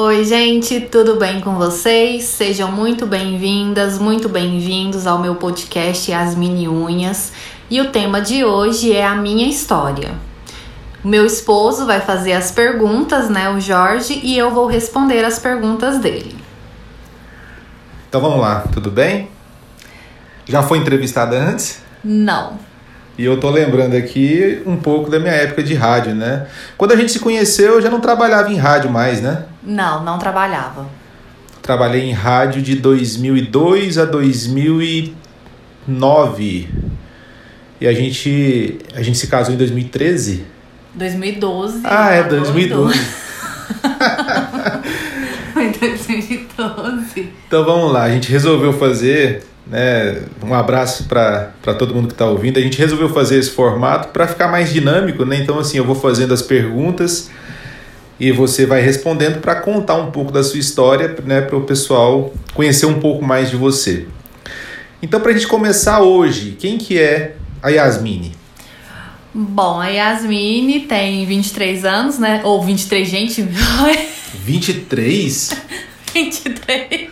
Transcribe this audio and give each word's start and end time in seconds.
Oi, 0.00 0.24
gente, 0.24 0.80
tudo 0.82 1.16
bem 1.16 1.40
com 1.40 1.56
vocês? 1.56 2.22
Sejam 2.22 2.70
muito 2.70 3.04
bem-vindas, 3.04 3.98
muito 3.98 4.28
bem-vindos 4.28 5.08
ao 5.08 5.18
meu 5.18 5.34
podcast 5.34 6.12
As 6.12 6.36
Mini 6.36 6.68
Unhas. 6.68 7.32
E 7.68 7.80
o 7.80 7.90
tema 7.90 8.20
de 8.20 8.44
hoje 8.44 8.92
é 8.92 9.04
a 9.04 9.16
minha 9.16 9.48
história. 9.48 10.12
O 11.02 11.08
meu 11.08 11.26
esposo 11.26 11.84
vai 11.84 12.00
fazer 12.00 12.32
as 12.34 12.52
perguntas, 12.52 13.28
né, 13.28 13.50
o 13.50 13.58
Jorge, 13.58 14.20
e 14.22 14.38
eu 14.38 14.52
vou 14.52 14.68
responder 14.68 15.24
as 15.24 15.40
perguntas 15.40 15.98
dele. 15.98 16.36
Então 18.08 18.20
vamos 18.20 18.38
lá, 18.38 18.68
tudo 18.72 18.92
bem? 18.92 19.28
Já 20.46 20.62
foi 20.62 20.78
entrevistada 20.78 21.36
antes? 21.36 21.82
Não. 22.04 22.56
E 23.18 23.24
eu 23.24 23.40
tô 23.40 23.50
lembrando 23.50 23.96
aqui 23.96 24.62
um 24.64 24.76
pouco 24.76 25.10
da 25.10 25.18
minha 25.18 25.34
época 25.34 25.60
de 25.60 25.74
rádio, 25.74 26.14
né? 26.14 26.46
Quando 26.76 26.92
a 26.92 26.96
gente 26.96 27.10
se 27.10 27.18
conheceu, 27.18 27.74
eu 27.74 27.82
já 27.82 27.90
não 27.90 27.98
trabalhava 27.98 28.52
em 28.52 28.56
rádio 28.56 28.92
mais, 28.92 29.20
né? 29.20 29.42
Não, 29.68 30.02
não 30.02 30.18
trabalhava. 30.18 30.88
Trabalhei 31.60 32.04
em 32.04 32.12
rádio 32.12 32.62
de 32.62 32.76
2002 32.76 33.98
a 33.98 34.06
2009. 34.06 36.68
E 37.78 37.86
a 37.86 37.92
gente 37.92 38.78
a 38.94 39.02
gente 39.02 39.18
se 39.18 39.26
casou 39.26 39.54
em 39.54 39.58
2013? 39.58 40.46
2012. 40.94 41.82
Ah, 41.84 42.12
é 42.12 42.22
2012. 42.22 42.98
Foi 45.52 45.70
2012. 45.70 47.28
Então 47.46 47.62
vamos 47.62 47.92
lá, 47.92 48.04
a 48.04 48.10
gente 48.10 48.32
resolveu 48.32 48.72
fazer 48.72 49.42
né, 49.66 50.22
um 50.42 50.54
abraço 50.54 51.04
para 51.04 51.52
todo 51.78 51.94
mundo 51.94 52.06
que 52.06 52.14
está 52.14 52.24
ouvindo. 52.24 52.58
A 52.58 52.62
gente 52.62 52.78
resolveu 52.78 53.10
fazer 53.10 53.38
esse 53.38 53.50
formato 53.50 54.08
para 54.08 54.26
ficar 54.26 54.48
mais 54.48 54.72
dinâmico, 54.72 55.26
né? 55.26 55.36
Então, 55.36 55.58
assim, 55.58 55.76
eu 55.76 55.84
vou 55.84 55.94
fazendo 55.94 56.32
as 56.32 56.40
perguntas 56.40 57.28
e 58.18 58.32
você 58.32 58.66
vai 58.66 58.80
respondendo 58.80 59.40
para 59.40 59.56
contar 59.56 59.94
um 59.96 60.10
pouco 60.10 60.32
da 60.32 60.42
sua 60.42 60.58
história, 60.58 61.14
né, 61.24 61.40
para 61.40 61.56
o 61.56 61.62
pessoal 61.62 62.32
conhecer 62.54 62.86
um 62.86 62.98
pouco 62.98 63.24
mais 63.24 63.50
de 63.50 63.56
você. 63.56 64.06
Então, 65.00 65.20
para 65.20 65.30
a 65.30 65.34
gente 65.34 65.46
começar 65.46 66.00
hoje, 66.00 66.56
quem 66.58 66.76
que 66.76 66.98
é 66.98 67.36
a 67.62 67.68
Yasmine? 67.68 68.32
Bom, 69.32 69.80
a 69.80 69.86
Yasmine 69.88 70.80
tem 70.80 71.24
23 71.24 71.84
anos, 71.84 72.18
né? 72.18 72.40
Ou 72.42 72.60
23, 72.64 73.08
gente. 73.08 73.42
23? 74.34 75.54
23. 76.12 77.10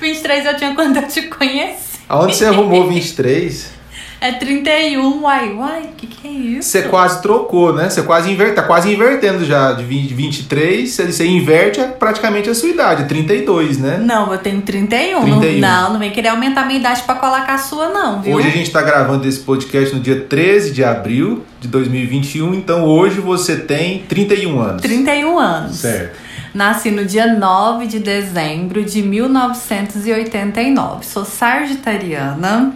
23 0.00 0.46
eu 0.46 0.56
tinha 0.56 0.74
quando 0.74 0.96
eu 0.96 1.06
te 1.06 1.22
conheci. 1.22 2.00
Aonde 2.08 2.34
você 2.34 2.46
arrumou 2.46 2.88
23? 2.88 3.79
É 4.20 4.32
31, 4.32 5.22
uai, 5.22 5.54
uai, 5.54 5.82
o 5.84 5.96
que, 5.96 6.06
que 6.06 6.28
é 6.28 6.30
isso? 6.30 6.68
Você 6.68 6.82
quase 6.82 7.22
trocou, 7.22 7.72
né? 7.72 7.88
Você 7.88 8.02
quase 8.02 8.30
inverte, 8.30 8.54
tá 8.54 8.62
quase 8.62 8.92
invertendo 8.92 9.46
já. 9.46 9.72
De 9.72 9.82
20, 9.82 10.12
23, 10.12 10.90
você 10.90 11.26
inverte 11.26 11.80
praticamente 11.98 12.50
a 12.50 12.54
sua 12.54 12.68
idade, 12.68 13.08
32, 13.08 13.78
né? 13.78 13.96
Não, 13.96 14.30
eu 14.30 14.38
tenho 14.38 14.60
31. 14.60 15.22
31. 15.22 15.60
Não, 15.60 15.92
não 15.94 15.98
vem 15.98 16.10
querer 16.10 16.28
aumentar 16.28 16.62
a 16.62 16.66
minha 16.66 16.78
idade 16.78 17.02
pra 17.04 17.14
colocar 17.14 17.54
a 17.54 17.58
sua, 17.58 17.88
não, 17.88 18.20
viu? 18.20 18.34
Hoje 18.34 18.48
a 18.48 18.50
gente 18.50 18.70
tá 18.70 18.82
gravando 18.82 19.26
esse 19.26 19.40
podcast 19.40 19.94
no 19.94 20.02
dia 20.02 20.20
13 20.20 20.72
de 20.72 20.84
abril 20.84 21.42
de 21.58 21.68
2021, 21.68 22.54
então 22.54 22.84
hoje 22.84 23.20
você 23.20 23.56
tem 23.56 24.00
31 24.00 24.60
anos. 24.60 24.82
31 24.82 25.38
anos. 25.38 25.76
Certo. 25.76 26.18
Nasci 26.52 26.90
no 26.90 27.06
dia 27.06 27.34
9 27.34 27.86
de 27.86 28.00
dezembro 28.00 28.84
de 28.84 29.02
1989. 29.02 31.06
Sou 31.06 31.24
sagitariana 31.24 32.74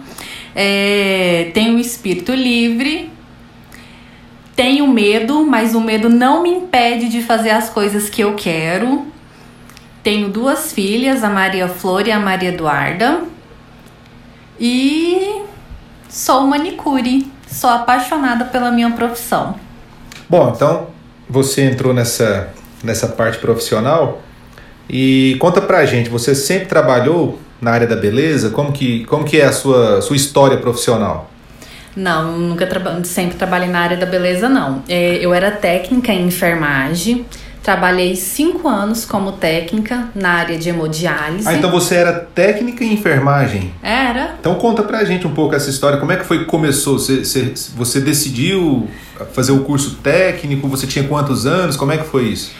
é, 0.55 1.51
tenho 1.53 1.75
um 1.75 1.79
espírito 1.79 2.33
livre, 2.33 3.11
tenho 4.55 4.87
medo, 4.87 5.45
mas 5.45 5.75
o 5.75 5.81
medo 5.81 6.07
não 6.07 6.41
me 6.41 6.49
impede 6.49 7.09
de 7.09 7.21
fazer 7.21 7.49
as 7.49 7.69
coisas 7.69 8.09
que 8.09 8.21
eu 8.21 8.35
quero. 8.35 9.05
Tenho 10.01 10.29
duas 10.29 10.71
filhas, 10.71 11.23
a 11.23 11.29
Maria 11.29 11.67
Flor 11.67 12.07
e 12.07 12.11
a 12.11 12.19
Maria 12.19 12.49
Eduarda. 12.49 13.23
E 14.57 15.41
sou 16.07 16.47
manicure. 16.47 17.27
Sou 17.47 17.69
apaixonada 17.69 18.45
pela 18.45 18.71
minha 18.71 18.91
profissão. 18.91 19.59
Bom, 20.29 20.53
então 20.55 20.87
você 21.29 21.63
entrou 21.63 21.93
nessa, 21.93 22.53
nessa 22.83 23.07
parte 23.07 23.39
profissional 23.39 24.21
e 24.89 25.35
conta 25.39 25.61
pra 25.61 25.85
gente, 25.85 26.09
você 26.09 26.33
sempre 26.33 26.67
trabalhou 26.67 27.39
na 27.61 27.71
área 27.71 27.87
da 27.87 27.95
beleza? 27.95 28.49
Como 28.49 28.71
que, 28.71 29.05
como 29.05 29.23
que 29.25 29.39
é 29.39 29.45
a 29.45 29.51
sua, 29.51 30.01
sua 30.01 30.15
história 30.15 30.57
profissional? 30.57 31.29
Não, 31.95 32.37
nunca 32.37 32.67
tra 32.67 33.03
sempre 33.03 33.37
trabalhei 33.37 33.69
na 33.69 33.79
área 33.79 33.97
da 33.97 34.05
beleza, 34.05 34.49
não. 34.49 34.83
É, 34.87 35.15
eu 35.15 35.33
era 35.33 35.51
técnica 35.51 36.11
em 36.11 36.27
enfermagem. 36.27 37.25
Trabalhei 37.63 38.15
cinco 38.15 38.67
anos 38.67 39.05
como 39.05 39.31
técnica 39.31 40.09
na 40.13 40.33
área 40.33 40.55
de 40.55 40.69
hemodiálise. 40.69 41.47
Ah, 41.47 41.53
então 41.55 41.71
você 41.71 41.95
era 41.95 42.13
técnica 42.13 42.83
em 42.83 42.93
enfermagem? 42.93 43.73
Era. 43.81 44.35
Então 44.39 44.53
conta 44.55 44.83
pra 44.83 45.03
gente 45.03 45.25
um 45.25 45.33
pouco 45.33 45.55
essa 45.55 45.69
história. 45.69 45.97
Como 45.97 46.11
é 46.11 46.17
que 46.17 46.25
foi 46.25 46.39
que 46.39 46.45
começou? 46.45 46.99
Você, 46.99 47.23
você, 47.25 47.53
você 47.75 47.99
decidiu 47.99 48.87
fazer 49.33 49.51
o 49.51 49.61
curso 49.61 49.95
técnico? 49.95 50.67
Você 50.67 50.85
tinha 50.85 51.07
quantos 51.07 51.47
anos? 51.47 51.75
Como 51.75 51.91
é 51.91 51.97
que 51.97 52.05
foi 52.05 52.25
isso? 52.25 52.51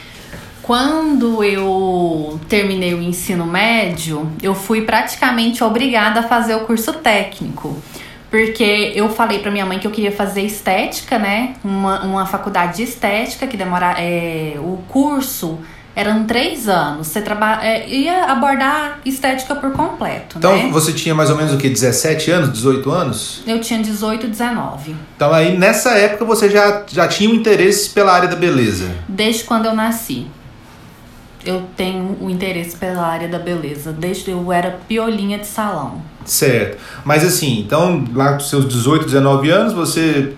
Quando 0.66 1.44
eu 1.44 2.40
terminei 2.48 2.92
o 2.92 3.00
ensino 3.00 3.46
médio, 3.46 4.28
eu 4.42 4.52
fui 4.52 4.82
praticamente 4.82 5.62
obrigada 5.62 6.20
a 6.20 6.22
fazer 6.24 6.56
o 6.56 6.60
curso 6.60 6.92
técnico. 6.94 7.80
Porque 8.28 8.92
eu 8.92 9.08
falei 9.08 9.38
pra 9.38 9.52
minha 9.52 9.64
mãe 9.64 9.78
que 9.78 9.86
eu 9.86 9.92
queria 9.92 10.10
fazer 10.10 10.42
estética, 10.42 11.20
né? 11.20 11.54
Uma, 11.62 12.02
uma 12.02 12.26
faculdade 12.26 12.78
de 12.78 12.82
estética 12.82 13.46
que 13.46 13.56
demora. 13.56 13.94
É, 13.96 14.56
o 14.58 14.78
curso 14.88 15.56
eram 15.94 16.24
três 16.24 16.68
anos. 16.68 17.06
Você 17.06 17.20
traba, 17.20 17.64
é, 17.64 17.88
ia 17.88 18.24
abordar 18.24 18.98
estética 19.04 19.54
por 19.54 19.70
completo. 19.70 20.36
Então 20.36 20.56
né? 20.56 20.68
você 20.72 20.92
tinha 20.92 21.14
mais 21.14 21.30
ou 21.30 21.36
menos 21.36 21.54
o 21.54 21.58
que? 21.58 21.68
17 21.68 22.28
anos, 22.32 22.52
18 22.52 22.90
anos? 22.90 23.42
Eu 23.46 23.60
tinha 23.60 23.80
18, 23.80 24.26
19. 24.26 24.96
Então 25.14 25.32
aí 25.32 25.56
nessa 25.56 25.90
época 25.90 26.24
você 26.24 26.50
já, 26.50 26.82
já 26.88 27.06
tinha 27.06 27.30
um 27.30 27.34
interesse 27.34 27.90
pela 27.90 28.12
área 28.12 28.28
da 28.28 28.36
beleza? 28.36 28.90
Desde 29.08 29.44
quando 29.44 29.66
eu 29.66 29.74
nasci 29.76 30.26
eu 31.46 31.62
tenho 31.76 32.18
o 32.20 32.28
interesse 32.28 32.76
pela 32.76 33.06
área 33.06 33.28
da 33.28 33.38
beleza, 33.38 33.92
desde 33.92 34.30
eu 34.30 34.52
era 34.52 34.78
piolinha 34.88 35.38
de 35.38 35.46
salão. 35.46 36.02
Certo. 36.24 36.76
Mas 37.04 37.24
assim, 37.24 37.60
então 37.60 38.04
lá 38.12 38.34
com 38.34 38.40
seus 38.40 38.68
18, 38.68 39.04
19 39.06 39.48
anos, 39.48 39.72
você 39.72 40.32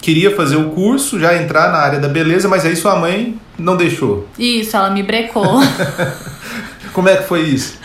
queria 0.00 0.36
fazer 0.36 0.56
o 0.56 0.70
curso, 0.70 1.18
já 1.18 1.34
entrar 1.40 1.72
na 1.72 1.78
área 1.78 1.98
da 1.98 2.08
beleza, 2.08 2.48
mas 2.48 2.64
aí 2.64 2.76
sua 2.76 2.96
mãe 2.96 3.38
não 3.58 3.76
deixou. 3.76 4.28
Isso, 4.38 4.76
ela 4.76 4.90
me 4.90 5.02
brecou. 5.02 5.60
Como 6.92 7.08
é 7.08 7.16
que 7.16 7.24
foi 7.24 7.42
isso? 7.42 7.78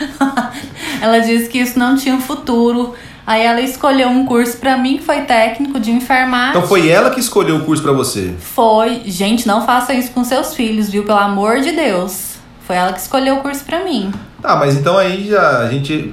ela 1.00 1.20
disse 1.20 1.48
que 1.48 1.58
isso 1.58 1.78
não 1.78 1.96
tinha 1.96 2.18
futuro. 2.20 2.94
Aí 3.26 3.42
ela 3.42 3.60
escolheu 3.60 4.08
um 4.08 4.24
curso 4.24 4.56
para 4.58 4.76
mim 4.76 4.98
que 4.98 5.04
foi 5.04 5.22
técnico 5.22 5.80
de 5.80 5.90
enfermagem. 5.90 6.56
Então 6.56 6.68
foi 6.68 6.88
ela 6.88 7.10
que 7.10 7.18
escolheu 7.18 7.56
o 7.56 7.64
curso 7.64 7.82
para 7.82 7.92
você? 7.92 8.34
Foi. 8.38 9.02
Gente, 9.06 9.46
não 9.48 9.66
faça 9.66 9.92
isso 9.94 10.12
com 10.12 10.22
seus 10.22 10.54
filhos, 10.54 10.88
viu? 10.88 11.04
Pelo 11.04 11.18
amor 11.18 11.60
de 11.60 11.72
Deus. 11.72 12.35
Foi 12.66 12.76
ela 12.76 12.92
que 12.92 13.00
escolheu 13.00 13.36
o 13.36 13.42
curso 13.42 13.64
para 13.64 13.84
mim. 13.84 14.12
Tá, 14.42 14.56
mas 14.56 14.76
então 14.76 14.98
aí 14.98 15.28
já 15.28 15.60
a 15.60 15.68
gente 15.68 16.12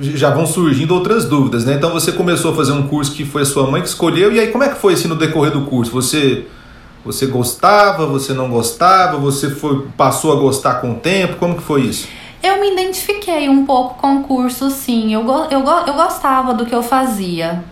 já 0.00 0.30
vão 0.30 0.46
surgindo 0.46 0.94
outras 0.94 1.24
dúvidas, 1.24 1.64
né? 1.64 1.74
Então 1.74 1.90
você 1.90 2.12
começou 2.12 2.52
a 2.52 2.56
fazer 2.56 2.72
um 2.72 2.86
curso 2.86 3.12
que 3.12 3.24
foi 3.24 3.42
a 3.42 3.44
sua 3.44 3.70
mãe 3.70 3.82
que 3.82 3.88
escolheu 3.88 4.32
e 4.32 4.40
aí 4.40 4.48
como 4.48 4.64
é 4.64 4.68
que 4.68 4.80
foi 4.80 4.94
assim 4.94 5.08
no 5.08 5.16
decorrer 5.16 5.52
do 5.52 5.62
curso? 5.62 5.92
Você 5.92 6.46
você 7.04 7.26
gostava, 7.26 8.06
você 8.06 8.32
não 8.32 8.48
gostava, 8.48 9.16
você 9.16 9.50
foi 9.50 9.86
passou 9.96 10.32
a 10.32 10.36
gostar 10.36 10.74
com 10.74 10.92
o 10.92 10.94
tempo? 10.94 11.36
Como 11.36 11.56
que 11.56 11.62
foi 11.62 11.82
isso? 11.82 12.06
Eu 12.42 12.60
me 12.60 12.72
identifiquei 12.72 13.48
um 13.48 13.66
pouco 13.66 13.94
com 14.00 14.18
o 14.18 14.22
curso, 14.24 14.70
sim. 14.70 15.12
Eu, 15.12 15.26
eu, 15.50 15.64
eu 15.64 15.94
gostava 15.94 16.54
do 16.54 16.64
que 16.64 16.74
eu 16.74 16.82
fazia. 16.82 17.64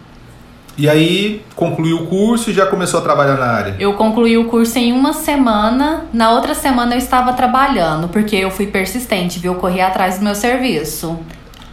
E 0.79 0.91
aí 0.91 1.43
concluiu 1.55 2.03
o 2.03 2.07
curso 2.07 2.51
e 2.51 2.53
já 2.53 2.67
começou 2.67 3.01
a 3.01 3.03
trabalhar 3.03 3.37
na 3.37 3.47
área? 3.47 3.77
Eu 3.81 3.95
concluí 3.95 4.37
o 4.37 4.45
curso 4.45 4.79
em 4.79 4.93
uma 4.93 5.15
semana. 5.15 6.05
Na 6.13 6.33
outra 6.33 6.55
semana 6.55 6.95
eu 6.95 6.99
estava 6.99 7.33
trabalhando, 7.33 8.09
porque 8.09 8.37
eu 8.37 8.51
fui 8.51 8.67
persistente, 8.67 9.39
viu? 9.39 9.55
Eu 9.55 9.59
corri 9.59 9.81
atrás 9.81 10.19
do 10.19 10.25
meu 10.25 10.35
serviço. 10.35 11.19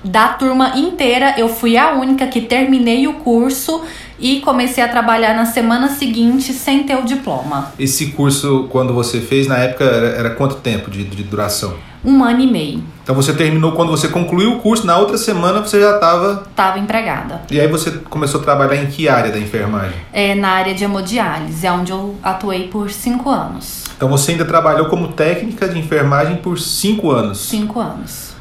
Da 0.05 0.29
turma 0.29 0.77
inteira, 0.77 1.35
eu 1.38 1.47
fui 1.47 1.77
a 1.77 1.91
única 1.91 2.27
que 2.27 2.41
terminei 2.41 3.07
o 3.07 3.15
curso 3.15 3.81
e 4.19 4.39
comecei 4.42 4.83
a 4.83 4.88
trabalhar 4.88 5.36
na 5.36 5.45
semana 5.45 5.89
seguinte 5.89 6.54
sem 6.54 6.83
ter 6.83 6.95
o 6.95 7.04
diploma. 7.04 7.71
Esse 7.80 8.07
curso, 8.07 8.68
quando 8.69 8.94
você 8.94 9.19
fez, 9.19 9.48
na 9.48 9.57
época, 9.57 9.83
era, 9.83 10.07
era 10.07 10.30
quanto 10.31 10.56
tempo 10.56 10.89
de, 10.89 11.04
de 11.04 11.24
duração? 11.24 11.74
Um 12.06 12.21
ano 12.21 12.42
e 12.42 12.48
meio. 12.48 12.83
Então 13.01 13.15
você 13.15 13.33
terminou 13.33 13.71
quando 13.74 13.89
você 13.89 14.10
concluiu 14.10 14.54
o 14.54 14.60
curso, 14.60 14.86
na 14.86 14.98
outra 14.98 15.18
semana 15.18 15.62
você 15.62 15.80
já 15.80 15.95
estava. 15.95 16.44
Estava 16.50 16.77
empregada. 16.77 17.42
E 17.50 17.60
aí 17.60 17.68
você 17.68 17.92
começou 17.92 18.42
a 18.42 18.44
trabalhar 18.44 18.75
em 18.75 18.88
que 18.88 19.07
área 19.07 19.31
da 19.31 19.39
enfermagem? 19.39 19.95
É 20.12 20.36
na 20.36 20.50
área 20.50 20.74
de 20.74 20.83
hemodiálise, 20.83 21.66
é 21.66 21.71
onde 21.71 21.92
eu 21.92 22.16
atuei 22.21 22.68
por 22.68 22.92
cinco 22.92 23.30
anos. 23.30 23.86
Então 23.95 24.09
você 24.09 24.31
ainda 24.31 24.44
trabalhou 24.44 24.88
como 24.88 25.09
técnica 25.09 25.68
de 25.68 25.80
enfermagem 25.80 26.38
por 26.38 26.59
cinco 26.59 27.09
anos? 27.09 27.39
Cinco 27.39 27.80
anos. 27.80 28.32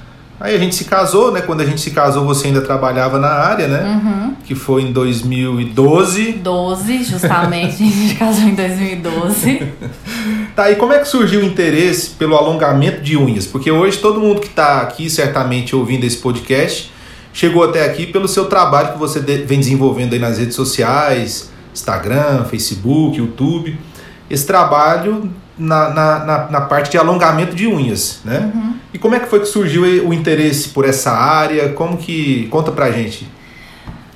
Aí 0.42 0.56
a 0.56 0.58
gente 0.58 0.74
se 0.74 0.86
casou, 0.86 1.30
né? 1.30 1.40
Quando 1.40 1.60
a 1.60 1.64
gente 1.64 1.80
se 1.80 1.92
casou, 1.92 2.24
você 2.24 2.48
ainda 2.48 2.60
trabalhava 2.60 3.16
na 3.16 3.28
área, 3.28 3.68
né? 3.68 3.80
Uhum. 3.84 4.34
Que 4.44 4.56
foi 4.56 4.82
em 4.82 4.90
2012. 4.90 6.32
12, 6.32 7.04
justamente. 7.04 7.80
a 7.80 7.86
gente 7.86 8.14
casou 8.18 8.48
em 8.48 8.54
2012. 8.54 9.62
Tá, 10.54 10.70
e 10.70 10.76
como 10.76 10.92
é 10.92 10.98
que 10.98 11.08
surgiu 11.08 11.40
o 11.40 11.42
interesse 11.42 12.10
pelo 12.10 12.36
alongamento 12.36 13.00
de 13.00 13.16
unhas? 13.16 13.46
Porque 13.46 13.70
hoje 13.70 13.96
todo 13.96 14.20
mundo 14.20 14.38
que 14.38 14.48
está 14.48 14.82
aqui, 14.82 15.08
certamente 15.08 15.74
ouvindo 15.74 16.04
esse 16.04 16.18
podcast, 16.18 16.92
chegou 17.32 17.64
até 17.64 17.86
aqui 17.86 18.06
pelo 18.06 18.28
seu 18.28 18.44
trabalho 18.44 18.92
que 18.92 18.98
você 18.98 19.18
vem 19.20 19.58
desenvolvendo 19.58 20.12
aí 20.12 20.18
nas 20.18 20.36
redes 20.36 20.54
sociais, 20.54 21.50
Instagram, 21.72 22.44
Facebook, 22.44 23.16
YouTube. 23.16 23.78
Esse 24.28 24.46
trabalho 24.46 25.32
na, 25.62 25.90
na, 25.90 26.18
na, 26.24 26.50
na 26.50 26.60
parte 26.62 26.90
de 26.90 26.98
alongamento 26.98 27.54
de 27.54 27.66
unhas, 27.66 28.20
né? 28.24 28.50
Uhum. 28.54 28.74
E 28.92 28.98
como 28.98 29.14
é 29.14 29.20
que 29.20 29.26
foi 29.26 29.40
que 29.40 29.46
surgiu 29.46 29.82
o 29.82 30.12
interesse 30.12 30.68
por 30.68 30.84
essa 30.84 31.10
área? 31.12 31.70
Como 31.70 31.96
que... 31.96 32.46
Conta 32.50 32.70
pra 32.70 32.90
gente. 32.90 33.26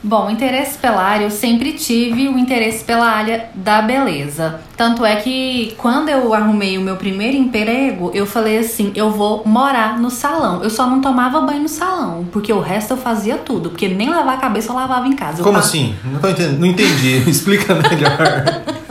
Bom, 0.06 0.31
interesse 0.31 0.78
pela 0.78 1.02
área, 1.02 1.25
eu 1.25 1.31
sempre 1.32 1.72
tive 1.72 2.28
o 2.28 2.38
interesse 2.38 2.84
pela 2.84 3.06
área 3.06 3.46
da 3.56 3.82
beleza. 3.82 4.60
Tanto 4.76 5.04
é 5.04 5.16
que 5.16 5.75
quando 5.78 6.08
eu 6.08 6.32
arrumei 6.32 6.78
o 6.78 6.81
meu 6.81 6.94
primeiro 6.94 7.37
emprego, 7.37 8.12
eu 8.14 8.25
falei 8.25 8.58
assim: 8.58 8.92
eu 8.94 9.10
vou 9.10 9.42
morar 9.44 9.99
no 9.99 10.08
salão. 10.08 10.62
Eu 10.62 10.70
só 10.70 10.87
não 10.87 11.00
tomava 11.00 11.40
banho 11.40 11.62
no 11.62 11.69
salão, 11.69 12.25
porque 12.31 12.52
o 12.52 12.60
resto 12.60 12.92
eu 12.92 12.96
fazia 12.96 13.37
tudo. 13.37 13.70
Porque 13.70 13.88
nem 13.88 14.08
lavar 14.08 14.34
a 14.34 14.40
cabeça 14.40 14.70
eu 14.70 14.76
lavava 14.76 15.08
em 15.08 15.16
casa. 15.16 15.42
Como 15.42 15.58
assim? 15.58 15.96
Não, 16.04 16.31
entendendo, 16.31 16.60
não 16.60 16.66
entendi. 16.66 17.16
Explica 17.28 17.75
melhor. 17.75 18.76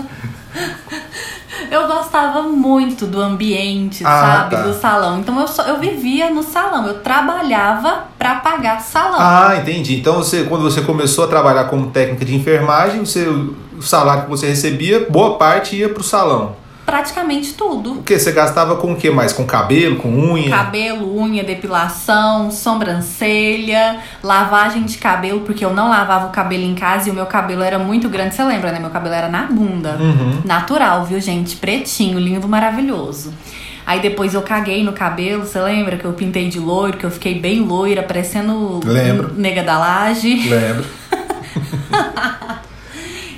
eu 1.71 1.87
gostava 1.87 2.41
muito 2.43 3.05
do 3.05 3.21
ambiente, 3.21 4.03
ah, 4.05 4.09
sabe? 4.09 4.55
Tá. 4.55 4.61
Do 4.63 4.73
salão. 4.73 5.19
Então 5.19 5.39
eu, 5.39 5.47
só, 5.47 5.63
eu 5.63 5.79
vivia 5.79 6.29
no 6.29 6.43
salão. 6.43 6.87
Eu 6.87 6.99
trabalhava 6.99 8.05
para 8.17 8.35
pagar 8.35 8.81
salão. 8.81 9.17
Ah, 9.19 9.55
entendi. 9.57 9.99
Então 9.99 10.15
você, 10.15 10.43
quando 10.43 10.63
você 10.63 10.81
começou 10.81 11.25
a 11.25 11.27
trabalhar 11.27 11.65
como 11.65 11.91
técnica 11.91 12.25
de 12.25 12.35
enfermagem, 12.35 13.05
você, 13.05 13.27
o 13.27 13.81
salário 13.81 14.23
que 14.23 14.29
você 14.29 14.47
recebia, 14.47 15.07
boa 15.09 15.37
parte 15.37 15.75
ia 15.75 15.89
pro 15.89 16.03
salão 16.03 16.64
praticamente 16.85 17.53
tudo. 17.53 17.93
O 17.93 18.03
que? 18.03 18.17
Você 18.17 18.31
gastava 18.31 18.75
com 18.75 18.93
o 18.93 18.95
que 18.95 19.09
mais? 19.09 19.33
Com 19.33 19.45
cabelo, 19.45 19.97
com 19.97 20.09
unha? 20.09 20.49
Cabelo, 20.49 21.19
unha, 21.19 21.43
depilação, 21.43 22.51
sobrancelha, 22.51 23.99
lavagem 24.21 24.83
de 24.83 24.97
cabelo, 24.97 25.41
porque 25.41 25.65
eu 25.65 25.73
não 25.73 25.89
lavava 25.89 26.27
o 26.27 26.31
cabelo 26.31 26.63
em 26.63 26.75
casa 26.75 27.09
e 27.09 27.11
o 27.11 27.15
meu 27.15 27.25
cabelo 27.25 27.63
era 27.63 27.79
muito 27.79 28.07
grande. 28.07 28.35
Você 28.35 28.43
lembra, 28.43 28.71
né? 28.71 28.79
Meu 28.79 28.91
cabelo 28.91 29.15
era 29.15 29.27
na 29.27 29.43
bunda. 29.43 29.97
Uhum. 29.99 30.41
Natural, 30.45 31.03
viu, 31.05 31.19
gente? 31.19 31.55
Pretinho, 31.55 32.19
lindo, 32.19 32.47
maravilhoso. 32.47 33.33
Aí 33.85 33.99
depois 33.99 34.33
eu 34.33 34.41
caguei 34.41 34.83
no 34.83 34.93
cabelo, 34.93 35.45
você 35.45 35.59
lembra 35.59 35.95
que 35.95 36.05
eu 36.05 36.13
pintei 36.13 36.49
de 36.49 36.59
loiro, 36.59 36.97
que 36.97 37.05
eu 37.05 37.11
fiquei 37.11 37.39
bem 37.39 37.61
loira, 37.61 38.01
parecendo 38.01 38.79
Lembro. 38.83 39.31
nega 39.35 39.63
da 39.63 39.77
laje? 39.77 40.49
Lembro. 40.49 40.85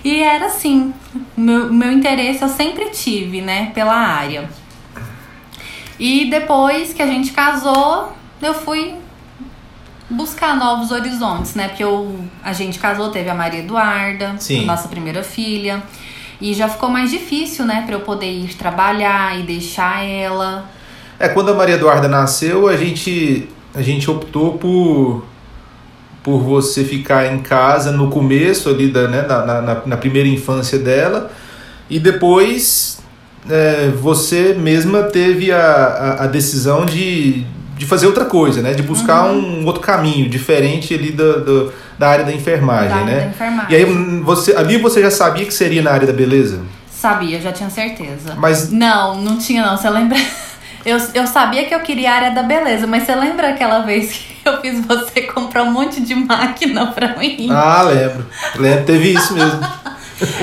e 0.08 0.24
era 0.24 0.46
assim, 0.46 0.94
meu, 1.36 1.72
meu 1.72 1.92
interesse 1.92 2.42
eu 2.42 2.48
sempre 2.48 2.90
tive, 2.92 3.42
né, 3.42 3.72
pela 3.74 3.94
área. 3.94 4.50
E 6.00 6.30
depois 6.30 6.94
que 6.94 7.02
a 7.02 7.08
gente 7.08 7.32
casou, 7.32 8.14
eu 8.42 8.54
fui 8.54 8.96
buscar 10.10 10.56
novos 10.56 10.92
horizontes, 10.92 11.56
né? 11.56 11.68
Porque 11.68 11.84
eu, 11.84 12.24
a 12.42 12.54
gente 12.54 12.80
casou, 12.80 13.10
teve 13.10 13.30
a 13.30 13.34
Maria 13.34 13.60
Eduarda, 13.60 14.36
Sim. 14.40 14.66
nossa 14.66 14.88
primeira 14.88 15.24
filha. 15.24 15.84
E 16.40 16.54
já 16.54 16.70
ficou 16.70 16.88
mais 16.88 17.10
difícil, 17.10 17.66
né, 17.66 17.84
para 17.86 17.96
eu 17.96 18.02
poder 18.02 18.32
ir 18.32 18.54
trabalhar 18.54 19.38
e 19.38 19.44
deixar 19.44 20.06
ela. 20.06 20.70
É, 21.20 21.28
quando 21.28 21.50
a 21.50 21.54
Maria 21.54 21.76
Eduarda 21.76 22.08
nasceu, 22.08 22.68
a 22.70 22.78
gente 22.78 23.50
a 23.74 23.82
gente 23.82 24.10
optou 24.10 24.58
por 24.58 25.26
por 26.24 26.40
você 26.40 26.84
ficar 26.84 27.34
em 27.34 27.40
casa 27.40 27.92
no 27.92 28.10
começo 28.10 28.70
ali 28.70 28.90
da, 28.90 29.08
né, 29.08 29.22
na, 29.22 29.62
na, 29.62 29.82
na 29.86 29.98
primeira 29.98 30.28
infância 30.28 30.78
dela 30.78 31.32
e 31.90 32.00
depois 32.00 33.00
é, 33.50 33.90
você 33.90 34.54
mesma 34.54 35.04
teve 35.04 35.52
a, 35.52 35.58
a, 35.58 36.24
a, 36.24 36.28
decisão 36.28 36.86
de, 36.86 37.46
de 37.78 37.86
fazer 37.86 38.08
outra 38.08 38.26
coisa, 38.26 38.62
né? 38.62 38.74
De 38.74 38.84
buscar 38.84 39.30
uhum. 39.30 39.62
um 39.62 39.66
outro 39.66 39.82
caminho 39.82 40.30
diferente 40.30 40.94
ali 40.94 41.12
do, 41.12 41.46
do 41.46 41.74
da 41.98 42.10
área 42.10 42.26
da 42.26 42.34
enfermagem, 42.34 42.90
da 42.90 43.06
né? 43.06 43.12
Área 43.14 43.24
da 43.24 43.30
enfermagem. 43.30 43.72
E 43.72 43.76
aí 43.76 44.22
você, 44.22 44.56
ali 44.56 44.78
você 44.78 45.02
já 45.02 45.10
sabia 45.10 45.46
que 45.46 45.54
seria 45.54 45.82
na 45.82 45.92
área 45.92 46.06
da 46.06 46.14
beleza? 46.14 46.60
Sabia, 46.92 47.40
já 47.40 47.52
tinha 47.52 47.70
certeza. 47.70 48.36
Mas 48.38 48.72
não, 48.72 49.22
não 49.22 49.38
tinha 49.38 49.66
não. 49.66 49.78
Você 49.78 49.90
lembra? 49.90 50.18
Eu, 50.88 50.98
eu 51.14 51.28
sabia 51.28 51.66
que 51.66 51.76
eu 51.76 51.82
queria 51.82 52.10
a 52.10 52.16
área 52.16 52.32
da 52.32 52.44
beleza, 52.44 52.88
mas 52.88 53.04
você 53.04 53.14
lembra 53.14 53.50
aquela 53.50 53.80
vez 53.80 54.10
que 54.14 54.48
eu 54.48 54.62
fiz 54.62 54.86
você 54.86 55.24
comprar 55.24 55.64
um 55.64 55.72
monte 55.72 56.00
de 56.00 56.16
máquina 56.16 56.88
pra 56.88 57.18
mim? 57.18 57.50
Ah, 57.52 57.82
lembro. 57.82 58.26
Lembro, 58.56 58.86
teve 58.86 59.14
isso 59.14 59.34
mesmo. 59.34 59.60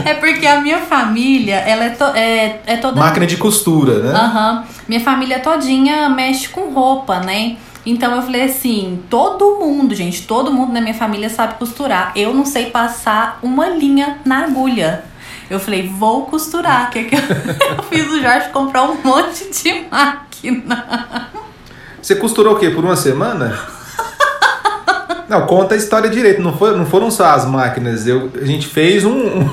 é 0.05 0.13
porque 0.13 0.47
a 0.47 0.61
minha 0.61 0.81
família, 0.81 1.57
ela 1.57 1.85
é, 1.85 1.89
to, 1.89 2.05
é, 2.15 2.61
é 2.67 2.77
toda. 2.77 3.01
Máquina 3.01 3.27
de 3.27 3.39
costura, 3.39 4.01
né? 4.01 4.13
Aham. 4.13 4.59
Uhum. 4.59 4.75
Minha 4.87 5.01
família 5.01 5.41
todinha 5.41 6.11
mexe 6.11 6.51
com 6.51 6.75
roupa, 6.75 7.21
né? 7.21 7.57
Então 7.87 8.15
eu 8.15 8.21
falei 8.21 8.43
assim: 8.43 9.03
todo 9.09 9.57
mundo, 9.59 9.95
gente, 9.95 10.27
todo 10.27 10.53
mundo 10.53 10.75
na 10.75 10.81
minha 10.83 10.93
família 10.93 11.31
sabe 11.31 11.55
costurar. 11.55 12.13
Eu 12.15 12.35
não 12.35 12.45
sei 12.45 12.67
passar 12.67 13.39
uma 13.43 13.71
linha 13.71 14.19
na 14.27 14.45
agulha. 14.45 15.05
Eu 15.49 15.61
falei, 15.61 15.87
vou 15.87 16.27
costurar. 16.27 16.91
Que, 16.91 17.05
que 17.05 17.15
eu, 17.15 17.21
eu 17.77 17.83
fiz 17.85 18.07
o 18.11 18.21
Jorge 18.21 18.49
comprar 18.51 18.85
um 18.85 18.97
monte 19.03 19.51
de 19.51 19.87
máquina. 19.91 20.24
Você 22.01 22.17
costurou 22.17 22.55
o 22.55 22.59
quê? 22.59 22.71
Por 22.71 22.85
uma 22.85 22.97
semana? 22.97 23.59
Não, 25.29 25.47
conta 25.47 25.75
a 25.75 25.79
história 25.79 26.11
direito. 26.11 26.43
Não, 26.43 26.57
foi, 26.57 26.77
não 26.77 26.87
foram 26.87 27.11
só 27.11 27.27
as 27.27 27.47
máquinas. 27.47 28.07
Eu, 28.07 28.31
a 28.41 28.45
gente 28.45 28.67
fez 28.67 29.05
um, 29.05 29.49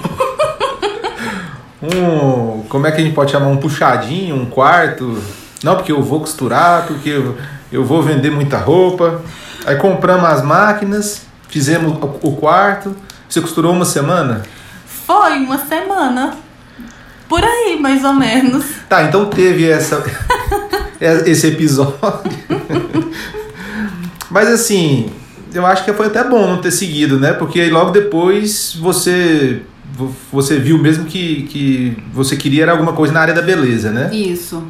um. 1.82 2.64
Como 2.68 2.86
é 2.86 2.92
que 2.92 3.02
a 3.02 3.04
gente 3.04 3.14
pode 3.14 3.32
chamar? 3.32 3.48
Um 3.48 3.58
puxadinho, 3.58 4.36
um 4.36 4.46
quarto. 4.46 5.18
Não, 5.64 5.76
porque 5.76 5.92
eu 5.92 6.02
vou 6.02 6.20
costurar, 6.20 6.86
porque 6.88 7.10
eu, 7.10 7.38
eu 7.72 7.86
vou 7.86 8.02
vender 8.02 8.32
muita 8.32 8.58
roupa. 8.58 9.22
Aí 9.66 9.76
compramos 9.76 10.30
as 10.30 10.44
máquinas, 10.44 11.26
fizemos 11.48 11.98
o 12.22 12.36
quarto. 12.36 12.96
Você 13.30 13.40
costurou 13.40 13.72
uma 13.72 13.86
semana? 13.86 14.44
Foi 14.86 15.38
uma 15.38 15.58
semana. 15.58 16.36
Por 17.30 17.44
aí, 17.44 17.78
mais 17.80 18.04
ou 18.04 18.14
menos. 18.14 18.66
Tá, 18.90 19.04
então 19.04 19.26
teve 19.28 19.70
essa 19.70 20.04
esse 21.02 21.48
episódio. 21.48 22.32
Mas 24.30 24.48
assim, 24.48 25.12
eu 25.54 25.66
acho 25.66 25.84
que 25.84 25.92
foi 25.94 26.08
até 26.08 26.24
bom 26.24 26.48
não 26.48 26.62
ter 26.62 26.72
seguido, 26.72 27.20
né? 27.20 27.34
Porque 27.34 27.60
aí 27.60 27.70
logo 27.70 27.92
depois 27.92 28.76
você 28.80 29.62
você 30.32 30.58
viu 30.58 30.78
mesmo 30.78 31.06
que, 31.06 31.44
que 31.44 31.98
você 32.14 32.38
queria 32.38 32.64
era 32.64 32.72
alguma 32.72 32.94
coisa 32.94 33.14
na 33.14 33.20
área 33.20 33.34
da 33.34 33.42
beleza, 33.42 33.92
né? 33.92 34.10
Isso. 34.14 34.64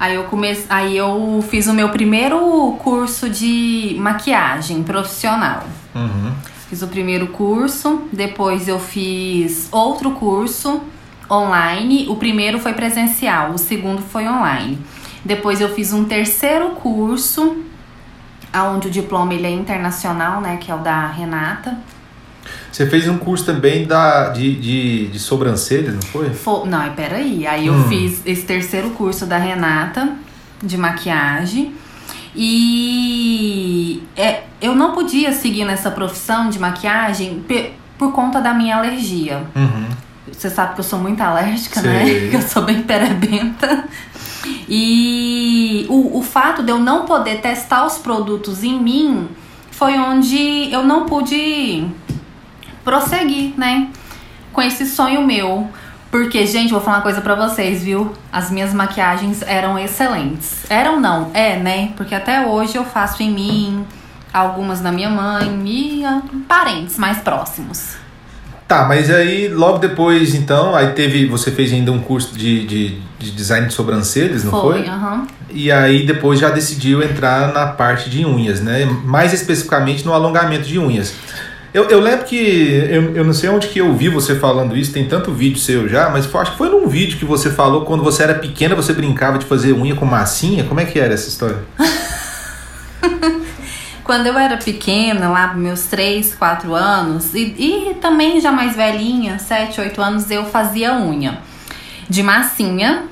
Aí 0.00 0.16
eu 0.16 0.24
comecei, 0.24 0.64
aí 0.68 0.96
eu 0.96 1.44
fiz 1.48 1.68
o 1.68 1.72
meu 1.72 1.90
primeiro 1.90 2.76
curso 2.82 3.30
de 3.30 3.94
maquiagem 4.00 4.82
profissional. 4.82 5.64
Uhum. 5.94 6.32
Fiz 6.68 6.82
o 6.82 6.88
primeiro 6.88 7.28
curso, 7.28 8.02
depois 8.12 8.66
eu 8.66 8.80
fiz 8.80 9.68
outro 9.70 10.10
curso 10.10 10.80
online. 11.30 12.06
O 12.08 12.16
primeiro 12.16 12.58
foi 12.58 12.72
presencial, 12.72 13.52
o 13.52 13.58
segundo 13.58 14.02
foi 14.02 14.26
online. 14.26 14.78
Depois 15.24 15.60
eu 15.60 15.68
fiz 15.68 15.92
um 15.92 16.04
terceiro 16.04 16.70
curso, 16.70 17.56
onde 18.54 18.88
o 18.88 18.90
diploma 18.90 19.34
ele 19.34 19.46
é 19.46 19.50
internacional, 19.50 20.40
né? 20.40 20.58
Que 20.60 20.70
é 20.70 20.74
o 20.74 20.78
da 20.78 21.06
Renata. 21.06 21.78
Você 22.70 22.86
fez 22.86 23.06
um 23.06 23.18
curso 23.18 23.44
também 23.44 23.86
da, 23.86 24.30
de, 24.30 24.54
de, 24.56 25.06
de 25.08 25.18
sobrancelhas, 25.18 25.94
não 25.94 26.02
foi? 26.02 26.30
foi 26.30 26.68
não, 26.68 26.92
peraí. 26.94 27.46
Aí 27.46 27.66
eu 27.66 27.74
hum. 27.74 27.88
fiz 27.88 28.22
esse 28.26 28.42
terceiro 28.42 28.90
curso 28.90 29.26
da 29.26 29.38
Renata, 29.38 30.12
de 30.62 30.76
maquiagem. 30.76 31.74
E 32.34 34.02
é, 34.16 34.44
eu 34.60 34.74
não 34.74 34.92
podia 34.92 35.32
seguir 35.32 35.64
nessa 35.64 35.90
profissão 35.90 36.48
de 36.48 36.58
maquiagem 36.58 37.44
por 37.98 38.12
conta 38.12 38.40
da 38.40 38.54
minha 38.54 38.76
alergia. 38.76 39.44
Uhum. 39.54 39.88
Você 40.32 40.48
sabe 40.48 40.74
que 40.74 40.80
eu 40.80 40.84
sou 40.84 40.98
muito 40.98 41.20
alérgica, 41.20 41.82
né? 41.82 42.04
Sei. 42.04 42.20
né? 42.20 42.30
Que 42.30 42.36
eu 42.36 42.42
sou 42.42 42.62
bem 42.62 42.82
perebenta. 42.82 43.84
E 44.68 45.86
o, 45.88 46.18
o 46.18 46.22
fato 46.22 46.62
de 46.62 46.70
eu 46.70 46.78
não 46.78 47.04
poder 47.04 47.40
testar 47.40 47.86
os 47.86 47.98
produtos 47.98 48.62
em 48.62 48.80
mim 48.80 49.28
foi 49.70 49.98
onde 49.98 50.72
eu 50.72 50.84
não 50.84 51.06
pude 51.06 51.86
prosseguir, 52.84 53.54
né? 53.56 53.88
Com 54.52 54.62
esse 54.62 54.86
sonho 54.86 55.26
meu. 55.26 55.68
Porque, 56.10 56.46
gente, 56.46 56.72
vou 56.72 56.80
falar 56.80 56.98
uma 56.98 57.02
coisa 57.02 57.22
pra 57.22 57.34
vocês, 57.34 57.82
viu? 57.82 58.12
As 58.30 58.50
minhas 58.50 58.74
maquiagens 58.74 59.40
eram 59.42 59.78
excelentes. 59.78 60.70
Eram 60.70 61.00
não, 61.00 61.30
é, 61.32 61.56
né? 61.56 61.92
Porque 61.96 62.14
até 62.14 62.46
hoje 62.46 62.76
eu 62.76 62.84
faço 62.84 63.22
em 63.22 63.30
mim, 63.30 63.86
algumas 64.32 64.82
na 64.82 64.92
minha 64.92 65.08
mãe 65.08 65.48
e 65.66 66.02
parentes 66.46 66.98
mais 66.98 67.18
próximos. 67.18 68.01
Tá, 68.72 68.86
mas 68.88 69.10
aí 69.10 69.48
logo 69.48 69.76
depois, 69.76 70.34
então, 70.34 70.74
aí 70.74 70.92
teve. 70.92 71.26
Você 71.26 71.50
fez 71.50 71.70
ainda 71.74 71.92
um 71.92 71.98
curso 71.98 72.34
de, 72.34 72.66
de, 72.66 72.98
de 73.18 73.30
design 73.32 73.66
de 73.66 73.74
sobrancelhas, 73.74 74.44
não 74.44 74.50
foi? 74.50 74.78
Foi, 74.78 74.88
aham. 74.88 75.14
Uhum. 75.16 75.26
E 75.50 75.70
aí 75.70 76.06
depois 76.06 76.40
já 76.40 76.48
decidiu 76.48 77.02
entrar 77.02 77.52
na 77.52 77.66
parte 77.66 78.08
de 78.08 78.24
unhas, 78.24 78.62
né? 78.62 78.86
Mais 79.04 79.34
especificamente 79.34 80.06
no 80.06 80.14
alongamento 80.14 80.66
de 80.66 80.78
unhas. 80.78 81.12
Eu, 81.74 81.84
eu 81.90 82.00
lembro 82.00 82.24
que. 82.24 82.34
Eu, 82.88 83.14
eu 83.14 83.24
não 83.24 83.34
sei 83.34 83.50
onde 83.50 83.66
que 83.66 83.78
eu 83.78 83.92
vi 83.94 84.08
você 84.08 84.36
falando 84.36 84.74
isso, 84.74 84.90
tem 84.90 85.04
tanto 85.04 85.30
vídeo 85.32 85.58
seu 85.58 85.86
já, 85.86 86.08
mas 86.08 86.24
foi- 86.24 86.40
acho 86.40 86.52
que 86.52 86.56
foi 86.56 86.70
num 86.70 86.88
vídeo 86.88 87.18
que 87.18 87.26
você 87.26 87.50
falou 87.50 87.84
quando 87.84 88.02
você 88.02 88.22
era 88.22 88.36
pequena, 88.36 88.74
você 88.74 88.94
brincava 88.94 89.36
de 89.36 89.44
fazer 89.44 89.74
unha 89.74 89.94
com 89.94 90.06
massinha. 90.06 90.64
Como 90.64 90.80
é 90.80 90.86
que 90.86 90.98
era 90.98 91.12
essa 91.12 91.28
história? 91.28 91.58
Quando 94.12 94.26
eu 94.26 94.38
era 94.38 94.58
pequena, 94.58 95.30
lá 95.30 95.54
meus 95.54 95.84
3, 95.86 96.34
4 96.34 96.74
anos, 96.74 97.34
e, 97.34 97.54
e 97.56 97.94
também 97.94 98.38
já 98.42 98.52
mais 98.52 98.76
velhinha, 98.76 99.38
7, 99.38 99.80
8 99.80 100.02
anos, 100.02 100.30
eu 100.30 100.44
fazia 100.44 100.94
unha 100.94 101.38
de 102.10 102.22
massinha. 102.22 103.04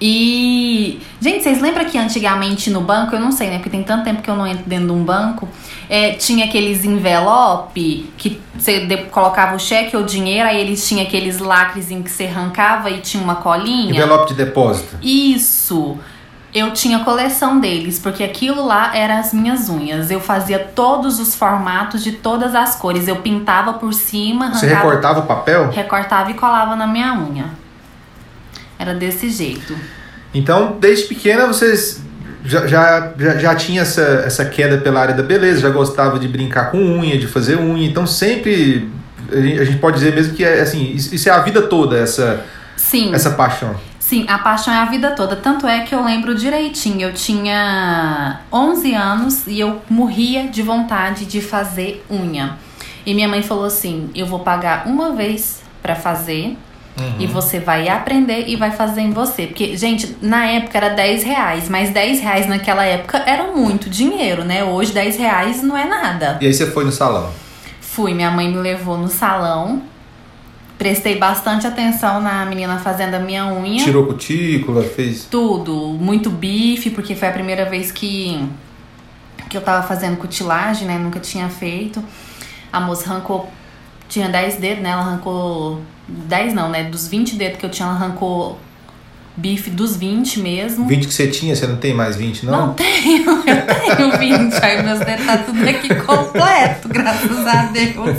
E. 0.00 0.98
Gente, 1.20 1.42
vocês 1.42 1.60
lembram 1.60 1.84
que 1.84 1.98
antigamente 1.98 2.70
no 2.70 2.80
banco, 2.80 3.14
eu 3.14 3.20
não 3.20 3.30
sei, 3.30 3.50
né? 3.50 3.56
Porque 3.58 3.68
tem 3.68 3.82
tanto 3.82 4.04
tempo 4.04 4.22
que 4.22 4.30
eu 4.30 4.34
não 4.34 4.46
entro 4.46 4.64
dentro 4.64 4.86
de 4.86 4.92
um 4.92 5.04
banco, 5.04 5.46
é, 5.90 6.12
tinha 6.12 6.46
aqueles 6.46 6.86
envelope 6.86 8.10
que 8.16 8.40
você 8.58 8.86
colocava 9.10 9.54
o 9.56 9.58
cheque 9.58 9.94
ou 9.94 10.04
dinheiro, 10.04 10.48
aí 10.48 10.58
eles 10.58 10.88
tinham 10.88 11.02
aqueles 11.02 11.38
lacres 11.38 11.90
em 11.90 12.02
que 12.02 12.10
você 12.10 12.24
arrancava 12.24 12.88
e 12.88 13.02
tinha 13.02 13.22
uma 13.22 13.34
colinha. 13.34 13.90
Envelope 13.90 14.28
de 14.28 14.36
depósito. 14.36 14.96
Isso. 15.02 15.98
Eu 16.54 16.72
tinha 16.72 16.98
coleção 16.98 17.58
deles, 17.58 17.98
porque 17.98 18.22
aquilo 18.22 18.66
lá 18.66 18.94
eram 18.94 19.18
as 19.18 19.32
minhas 19.32 19.70
unhas. 19.70 20.10
Eu 20.10 20.20
fazia 20.20 20.58
todos 20.58 21.18
os 21.18 21.34
formatos 21.34 22.04
de 22.04 22.12
todas 22.12 22.54
as 22.54 22.76
cores. 22.76 23.08
Eu 23.08 23.16
pintava 23.16 23.74
por 23.74 23.94
cima, 23.94 24.50
Você 24.50 24.66
arrancava, 24.66 24.84
recortava 24.84 25.20
o 25.20 25.26
papel? 25.26 25.70
recortava 25.70 26.30
e 26.30 26.34
colava 26.34 26.76
na 26.76 26.86
minha 26.86 27.14
unha. 27.14 27.46
Era 28.78 28.94
desse 28.94 29.30
jeito. 29.30 29.74
Então, 30.34 30.76
desde 30.78 31.06
pequena 31.06 31.46
você 31.46 31.74
já, 32.44 32.66
já, 32.66 33.12
já, 33.38 33.54
tinha 33.54 33.82
essa, 33.82 34.02
essa 34.26 34.44
queda 34.44 34.78
pela 34.78 35.00
área 35.00 35.14
da 35.14 35.22
beleza, 35.22 35.60
já 35.60 35.70
gostava 35.70 36.18
de 36.18 36.26
brincar 36.28 36.70
com 36.70 36.78
unha, 36.78 37.18
de 37.18 37.26
fazer 37.26 37.56
unha. 37.56 37.86
Então, 37.86 38.06
sempre 38.06 38.90
a 39.30 39.64
gente, 39.64 39.78
pode 39.78 39.98
dizer 39.98 40.14
mesmo 40.14 40.34
que 40.34 40.44
é 40.44 40.60
assim, 40.60 40.92
isso 40.92 41.14
isso 41.14 41.28
é 41.28 41.32
a 41.32 41.38
vida 41.38 41.62
toda, 41.62 41.96
essa, 41.96 42.44
Sim. 42.76 43.14
essa 43.14 43.30
paixão. 43.30 43.74
Sim, 44.12 44.26
a 44.28 44.36
paixão 44.36 44.74
é 44.74 44.76
a 44.76 44.84
vida 44.84 45.12
toda. 45.12 45.34
Tanto 45.34 45.66
é 45.66 45.80
que 45.84 45.94
eu 45.94 46.04
lembro 46.04 46.34
direitinho. 46.34 47.08
Eu 47.08 47.14
tinha 47.14 48.42
11 48.52 48.92
anos 48.92 49.46
e 49.46 49.58
eu 49.58 49.80
morria 49.88 50.48
de 50.48 50.60
vontade 50.60 51.24
de 51.24 51.40
fazer 51.40 52.04
unha. 52.10 52.58
E 53.06 53.14
minha 53.14 53.26
mãe 53.26 53.42
falou 53.42 53.64
assim: 53.64 54.10
eu 54.14 54.26
vou 54.26 54.40
pagar 54.40 54.86
uma 54.86 55.12
vez 55.12 55.62
pra 55.80 55.94
fazer. 55.94 56.58
E 57.18 57.26
você 57.26 57.58
vai 57.58 57.88
aprender 57.88 58.44
e 58.48 58.54
vai 58.54 58.70
fazer 58.70 59.00
em 59.00 59.12
você. 59.12 59.46
Porque, 59.46 59.78
gente, 59.78 60.14
na 60.20 60.44
época 60.44 60.76
era 60.76 60.90
10 60.90 61.24
reais, 61.24 61.70
mas 61.70 61.88
10 61.88 62.20
reais 62.20 62.46
naquela 62.46 62.84
época 62.84 63.16
era 63.24 63.44
muito 63.44 63.88
dinheiro, 63.88 64.44
né? 64.44 64.62
Hoje 64.62 64.92
10 64.92 65.16
reais 65.16 65.62
não 65.62 65.74
é 65.74 65.86
nada. 65.86 66.36
E 66.38 66.46
aí 66.46 66.52
você 66.52 66.70
foi 66.70 66.84
no 66.84 66.92
salão. 66.92 67.30
Fui, 67.80 68.12
minha 68.12 68.30
mãe 68.30 68.46
me 68.50 68.58
levou 68.58 68.98
no 68.98 69.08
salão. 69.08 69.80
Prestei 70.82 71.16
bastante 71.16 71.64
atenção 71.64 72.20
na 72.20 72.44
menina 72.44 72.76
fazendo 72.76 73.14
a 73.14 73.20
minha 73.20 73.46
unha. 73.46 73.84
Tirou 73.84 74.04
cutícula, 74.04 74.82
fez. 74.82 75.28
Tudo, 75.30 75.76
muito 75.76 76.28
bife, 76.28 76.90
porque 76.90 77.14
foi 77.14 77.28
a 77.28 77.30
primeira 77.30 77.70
vez 77.70 77.92
que, 77.92 78.44
que 79.48 79.56
eu 79.56 79.60
tava 79.60 79.86
fazendo 79.86 80.16
cutilagem, 80.16 80.88
né? 80.88 80.98
Nunca 80.98 81.20
tinha 81.20 81.48
feito. 81.48 82.02
A 82.72 82.80
moça 82.80 83.08
arrancou, 83.08 83.48
tinha 84.08 84.28
10 84.28 84.56
dedos, 84.56 84.82
né? 84.82 84.90
Ela 84.90 85.02
arrancou 85.02 85.80
10 86.08 86.52
não, 86.52 86.68
né? 86.68 86.82
Dos 86.82 87.06
20 87.06 87.36
dedos 87.36 87.60
que 87.60 87.66
eu 87.66 87.70
tinha, 87.70 87.86
ela 87.86 87.94
arrancou 87.94 88.58
bife 89.36 89.70
dos 89.70 89.96
20 89.96 90.40
mesmo. 90.40 90.88
20 90.88 91.06
que 91.06 91.14
você 91.14 91.28
tinha, 91.28 91.54
você 91.54 91.64
não 91.64 91.76
tem 91.76 91.94
mais 91.94 92.16
20, 92.16 92.44
não? 92.44 92.66
Não 92.66 92.74
tenho, 92.74 93.30
eu 93.46 93.96
tenho 93.96 94.18
20. 94.18 94.54
Aí 94.54 94.82
meus 94.82 94.98
dedos 94.98 95.26
tá 95.26 95.38
tudo 95.38 95.62
aqui 95.62 95.94
completo, 95.94 96.88
graças 96.88 97.46
a 97.46 97.66
Deus. 97.66 98.16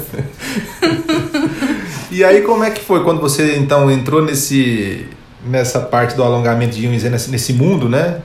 E 2.13 2.23
aí 2.23 2.41
como 2.43 2.63
é 2.63 2.69
que 2.69 2.83
foi 2.83 3.03
quando 3.03 3.19
você 3.19 3.57
então 3.57 3.89
entrou 3.89 4.21
nesse 4.23 5.07
nessa 5.45 5.79
parte 5.79 6.15
do 6.15 6.23
alongamento 6.23 6.75
de 6.75 6.87
unhas, 6.87 7.03
nesse, 7.03 7.29
nesse 7.31 7.53
mundo, 7.53 7.89
né? 7.89 8.21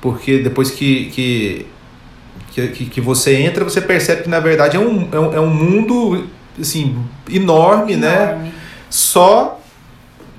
Porque 0.00 0.38
depois 0.38 0.70
que, 0.70 1.06
que, 1.06 1.66
que, 2.52 2.86
que 2.86 3.00
você 3.00 3.36
entra, 3.36 3.62
você 3.62 3.80
percebe 3.80 4.22
que 4.22 4.28
na 4.28 4.40
verdade 4.40 4.76
é 4.76 4.80
um, 4.80 5.08
é 5.12 5.20
um, 5.20 5.34
é 5.34 5.40
um 5.40 5.50
mundo 5.50 6.26
assim, 6.60 6.96
enorme, 7.30 7.96
né? 7.96 8.30
Enorme. 8.30 8.52
Só 8.88 9.60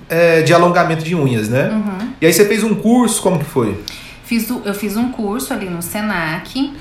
é, 0.10 0.42
de 0.42 0.54
alongamento 0.54 1.04
de 1.04 1.16
unhas, 1.16 1.50
né? 1.50 1.70
Uhum. 1.70 2.10
E 2.20 2.26
aí 2.26 2.34
você 2.34 2.46
fez 2.46 2.64
um 2.64 2.76
curso, 2.76 3.22
como 3.22 3.40
que 3.40 3.46
foi? 3.46 3.80
Fiz, 4.24 4.50
eu 4.50 4.74
fiz 4.74 4.98
um 4.98 5.12
curso 5.12 5.54
ali 5.54 5.70
no 5.70 5.82
Senac. 5.82 6.74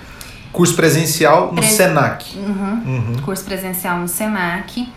Curso 0.52 0.74
presencial 0.74 1.48
no 1.48 1.60
Pre- 1.60 1.66
Senac. 1.66 2.36
Uhum. 2.36 2.82
Uhum. 2.86 3.16
curso 3.22 3.44
presencial 3.44 3.98
no 3.98 4.08
Senac. 4.08 4.88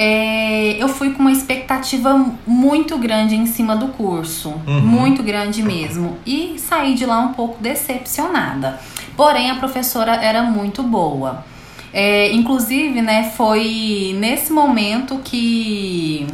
É, 0.00 0.80
eu 0.80 0.86
fui 0.86 1.10
com 1.10 1.22
uma 1.22 1.32
expectativa 1.32 2.24
muito 2.46 2.96
grande 2.98 3.34
em 3.34 3.46
cima 3.46 3.74
do 3.74 3.88
curso, 3.88 4.50
Uhum. 4.64 4.80
muito 4.80 5.24
grande 5.24 5.60
mesmo, 5.60 6.16
e 6.24 6.54
saí 6.56 6.94
de 6.94 7.04
lá 7.04 7.18
um 7.18 7.32
pouco 7.32 7.60
decepcionada. 7.60 8.78
Porém, 9.16 9.50
a 9.50 9.56
professora 9.56 10.14
era 10.14 10.44
muito 10.44 10.84
boa. 10.84 11.44
É, 11.92 12.30
inclusive, 12.32 13.02
né, 13.02 13.32
foi 13.36 14.14
nesse 14.20 14.52
momento 14.52 15.18
que 15.24 16.28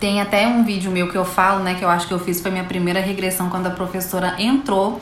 tem 0.00 0.20
até 0.20 0.48
um 0.48 0.64
vídeo 0.64 0.90
meu 0.90 1.06
que 1.08 1.16
eu 1.16 1.24
falo, 1.24 1.62
né, 1.62 1.74
que 1.74 1.84
eu 1.84 1.88
acho 1.88 2.08
que 2.08 2.14
eu 2.14 2.18
fiz 2.18 2.40
foi 2.40 2.50
minha 2.50 2.64
primeira 2.64 3.00
regressão 3.00 3.48
quando 3.48 3.68
a 3.68 3.70
professora 3.70 4.34
entrou 4.40 5.00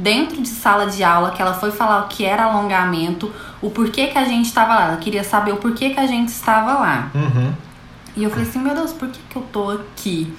dentro 0.00 0.40
de 0.40 0.48
sala 0.48 0.86
de 0.86 1.04
aula, 1.04 1.30
que 1.30 1.40
ela 1.40 1.54
foi 1.54 1.70
falar 1.70 2.04
o 2.04 2.08
que 2.08 2.24
era 2.24 2.44
alongamento, 2.44 3.32
o 3.60 3.70
porquê 3.70 4.06
que 4.06 4.18
a 4.18 4.24
gente 4.24 4.46
estava 4.46 4.74
lá. 4.74 4.84
Ela 4.86 4.96
queria 4.96 5.22
saber 5.22 5.52
o 5.52 5.56
porquê 5.56 5.90
que 5.90 6.00
a 6.00 6.06
gente 6.06 6.28
estava 6.28 6.74
lá. 6.74 7.10
Uhum. 7.14 7.52
E 8.16 8.24
eu 8.24 8.30
falei 8.30 8.46
assim, 8.46 8.58
meu 8.58 8.74
Deus, 8.74 8.92
por 8.92 9.08
que, 9.08 9.20
que 9.28 9.36
eu 9.36 9.42
tô 9.52 9.70
aqui? 9.70 10.34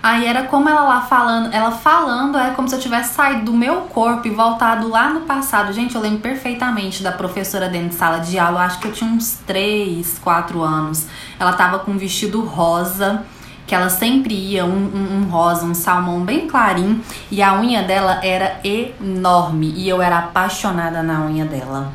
Aí 0.00 0.26
era 0.26 0.44
como 0.44 0.68
ela 0.68 0.82
lá 0.82 1.00
falando, 1.00 1.52
ela 1.52 1.72
falando, 1.72 2.38
é 2.38 2.50
como 2.50 2.68
se 2.68 2.74
eu 2.74 2.78
tivesse 2.78 3.14
saído 3.14 3.46
do 3.46 3.52
meu 3.52 3.80
corpo 3.82 4.28
e 4.28 4.30
voltado 4.30 4.88
lá 4.88 5.10
no 5.10 5.22
passado. 5.22 5.72
Gente, 5.72 5.96
eu 5.96 6.00
lembro 6.00 6.20
perfeitamente 6.20 7.02
da 7.02 7.10
professora 7.10 7.68
dentro 7.68 7.88
de 7.88 7.94
sala 7.96 8.18
de 8.18 8.38
aula, 8.38 8.62
acho 8.62 8.78
que 8.78 8.86
eu 8.86 8.92
tinha 8.92 9.10
uns 9.10 9.38
3, 9.44 10.20
4 10.22 10.62
anos. 10.62 11.06
Ela 11.38 11.52
tava 11.52 11.80
com 11.80 11.90
um 11.90 11.98
vestido 11.98 12.40
rosa, 12.42 13.24
que 13.68 13.74
ela 13.74 13.90
sempre 13.90 14.34
ia, 14.34 14.64
um, 14.64 14.70
um, 14.70 15.18
um 15.18 15.30
rosa, 15.30 15.66
um 15.66 15.74
salmão 15.74 16.20
bem 16.22 16.48
clarinho, 16.48 17.00
e 17.30 17.42
a 17.42 17.52
unha 17.60 17.82
dela 17.82 18.18
era 18.24 18.58
enorme, 18.64 19.74
e 19.76 19.86
eu 19.86 20.00
era 20.00 20.18
apaixonada 20.18 21.02
na 21.02 21.26
unha 21.26 21.44
dela. 21.44 21.92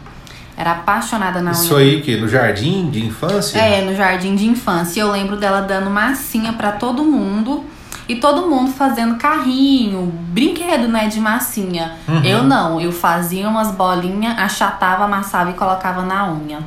Era 0.55 0.73
apaixonada 0.73 1.41
na 1.41 1.49
unha 1.49 1.63
Isso 1.63 1.75
aí 1.75 2.01
que 2.01 2.15
no 2.15 2.27
jardim 2.27 2.91
de 2.91 3.03
infância? 3.03 3.57
é, 3.59 3.81
no 3.81 3.95
jardim 3.95 4.35
de 4.35 4.45
infância. 4.45 5.01
Eu 5.01 5.11
lembro 5.11 5.35
dela 5.35 5.61
dando 5.61 5.89
massinha 5.89 6.53
pra 6.53 6.73
todo 6.73 7.03
mundo. 7.03 7.65
E 8.07 8.15
todo 8.15 8.49
mundo 8.49 8.71
fazendo 8.73 9.15
carrinho, 9.15 10.13
brinquedo, 10.27 10.89
né, 10.89 11.07
de 11.07 11.21
massinha. 11.21 11.93
Uhum. 12.05 12.21
Eu 12.21 12.43
não, 12.43 12.79
eu 12.79 12.91
fazia 12.91 13.47
umas 13.47 13.71
bolinhas, 13.71 14.37
achatava, 14.37 15.05
amassava 15.05 15.51
e 15.51 15.53
colocava 15.53 16.01
na 16.01 16.29
unha. 16.29 16.59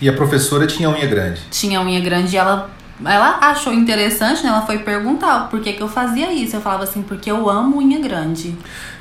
E 0.00 0.08
a 0.08 0.12
professora 0.12 0.66
tinha 0.68 0.88
unha 0.88 1.06
grande. 1.06 1.40
Tinha 1.50 1.80
unha 1.80 1.98
grande 1.98 2.36
e 2.36 2.38
ela, 2.38 2.70
ela 3.04 3.38
achou 3.40 3.72
interessante, 3.72 4.42
né? 4.44 4.50
Ela 4.50 4.64
foi 4.64 4.78
perguntar 4.78 5.48
por 5.48 5.60
que, 5.60 5.72
que 5.72 5.82
eu 5.82 5.88
fazia 5.88 6.32
isso. 6.32 6.54
Eu 6.54 6.60
falava 6.60 6.84
assim, 6.84 7.02
porque 7.02 7.30
eu 7.30 7.48
amo 7.50 7.78
unha 7.78 7.98
grande. 7.98 8.54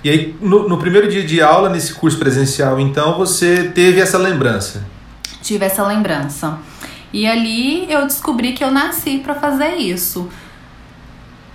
E 0.04 0.10
aí, 0.10 0.36
no, 0.42 0.68
no 0.68 0.78
primeiro 0.78 1.08
dia 1.08 1.24
de 1.24 1.42
aula, 1.42 1.70
nesse 1.70 1.94
curso 1.94 2.18
presencial, 2.18 2.80
então, 2.80 3.18
você 3.18 3.66
teve 3.66 4.02
essa 4.02 4.18
lembrança. 4.18 4.86
tive 5.42 5.66
essa 5.66 5.86
lembrança. 5.86 6.58
E 7.12 7.28
ali 7.28 7.92
eu 7.92 8.08
descobri 8.08 8.54
que 8.54 8.64
eu 8.64 8.72
nasci 8.72 9.20
pra 9.20 9.36
fazer 9.36 9.76
isso. 9.76 10.28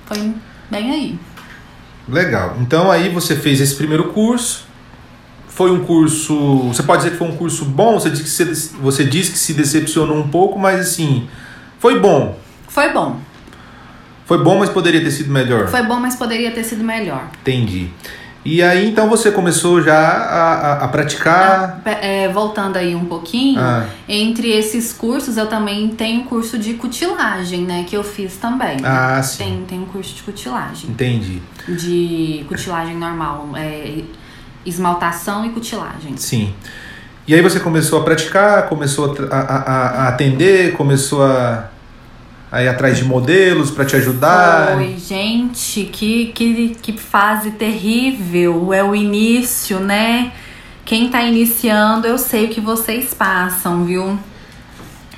Foi 0.06 0.32
bem 0.70 0.92
aí. 0.92 1.18
Legal. 2.08 2.56
Então, 2.60 2.90
aí 2.90 3.08
você 3.08 3.34
fez 3.34 3.60
esse 3.60 3.74
primeiro 3.74 4.12
curso. 4.12 4.66
Foi 5.48 5.72
um 5.72 5.84
curso. 5.84 6.68
Você 6.68 6.84
pode 6.84 7.02
dizer 7.02 7.10
que 7.10 7.18
foi 7.18 7.26
um 7.26 7.36
curso 7.36 7.64
bom? 7.64 7.98
Você 7.98 8.08
disse 8.10 8.22
que, 8.22 8.30
você, 8.30 8.76
você 8.80 9.04
disse 9.04 9.32
que 9.32 9.38
se 9.38 9.54
decepcionou 9.54 10.16
um 10.16 10.28
pouco, 10.28 10.56
mas 10.56 10.78
assim. 10.78 11.28
Foi 11.78 11.98
bom. 12.00 12.38
Foi 12.68 12.92
bom. 12.92 13.20
Foi 14.26 14.42
bom, 14.42 14.58
mas 14.58 14.68
poderia 14.70 15.00
ter 15.00 15.10
sido 15.10 15.30
melhor. 15.30 15.68
Foi 15.68 15.82
bom, 15.82 15.96
mas 15.98 16.14
poderia 16.16 16.50
ter 16.50 16.62
sido 16.64 16.84
melhor. 16.84 17.28
Entendi. 17.40 17.88
E 18.44 18.62
aí, 18.62 18.88
então, 18.88 19.08
você 19.08 19.30
começou 19.30 19.82
já 19.82 19.98
a, 19.98 20.52
a, 20.54 20.84
a 20.84 20.88
praticar. 20.88 21.80
Pe- 21.82 21.90
é, 22.00 22.28
voltando 22.28 22.76
aí 22.76 22.94
um 22.94 23.04
pouquinho, 23.04 23.60
Ah. 23.60 23.86
entre 24.08 24.48
esses 24.50 24.92
cursos 24.92 25.36
eu 25.36 25.46
também 25.48 25.88
tenho 25.88 26.24
curso 26.24 26.58
de 26.58 26.74
cutilagem, 26.74 27.62
né? 27.62 27.84
Que 27.86 27.96
eu 27.96 28.04
fiz 28.04 28.36
também. 28.36 28.78
Ah, 28.84 29.22
sim. 29.22 29.38
Tem, 29.44 29.64
tem 29.64 29.80
um 29.80 29.86
curso 29.86 30.14
de 30.14 30.22
cutilagem. 30.22 30.90
Entendi. 30.90 31.42
De 31.68 32.44
cutilagem 32.48 32.96
normal. 32.96 33.48
É, 33.56 34.02
esmaltação 34.64 35.44
e 35.44 35.50
cutilagem. 35.50 36.16
Sim. 36.16 36.54
E 37.28 37.34
aí 37.34 37.42
você 37.42 37.60
começou 37.60 38.00
a 38.00 38.04
praticar, 38.04 38.68
começou 38.70 39.14
a, 39.30 39.36
a, 39.36 39.56
a- 40.04 40.08
atender, 40.08 40.72
começou 40.72 41.22
a, 41.22 41.68
a 42.50 42.62
ir 42.62 42.68
atrás 42.68 42.96
de 42.96 43.04
modelos 43.04 43.70
para 43.70 43.84
te 43.84 43.94
ajudar. 43.96 44.78
Oi, 44.78 44.96
gente, 44.98 45.84
que, 45.92 46.32
que, 46.34 46.74
que 46.80 46.92
fase 46.94 47.50
terrível. 47.50 48.72
É 48.72 48.82
o 48.82 48.94
início, 48.94 49.78
né? 49.78 50.32
Quem 50.86 51.10
tá 51.10 51.20
iniciando, 51.22 52.06
eu 52.06 52.16
sei 52.16 52.46
o 52.46 52.48
que 52.48 52.62
vocês 52.62 53.12
passam, 53.12 53.84
viu? 53.84 54.18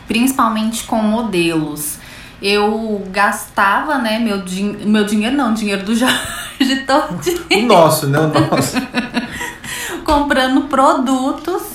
principalmente 0.09 0.83
com 0.83 0.97
modelos. 0.97 1.99
Eu 2.43 3.01
gastava, 3.13 3.97
né, 3.99 4.19
meu, 4.19 4.43
din 4.43 4.79
meu 4.85 5.05
dinheiro, 5.05 5.37
não, 5.37 5.55
dinheiro 5.55 5.85
do 5.85 5.95
Jorge 5.95 6.85
todo. 6.85 7.21
O 7.53 7.63
nosso, 7.63 8.09
né? 8.09 8.19
O 8.19 8.27
nosso. 8.27 8.77
comprando 10.05 10.63
produtos 10.63 11.70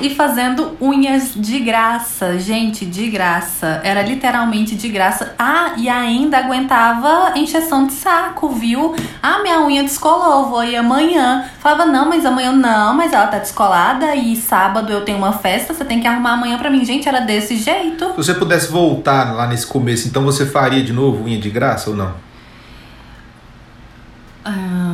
e 0.00 0.14
fazendo 0.14 0.76
unhas 0.80 1.32
de 1.34 1.58
graça. 1.58 2.38
Gente, 2.38 2.84
de 2.84 3.08
graça. 3.08 3.80
Era 3.84 4.02
literalmente 4.02 4.74
de 4.74 4.88
graça. 4.88 5.34
Ah, 5.38 5.72
e 5.76 5.88
ainda 5.88 6.38
aguentava 6.38 7.32
encheção 7.36 7.86
de 7.86 7.92
saco, 7.92 8.48
viu? 8.50 8.94
Ah, 9.22 9.40
minha 9.42 9.60
unha 9.60 9.82
descolou, 9.82 10.48
vou 10.48 10.64
ir 10.64 10.76
amanhã. 10.76 11.48
Falava, 11.60 11.86
não, 11.86 12.08
mas 12.08 12.24
amanhã 12.24 12.52
não, 12.52 12.94
mas 12.94 13.12
ela 13.12 13.26
tá 13.26 13.38
descolada 13.38 14.14
e 14.14 14.36
sábado 14.36 14.92
eu 14.92 15.04
tenho 15.04 15.18
uma 15.18 15.32
festa, 15.32 15.74
você 15.74 15.84
tem 15.84 16.00
que 16.00 16.06
arrumar 16.06 16.32
amanhã 16.32 16.58
pra 16.58 16.70
mim. 16.70 16.84
Gente, 16.84 17.08
era 17.08 17.20
desse 17.20 17.56
jeito. 17.56 18.10
Se 18.10 18.16
você 18.16 18.34
pudesse 18.34 18.70
voltar 18.70 19.34
lá 19.34 19.46
nesse 19.46 19.66
começo, 19.66 20.08
então 20.08 20.24
você 20.24 20.46
faria 20.46 20.82
de 20.82 20.92
novo 20.92 21.24
unha 21.24 21.38
de 21.38 21.50
graça 21.50 21.90
ou 21.90 21.96
não? 21.96 22.14
Ah, 24.44 24.88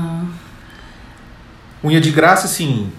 Unha 1.85 2.01
de 2.01 2.11
graça, 2.11 2.49
sim. 2.49 2.91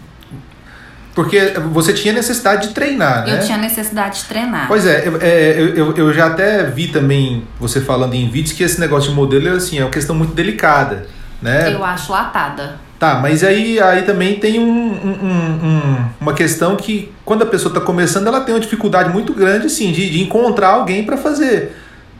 Porque 1.16 1.54
você 1.72 1.94
tinha 1.94 2.14
necessidade 2.14 2.68
de 2.68 2.74
treinar, 2.74 3.26
né? 3.26 3.36
eu 3.36 3.40
tinha 3.40 3.58
necessidade 3.58 4.20
de 4.20 4.26
treinar. 4.26 4.68
Pois 4.68 4.86
é, 4.86 5.08
eu, 5.08 5.18
é, 5.22 5.56
eu, 5.58 5.68
eu- 5.76 5.94
eu 5.96 6.14
já 6.14 6.28
até 6.28 6.64
vi 6.66 6.90
também 6.90 7.44
você 7.58 7.80
falando 7.80 8.14
em 8.14 8.30
vídeos 8.30 8.52
que 8.54 8.62
esse 8.64 8.80
negócio 8.82 9.10
de 9.10 9.16
modelo 9.16 9.48
é 9.48 9.52
assim, 9.52 9.80
é 9.80 9.84
uma 9.86 9.90
questão 9.90 10.14
muito 10.14 10.34
delicada, 10.34 11.08
né? 11.42 11.74
Eu 11.74 11.84
acho 11.86 12.12
latada. 12.12 12.76
Tá, 13.00 13.16
mas 13.16 13.44
aí, 13.44 13.80
aí 13.80 14.02
também 14.04 14.40
tem 14.40 14.60
um, 14.60 14.64
um- 14.70 15.20
um- 15.24 15.68
um- 15.68 16.06
uma 16.20 16.34
questão 16.34 16.76
que 16.76 17.12
quando 17.24 17.44
a 17.44 17.46
pessoa 17.46 17.70
está 17.74 17.80
começando, 17.82 18.28
ela 18.28 18.42
tem 18.42 18.54
uma 18.54 18.60
dificuldade 18.62 19.10
muito 19.10 19.34
grande 19.34 19.68
assim, 19.68 19.92
de, 19.94 20.10
de 20.10 20.22
encontrar 20.22 20.70
alguém 20.70 21.04
para 21.06 21.16
fazer 21.18 21.76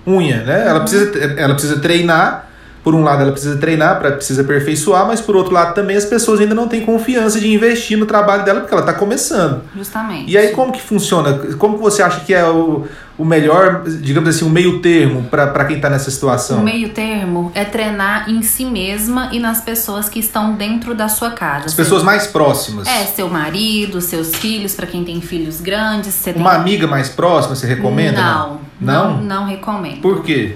unha, 0.08 0.38
né? 0.44 0.68
Ela, 0.68 0.80
precisa, 0.82 1.12
ela 1.38 1.54
precisa 1.54 1.80
treinar. 1.80 2.45
Por 2.86 2.94
um 2.94 3.04
lado, 3.04 3.24
ela 3.24 3.32
precisa 3.32 3.58
treinar, 3.58 3.98
pra, 4.00 4.12
precisa 4.12 4.44
aperfeiçoar, 4.44 5.08
mas 5.08 5.20
por 5.20 5.36
outro 5.36 5.52
lado 5.52 5.74
também 5.74 5.98
as 5.98 6.06
pessoas 6.06 6.40
ainda 6.40 6.54
não 6.54 6.68
têm 6.68 6.82
confiança 6.86 7.40
de 7.40 7.52
investir 7.52 7.98
no 7.98 8.06
trabalho 8.06 8.46
dela 8.46 8.60
porque 8.62 8.72
ela 8.76 8.84
está 8.84 8.94
começando. 8.94 9.64
Justamente. 9.76 10.32
E 10.32 10.38
aí 10.38 10.50
como 10.50 10.72
que 10.72 10.80
funciona? 10.80 11.34
Como 11.58 11.78
que 11.78 11.82
você 11.82 12.04
acha 12.04 12.20
que 12.20 12.32
é 12.32 12.48
o, 12.48 12.86
o 13.18 13.26
melhor, 13.26 13.82
digamos 13.86 14.30
assim, 14.30 14.46
o 14.46 14.50
meio 14.52 14.82
termo 14.82 15.24
para 15.24 15.66
quem 15.66 15.78
está 15.78 15.90
nessa 15.90 16.12
situação? 16.12 16.60
O 16.60 16.64
meio 16.64 16.90
termo 16.90 17.52
é 17.56 17.66
treinar 17.66 18.30
em 18.30 18.44
si 18.44 18.66
mesma 18.66 19.30
e 19.32 19.40
nas 19.40 19.62
pessoas 19.62 20.08
que 20.08 20.20
estão 20.20 20.54
dentro 20.54 20.94
da 20.94 21.08
sua 21.08 21.32
casa. 21.32 21.66
As 21.66 21.74
pessoas 21.74 22.04
mais 22.04 22.28
próximas. 22.28 22.88
É, 22.88 23.06
seu 23.06 23.28
marido, 23.28 24.00
seus 24.00 24.36
filhos, 24.36 24.76
pra 24.76 24.86
quem 24.86 25.04
tem 25.04 25.20
filhos 25.22 25.60
grandes. 25.60 26.14
Você 26.14 26.34
tem... 26.34 26.40
Uma 26.40 26.54
amiga 26.54 26.86
mais 26.86 27.10
próxima, 27.10 27.56
você 27.56 27.66
recomenda? 27.66 28.22
Não, 28.22 28.60
Não? 28.80 29.14
não, 29.16 29.24
não 29.24 29.46
recomendo. 29.48 30.02
Por 30.02 30.22
quê? 30.24 30.56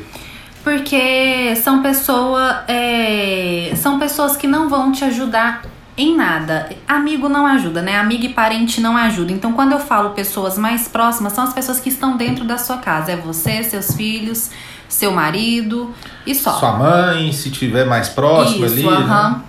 Porque 0.63 1.55
são 1.57 1.81
pessoa, 1.81 2.63
é, 2.67 3.71
são 3.75 3.97
pessoas 3.97 4.35
que 4.35 4.45
não 4.45 4.69
vão 4.69 4.91
te 4.91 5.03
ajudar 5.05 5.63
em 5.97 6.15
nada. 6.15 6.69
Amigo 6.87 7.27
não 7.27 7.45
ajuda, 7.45 7.81
né? 7.81 7.97
Amigo 7.97 8.25
e 8.25 8.29
parente 8.29 8.79
não 8.79 8.95
ajuda. 8.95 9.31
Então, 9.31 9.53
quando 9.53 9.73
eu 9.73 9.79
falo 9.79 10.11
pessoas 10.11 10.57
mais 10.57 10.87
próximas, 10.87 11.33
são 11.33 11.43
as 11.43 11.53
pessoas 11.53 11.79
que 11.79 11.89
estão 11.89 12.15
dentro 12.17 12.45
da 12.45 12.57
sua 12.57 12.77
casa. 12.77 13.11
É 13.11 13.15
você, 13.17 13.63
seus 13.63 13.95
filhos, 13.95 14.49
seu 14.87 15.11
marido 15.11 15.93
e 16.25 16.33
só. 16.33 16.53
Sua 16.53 16.73
mãe, 16.73 17.31
se 17.31 17.51
tiver 17.51 17.85
mais 17.85 18.09
próxima 18.09 18.65
Isso, 18.65 18.75
ali. 18.75 18.87
aham. 18.87 19.29
né? 19.31 19.41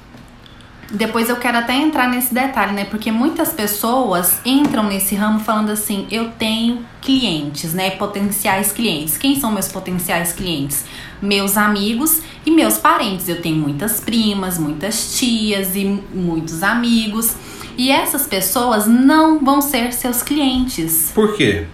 Depois 0.90 1.28
eu 1.28 1.36
quero 1.36 1.58
até 1.58 1.74
entrar 1.74 2.08
nesse 2.08 2.34
detalhe, 2.34 2.72
né? 2.72 2.84
Porque 2.84 3.12
muitas 3.12 3.52
pessoas 3.52 4.40
entram 4.44 4.82
nesse 4.84 5.14
ramo 5.14 5.38
falando 5.38 5.70
assim: 5.70 6.06
eu 6.10 6.30
tenho 6.30 6.84
clientes, 7.00 7.72
né? 7.72 7.90
Potenciais 7.90 8.72
clientes. 8.72 9.16
Quem 9.16 9.38
são 9.38 9.52
meus 9.52 9.68
potenciais 9.68 10.32
clientes? 10.32 10.84
Meus 11.22 11.56
amigos 11.56 12.22
e 12.44 12.50
meus 12.50 12.76
parentes. 12.76 13.28
Eu 13.28 13.40
tenho 13.40 13.56
muitas 13.56 14.00
primas, 14.00 14.58
muitas 14.58 15.16
tias 15.16 15.76
e 15.76 15.84
muitos 16.12 16.62
amigos. 16.64 17.36
E 17.76 17.90
essas 17.90 18.26
pessoas 18.26 18.86
não 18.86 19.38
vão 19.38 19.62
ser 19.62 19.92
seus 19.92 20.22
clientes. 20.22 21.12
Por 21.14 21.36
quê? 21.36 21.66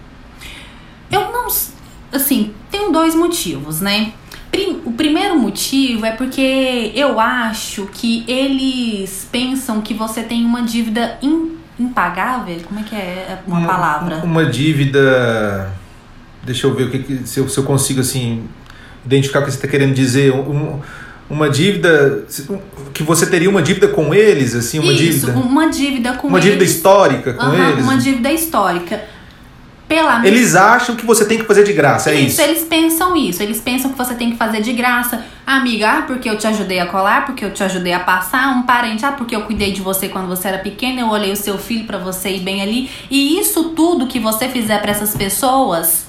Eu 1.11 1.31
não. 1.31 1.47
Assim, 2.11 2.53
tem 2.69 2.91
dois 2.91 3.15
motivos, 3.15 3.81
né? 3.81 4.13
O 4.85 4.91
primeiro 4.93 5.37
motivo 5.37 6.05
é 6.05 6.11
porque 6.11 6.91
eu 6.95 7.19
acho 7.19 7.87
que 7.93 8.23
eles 8.27 9.27
pensam 9.31 9.81
que 9.81 9.93
você 9.93 10.23
tem 10.23 10.43
uma 10.45 10.63
dívida 10.63 11.17
im- 11.21 11.57
impagável. 11.79 12.57
Como 12.65 12.79
é 12.79 12.83
que 12.83 12.95
é 12.95 13.37
uma, 13.45 13.67
palavra? 13.67 14.15
Uma 14.23 14.45
dívida. 14.45 15.71
Deixa 16.43 16.65
eu 16.65 16.73
ver 16.73 16.83
o 16.85 16.89
que, 16.89 17.27
se, 17.27 17.39
eu, 17.39 17.49
se 17.49 17.57
eu 17.57 17.63
consigo 17.63 17.99
assim 18.01 18.45
identificar 19.05 19.39
o 19.39 19.43
que 19.43 19.51
você 19.51 19.57
está 19.57 19.67
querendo 19.67 19.93
dizer. 19.93 20.31
Um- 20.33 20.79
uma 21.29 21.49
dívida 21.49 22.23
que 22.93 23.03
você 23.03 23.25
teria 23.25 23.49
uma 23.49 23.61
dívida 23.61 23.89
com 23.89 24.13
eles, 24.15 24.55
assim, 24.55 24.79
uma 24.79 24.93
Isso, 24.93 25.25
dívida. 25.27 25.31
uma 25.33 25.69
dívida 25.69 26.13
com 26.13 26.27
Uma 26.29 26.39
dívida 26.39 26.63
eles. 26.63 26.75
histórica 26.75 27.33
com 27.33 27.43
Aham, 27.43 27.69
eles. 27.71 27.83
Uma 27.83 27.97
dívida 27.97 28.31
histórica. 28.31 29.01
Pela 29.87 30.27
Eles 30.27 30.53
acham 30.53 30.97
que 30.97 31.05
você 31.05 31.23
tem 31.23 31.37
que 31.37 31.45
fazer 31.45 31.63
de 31.63 31.71
graça, 31.71 32.11
é 32.11 32.15
isso. 32.15 32.41
eles 32.41 32.65
pensam 32.65 33.15
isso. 33.15 33.41
Eles 33.41 33.61
pensam 33.61 33.91
que 33.91 33.97
você 33.97 34.13
tem 34.15 34.31
que 34.31 34.37
fazer 34.37 34.61
de 34.61 34.73
graça. 34.73 35.23
Amiga, 35.45 35.89
ah, 35.89 36.01
porque 36.01 36.29
eu 36.29 36.37
te 36.37 36.45
ajudei 36.45 36.79
a 36.79 36.87
colar, 36.87 37.25
porque 37.25 37.45
eu 37.45 37.53
te 37.53 37.63
ajudei 37.63 37.93
a 37.93 37.99
passar. 38.01 38.49
Um 38.49 38.63
parente, 38.63 39.05
ah, 39.05 39.13
porque 39.13 39.33
eu 39.33 39.43
cuidei 39.43 39.71
de 39.71 39.81
você 39.81 40.09
quando 40.09 40.27
você 40.27 40.49
era 40.49 40.57
pequena, 40.57 40.99
eu 40.99 41.07
olhei 41.07 41.31
o 41.31 41.37
seu 41.37 41.57
filho 41.57 41.85
pra 41.85 41.97
você 41.97 42.31
ir 42.31 42.41
bem 42.41 42.61
ali. 42.61 42.91
E 43.09 43.39
isso 43.39 43.69
tudo 43.69 44.07
que 44.07 44.19
você 44.19 44.49
fizer 44.49 44.81
pra 44.81 44.91
essas 44.91 45.15
pessoas, 45.15 46.05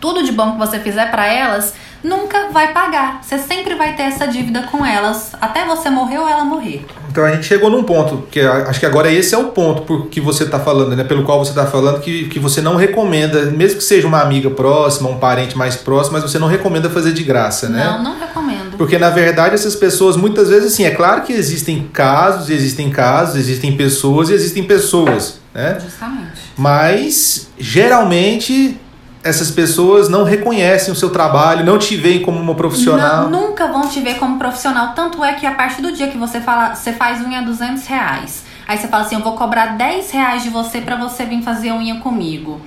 tudo 0.00 0.22
de 0.22 0.30
bom 0.30 0.52
que 0.52 0.58
você 0.58 0.78
fizer 0.78 1.10
pra 1.10 1.26
elas, 1.26 1.74
nunca 2.04 2.50
vai 2.52 2.72
pagar. 2.72 3.20
Você 3.22 3.38
sempre 3.38 3.74
vai 3.74 3.96
ter 3.96 4.02
essa 4.02 4.28
dívida 4.28 4.64
com 4.70 4.84
elas, 4.84 5.32
até 5.40 5.64
você 5.64 5.88
morrer 5.88 6.18
ou 6.18 6.28
ela 6.28 6.44
morrer. 6.44 6.84
Então 7.10 7.24
a 7.24 7.32
gente 7.32 7.46
chegou 7.46 7.70
num 7.70 7.82
ponto, 7.82 8.26
que 8.30 8.40
acho 8.40 8.78
que 8.78 8.86
agora 8.86 9.10
esse 9.10 9.34
é 9.34 9.38
o 9.38 9.46
ponto 9.46 9.82
por 9.82 10.08
que 10.08 10.20
você 10.20 10.44
está 10.44 10.60
falando, 10.60 10.94
né? 10.94 11.04
Pelo 11.04 11.22
qual 11.22 11.42
você 11.42 11.52
está 11.52 11.64
falando, 11.64 12.00
que, 12.00 12.28
que 12.28 12.38
você 12.38 12.60
não 12.60 12.76
recomenda, 12.76 13.46
mesmo 13.46 13.78
que 13.78 13.84
seja 13.84 14.06
uma 14.06 14.20
amiga 14.20 14.50
próxima, 14.50 15.08
um 15.08 15.18
parente 15.18 15.56
mais 15.56 15.76
próximo, 15.76 16.14
mas 16.14 16.30
você 16.30 16.38
não 16.38 16.48
recomenda 16.48 16.90
fazer 16.90 17.12
de 17.12 17.22
graça, 17.22 17.68
né? 17.68 17.84
Não, 17.84 18.02
não 18.02 18.18
recomendo. 18.18 18.76
Porque 18.76 18.98
na 18.98 19.10
verdade 19.10 19.54
essas 19.54 19.74
pessoas 19.74 20.16
muitas 20.16 20.48
vezes 20.50 20.72
assim, 20.72 20.84
é 20.84 20.90
claro 20.90 21.22
que 21.22 21.32
existem 21.32 21.88
casos, 21.92 22.50
existem 22.50 22.90
casos, 22.90 23.36
existem 23.36 23.76
pessoas 23.76 24.28
e 24.28 24.34
existem 24.34 24.64
pessoas, 24.64 25.38
né? 25.54 25.78
Justamente. 25.80 26.32
Mas 26.56 27.48
geralmente 27.58 28.78
essas 29.24 29.50
pessoas 29.50 30.06
não 30.10 30.22
reconhecem 30.22 30.92
o 30.92 30.96
seu 30.96 31.08
trabalho, 31.08 31.64
não 31.64 31.78
te 31.78 31.96
veem 31.96 32.20
como 32.20 32.38
uma 32.38 32.54
profissional. 32.54 33.30
Não, 33.30 33.48
nunca 33.48 33.66
vão 33.68 33.88
te 33.88 33.98
ver 34.00 34.18
como 34.18 34.38
profissional. 34.38 34.92
Tanto 34.94 35.24
é 35.24 35.32
que 35.32 35.46
a 35.46 35.52
partir 35.52 35.80
do 35.80 35.90
dia 35.92 36.08
que 36.08 36.18
você 36.18 36.42
fala, 36.42 36.74
você 36.74 36.92
faz 36.92 37.24
unha 37.24 37.38
a 37.38 37.42
200 37.42 37.86
reais. 37.86 38.44
Aí 38.68 38.76
você 38.76 38.86
fala 38.86 39.02
assim, 39.04 39.14
eu 39.14 39.22
vou 39.22 39.32
cobrar 39.32 39.78
10 39.78 40.10
reais 40.10 40.42
de 40.42 40.50
você 40.50 40.82
pra 40.82 40.96
você 40.96 41.24
vir 41.24 41.42
fazer 41.42 41.72
unha 41.72 42.00
comigo. 42.00 42.60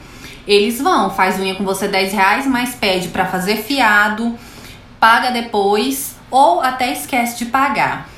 Eles 0.48 0.82
vão, 0.82 1.12
faz 1.12 1.40
unha 1.40 1.54
com 1.54 1.64
você 1.64 1.88
10 1.88 2.14
reais, 2.14 2.48
mas 2.48 2.74
pede 2.74 3.10
pra 3.10 3.26
fazer 3.26 3.58
fiado, 3.58 4.36
paga 5.00 5.30
depois 5.30 6.16
ou 6.32 6.60
até 6.62 6.92
esquece 6.92 7.38
de 7.38 7.46
pagar. 7.46 8.10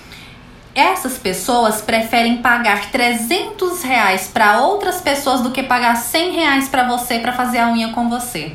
Essas 0.80 1.18
pessoas 1.18 1.82
preferem 1.82 2.38
pagar 2.38 2.90
300 2.90 3.84
reais 3.84 4.30
pra 4.34 4.62
outras 4.62 5.02
pessoas 5.02 5.42
do 5.42 5.52
que 5.52 5.62
pagar 5.62 5.96
100 5.98 6.32
reais 6.32 6.70
pra 6.70 6.88
você 6.88 7.20
pra 7.20 7.34
fazer 7.34 7.58
a 7.58 7.70
unha 7.70 7.90
com 7.90 8.10
você. 8.10 8.54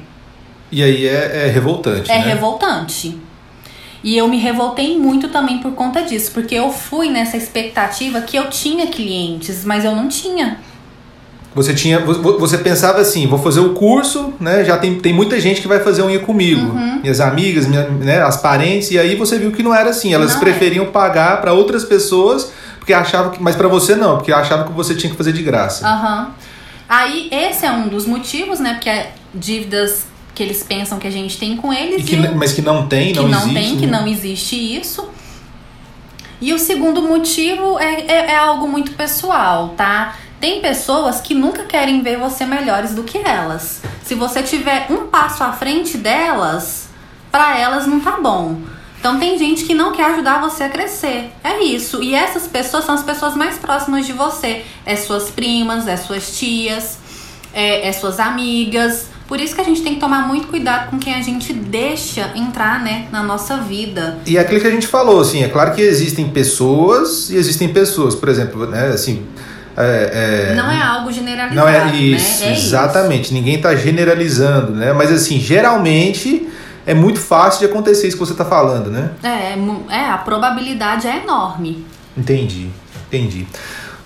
E 0.72 0.82
aí 0.82 1.06
é, 1.06 1.46
é 1.46 1.50
revoltante, 1.50 2.10
É 2.10 2.18
né? 2.18 2.24
revoltante. 2.24 3.18
E 4.02 4.16
eu 4.16 4.26
me 4.26 4.38
revoltei 4.38 4.98
muito 4.98 5.28
também 5.28 5.58
por 5.58 5.72
conta 5.72 6.02
disso, 6.02 6.30
porque 6.32 6.54
eu 6.54 6.70
fui 6.72 7.10
nessa 7.10 7.36
expectativa 7.36 8.22
que 8.22 8.36
eu 8.36 8.48
tinha 8.48 8.86
clientes, 8.86 9.62
mas 9.64 9.84
eu 9.84 9.94
não 9.94 10.08
tinha. 10.08 10.58
Você 11.54 11.72
tinha, 11.72 12.00
vo- 12.00 12.36
você 12.38 12.58
pensava 12.58 12.98
assim, 13.00 13.26
vou 13.28 13.38
fazer 13.38 13.60
o 13.60 13.74
curso, 13.74 14.34
né? 14.40 14.64
Já 14.64 14.76
tem, 14.76 14.96
tem 14.98 15.12
muita 15.12 15.38
gente 15.40 15.60
que 15.62 15.68
vai 15.68 15.78
fazer 15.78 16.02
unha 16.02 16.18
comigo, 16.18 16.60
Uhum. 16.72 17.00
minhas 17.00 17.20
amigas, 17.20 17.66
minha, 17.66 17.82
né, 17.88 18.20
as 18.22 18.36
parentes, 18.38 18.90
e 18.90 18.98
aí 18.98 19.14
você 19.14 19.38
viu 19.38 19.52
que 19.52 19.62
não 19.62 19.72
era 19.74 19.90
assim. 19.90 20.12
Elas 20.12 20.32
Não 20.32 20.38
é. 20.38 20.40
preferiam 20.40 20.86
pagar 20.86 21.40
para 21.40 21.52
outras 21.52 21.84
pessoas 21.84 22.50
porque 22.80 22.92
achavam 22.92 23.30
que, 23.30 23.40
mas 23.42 23.54
para 23.56 23.68
você 23.68 23.94
não, 23.94 24.16
porque 24.16 24.32
achavam 24.32 24.66
que 24.66 24.72
você 24.72 24.94
tinha 24.96 25.10
que 25.10 25.16
fazer 25.16 25.32
de 25.32 25.42
graça. 25.42 25.86
Aham. 25.86 26.30
Aí 26.88 27.28
esse 27.30 27.64
é 27.64 27.70
um 27.70 27.88
dos 27.88 28.04
motivos, 28.04 28.58
né? 28.58 28.74
Porque 28.74 28.90
é 28.90 29.12
dívidas 29.32 30.06
que 30.34 30.42
eles 30.42 30.62
pensam 30.64 30.98
que 30.98 31.06
a 31.06 31.10
gente 31.10 31.38
tem 31.38 31.56
com 31.56 31.72
eles 31.72 32.04
que, 32.04 32.16
o- 32.16 32.34
mas 32.36 32.52
que 32.52 32.60
não 32.62 32.86
tem, 32.88 33.12
que 33.12 33.20
não, 33.20 33.28
não 33.28 33.38
existe. 33.38 33.54
tem, 33.54 33.76
que 33.78 33.86
né? 33.86 33.92
não 34.00 34.06
existe 34.08 34.56
isso. 34.76 35.08
E 36.40 36.52
o 36.52 36.58
segundo 36.58 37.00
motivo 37.00 37.78
é, 37.78 38.00
é, 38.06 38.30
é 38.32 38.36
algo 38.36 38.68
muito 38.68 38.92
pessoal, 38.92 39.68
tá? 39.76 40.16
Tem 40.44 40.60
pessoas 40.60 41.22
que 41.22 41.32
nunca 41.32 41.62
querem 41.62 42.02
ver 42.02 42.18
você 42.18 42.44
melhores 42.44 42.92
do 42.94 43.02
que 43.02 43.16
elas. 43.16 43.80
Se 44.04 44.14
você 44.14 44.42
tiver 44.42 44.88
um 44.90 45.06
passo 45.06 45.42
à 45.42 45.52
frente 45.54 45.96
delas, 45.96 46.86
pra 47.32 47.58
elas 47.58 47.86
não 47.86 47.98
tá 47.98 48.20
bom. 48.20 48.58
Então 49.00 49.18
tem 49.18 49.38
gente 49.38 49.64
que 49.64 49.72
não 49.72 49.90
quer 49.90 50.04
ajudar 50.12 50.42
você 50.42 50.64
a 50.64 50.68
crescer. 50.68 51.32
É 51.42 51.64
isso. 51.64 52.02
E 52.02 52.14
essas 52.14 52.46
pessoas 52.46 52.84
são 52.84 52.94
as 52.94 53.02
pessoas 53.02 53.34
mais 53.34 53.56
próximas 53.56 54.04
de 54.04 54.12
você. 54.12 54.66
É 54.84 54.94
suas 54.96 55.30
primas, 55.30 55.88
é 55.88 55.96
suas 55.96 56.38
tias. 56.38 56.98
é, 57.54 57.88
é 57.88 57.92
suas 57.92 58.20
amigas. 58.20 59.06
Por 59.26 59.40
isso 59.40 59.54
que 59.54 59.62
a 59.62 59.64
gente 59.64 59.80
tem 59.80 59.94
que 59.94 60.00
tomar 60.00 60.28
muito 60.28 60.48
cuidado 60.48 60.90
com 60.90 60.98
quem 60.98 61.14
a 61.14 61.22
gente 61.22 61.54
deixa 61.54 62.32
entrar, 62.34 62.84
né, 62.84 63.08
na 63.10 63.22
nossa 63.22 63.56
vida. 63.56 64.18
E 64.26 64.36
é 64.36 64.40
aquilo 64.40 64.60
que 64.60 64.66
a 64.66 64.70
gente 64.70 64.86
falou, 64.86 65.22
assim, 65.22 65.42
é 65.42 65.48
claro 65.48 65.74
que 65.74 65.80
existem 65.80 66.28
pessoas 66.28 67.30
e 67.30 67.36
existem 67.36 67.72
pessoas, 67.72 68.14
por 68.14 68.28
exemplo, 68.28 68.66
né, 68.66 68.88
assim, 68.88 69.26
é, 69.76 70.50
é, 70.52 70.54
não 70.54 70.70
é 70.70 70.80
algo 70.80 71.12
generalizado. 71.12 71.54
Não 71.54 71.68
é 71.68 71.96
isso, 71.96 72.44
né? 72.44 72.50
é 72.50 72.52
exatamente. 72.52 73.24
Isso. 73.24 73.34
Ninguém 73.34 73.56
está 73.56 73.74
generalizando, 73.74 74.72
né? 74.72 74.92
Mas 74.92 75.10
assim, 75.12 75.40
geralmente 75.40 76.48
é 76.86 76.94
muito 76.94 77.20
fácil 77.20 77.60
de 77.60 77.66
acontecer 77.66 78.08
isso 78.08 78.16
que 78.16 78.24
você 78.24 78.32
está 78.32 78.44
falando, 78.44 78.90
né? 78.90 79.10
É, 79.22 79.94
é, 79.94 80.10
a 80.10 80.18
probabilidade 80.18 81.06
é 81.06 81.22
enorme. 81.22 81.84
Entendi, 82.16 82.70
entendi. 83.08 83.46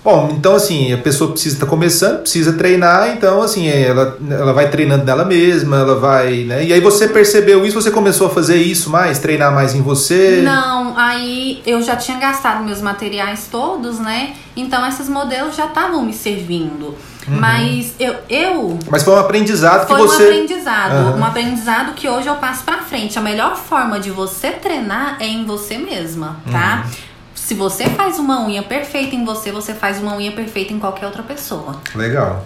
Bom, 0.09 0.29
então 0.31 0.55
assim, 0.55 0.91
a 0.91 0.97
pessoa 0.97 1.31
precisa 1.31 1.57
estar 1.57 1.67
tá 1.67 1.69
começando, 1.69 2.21
precisa 2.21 2.53
treinar, 2.53 3.09
então 3.09 3.43
assim, 3.43 3.67
ela, 3.67 4.17
ela 4.27 4.53
vai 4.53 4.67
treinando 4.67 5.05
nela 5.05 5.23
mesma, 5.23 5.77
ela 5.77 5.99
vai, 5.99 6.45
né? 6.45 6.65
E 6.65 6.73
aí 6.73 6.81
você 6.81 7.07
percebeu 7.07 7.63
isso, 7.63 7.79
você 7.79 7.91
começou 7.91 8.25
a 8.25 8.29
fazer 8.31 8.55
isso 8.55 8.89
mais, 8.89 9.19
treinar 9.19 9.53
mais 9.53 9.75
em 9.75 9.83
você? 9.83 10.41
Não, 10.43 10.97
aí 10.97 11.61
eu 11.63 11.79
já 11.83 11.95
tinha 11.95 12.17
gastado 12.17 12.63
meus 12.63 12.81
materiais 12.81 13.47
todos, 13.51 13.99
né? 13.99 14.33
Então 14.57 14.83
esses 14.87 15.07
modelos 15.07 15.55
já 15.55 15.67
estavam 15.67 16.03
me 16.03 16.13
servindo. 16.13 16.95
Uhum. 17.27 17.39
Mas 17.39 17.93
eu, 17.99 18.15
eu. 18.27 18.79
Mas 18.89 19.03
foi 19.03 19.13
um 19.13 19.19
aprendizado 19.19 19.85
foi 19.85 19.95
que 19.95 20.01
você. 20.01 20.17
Foi 20.17 20.25
um 20.25 20.29
aprendizado. 20.29 20.93
Uhum. 20.93 21.19
Um 21.19 21.25
aprendizado 21.25 21.93
que 21.93 22.09
hoje 22.09 22.27
eu 22.27 22.35
passo 22.35 22.63
pra 22.63 22.79
frente. 22.79 23.19
A 23.19 23.21
melhor 23.21 23.55
forma 23.55 23.99
de 23.99 24.09
você 24.09 24.49
treinar 24.49 25.17
é 25.19 25.27
em 25.27 25.45
você 25.45 25.77
mesma, 25.77 26.37
tá? 26.51 26.85
Uhum. 26.85 27.08
Se 27.49 27.55
você 27.55 27.85
faz 27.85 28.19
uma 28.19 28.45
unha 28.45 28.61
perfeita 28.61 29.15
em 29.15 29.25
você, 29.25 29.51
você 29.51 29.73
faz 29.73 29.99
uma 29.99 30.15
unha 30.15 30.31
perfeita 30.31 30.71
em 30.71 30.77
qualquer 30.77 31.07
outra 31.07 31.23
pessoa. 31.23 31.81
Legal, 31.95 32.45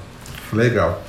legal. 0.54 1.04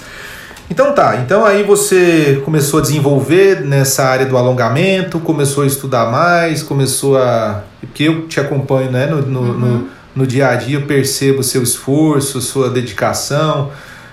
Então 0.69 0.93
tá, 0.93 1.19
então 1.19 1.45
aí 1.45 1.63
você 1.63 2.43
começou 2.45 2.81
a 2.81 2.83
desenvolver 2.83 3.61
nessa 3.61 4.03
área 4.03 4.27
do 4.27 4.37
alongamento, 4.37 5.21
começou 5.21 5.63
a 5.63 5.67
estudar 5.69 6.11
mais, 6.11 6.61
começou 6.61 7.17
a. 7.17 7.63
Porque 7.81 8.03
eu 8.03 8.27
te 8.27 8.41
acompanho 8.41 8.91
né, 8.91 9.07
no, 9.07 9.23
no, 9.23 9.41
uhum. 9.41 9.59
no, 9.59 9.89
no 10.17 10.27
dia 10.27 10.49
a 10.49 10.57
dia, 10.57 10.79
eu 10.79 10.87
percebo 10.89 11.39
o 11.39 11.45
seu 11.45 11.63
esforço, 11.63 12.41
sua 12.41 12.71
dedicação 12.71 13.71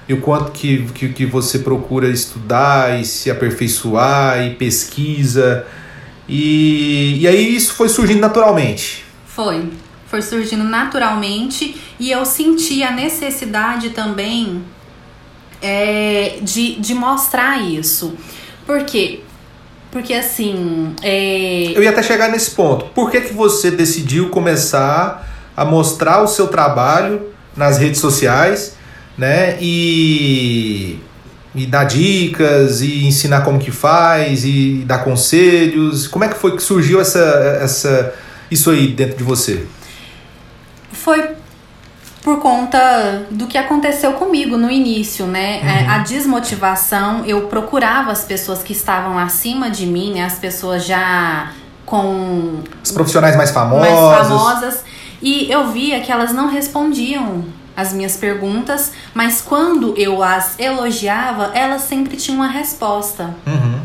e 0.07 0.13
o 0.13 0.21
quanto 0.21 0.51
que, 0.51 0.85
que, 0.93 1.09
que 1.09 1.25
você 1.25 1.57
procura 1.57 2.07
estudar 2.07 2.99
e 2.99 3.03
se 3.03 3.31
aperfeiçoar 3.31 4.45
e 4.45 4.53
pesquisa. 4.53 5.65
E, 6.29 7.17
e 7.21 7.27
aí 7.27 7.55
isso 7.55 7.73
foi 7.73 7.89
surgindo 7.89 8.21
naturalmente. 8.21 9.09
Foi. 9.35 9.71
Foi 10.07 10.21
surgindo 10.21 10.63
naturalmente 10.63 11.79
e 11.99 12.11
eu 12.11 12.25
senti 12.25 12.83
a 12.83 12.91
necessidade 12.91 13.91
também 13.91 14.61
é, 15.61 16.39
de, 16.41 16.75
de 16.75 16.93
mostrar 16.93 17.61
isso. 17.61 18.13
Por 18.65 18.83
quê? 18.83 19.21
Porque 19.89 20.13
assim. 20.13 20.93
É... 21.01 21.71
Eu 21.75 21.83
ia 21.83 21.91
até 21.91 22.03
chegar 22.03 22.29
nesse 22.29 22.51
ponto. 22.51 22.85
Por 22.87 23.09
que, 23.11 23.21
que 23.21 23.33
você 23.33 23.71
decidiu 23.71 24.29
começar 24.29 25.27
a 25.55 25.65
mostrar 25.65 26.21
o 26.23 26.27
seu 26.27 26.47
trabalho 26.47 27.27
nas 27.55 27.77
redes 27.77 27.99
sociais, 27.99 28.75
né? 29.17 29.57
E, 29.59 30.97
e 31.53 31.65
dar 31.65 31.83
dicas, 31.83 32.81
e 32.81 33.05
ensinar 33.05 33.41
como 33.41 33.59
que 33.59 33.71
faz, 33.71 34.45
e 34.45 34.83
dar 34.85 35.03
conselhos. 35.03 36.07
Como 36.07 36.23
é 36.23 36.29
que 36.29 36.35
foi 36.35 36.55
que 36.55 36.63
surgiu 36.63 36.99
essa, 37.01 37.59
essa 37.61 38.13
isso 38.51 38.69
aí 38.69 38.89
dentro 38.89 39.17
de 39.17 39.23
você? 39.23 39.65
Foi 40.91 41.35
por 42.21 42.39
conta 42.39 43.25
do 43.31 43.47
que 43.47 43.57
aconteceu 43.57 44.13
comigo 44.13 44.57
no 44.57 44.69
início, 44.69 45.25
né? 45.25 45.59
É, 45.61 45.83
uhum. 45.83 45.89
A 45.89 45.97
desmotivação, 45.99 47.25
eu 47.25 47.47
procurava 47.47 48.11
as 48.11 48.23
pessoas 48.23 48.61
que 48.61 48.73
estavam 48.73 49.17
acima 49.17 49.71
de 49.71 49.87
mim, 49.87 50.13
né? 50.13 50.23
As 50.23 50.37
pessoas 50.37 50.85
já 50.85 51.51
com. 51.85 52.61
Os 52.83 52.91
profissionais 52.91 53.35
mais 53.35 53.51
famosos. 53.51 53.89
Mais 53.89 54.27
famosas. 54.27 54.83
E 55.21 55.51
eu 55.51 55.71
via 55.71 55.99
que 56.01 56.11
elas 56.11 56.33
não 56.33 56.47
respondiam 56.47 57.45
as 57.75 57.93
minhas 57.93 58.17
perguntas, 58.17 58.91
mas 59.13 59.41
quando 59.41 59.95
eu 59.97 60.21
as 60.21 60.59
elogiava, 60.59 61.51
elas 61.53 61.83
sempre 61.83 62.17
tinham 62.17 62.37
uma 62.37 62.47
resposta. 62.47 63.33
Uhum. 63.45 63.80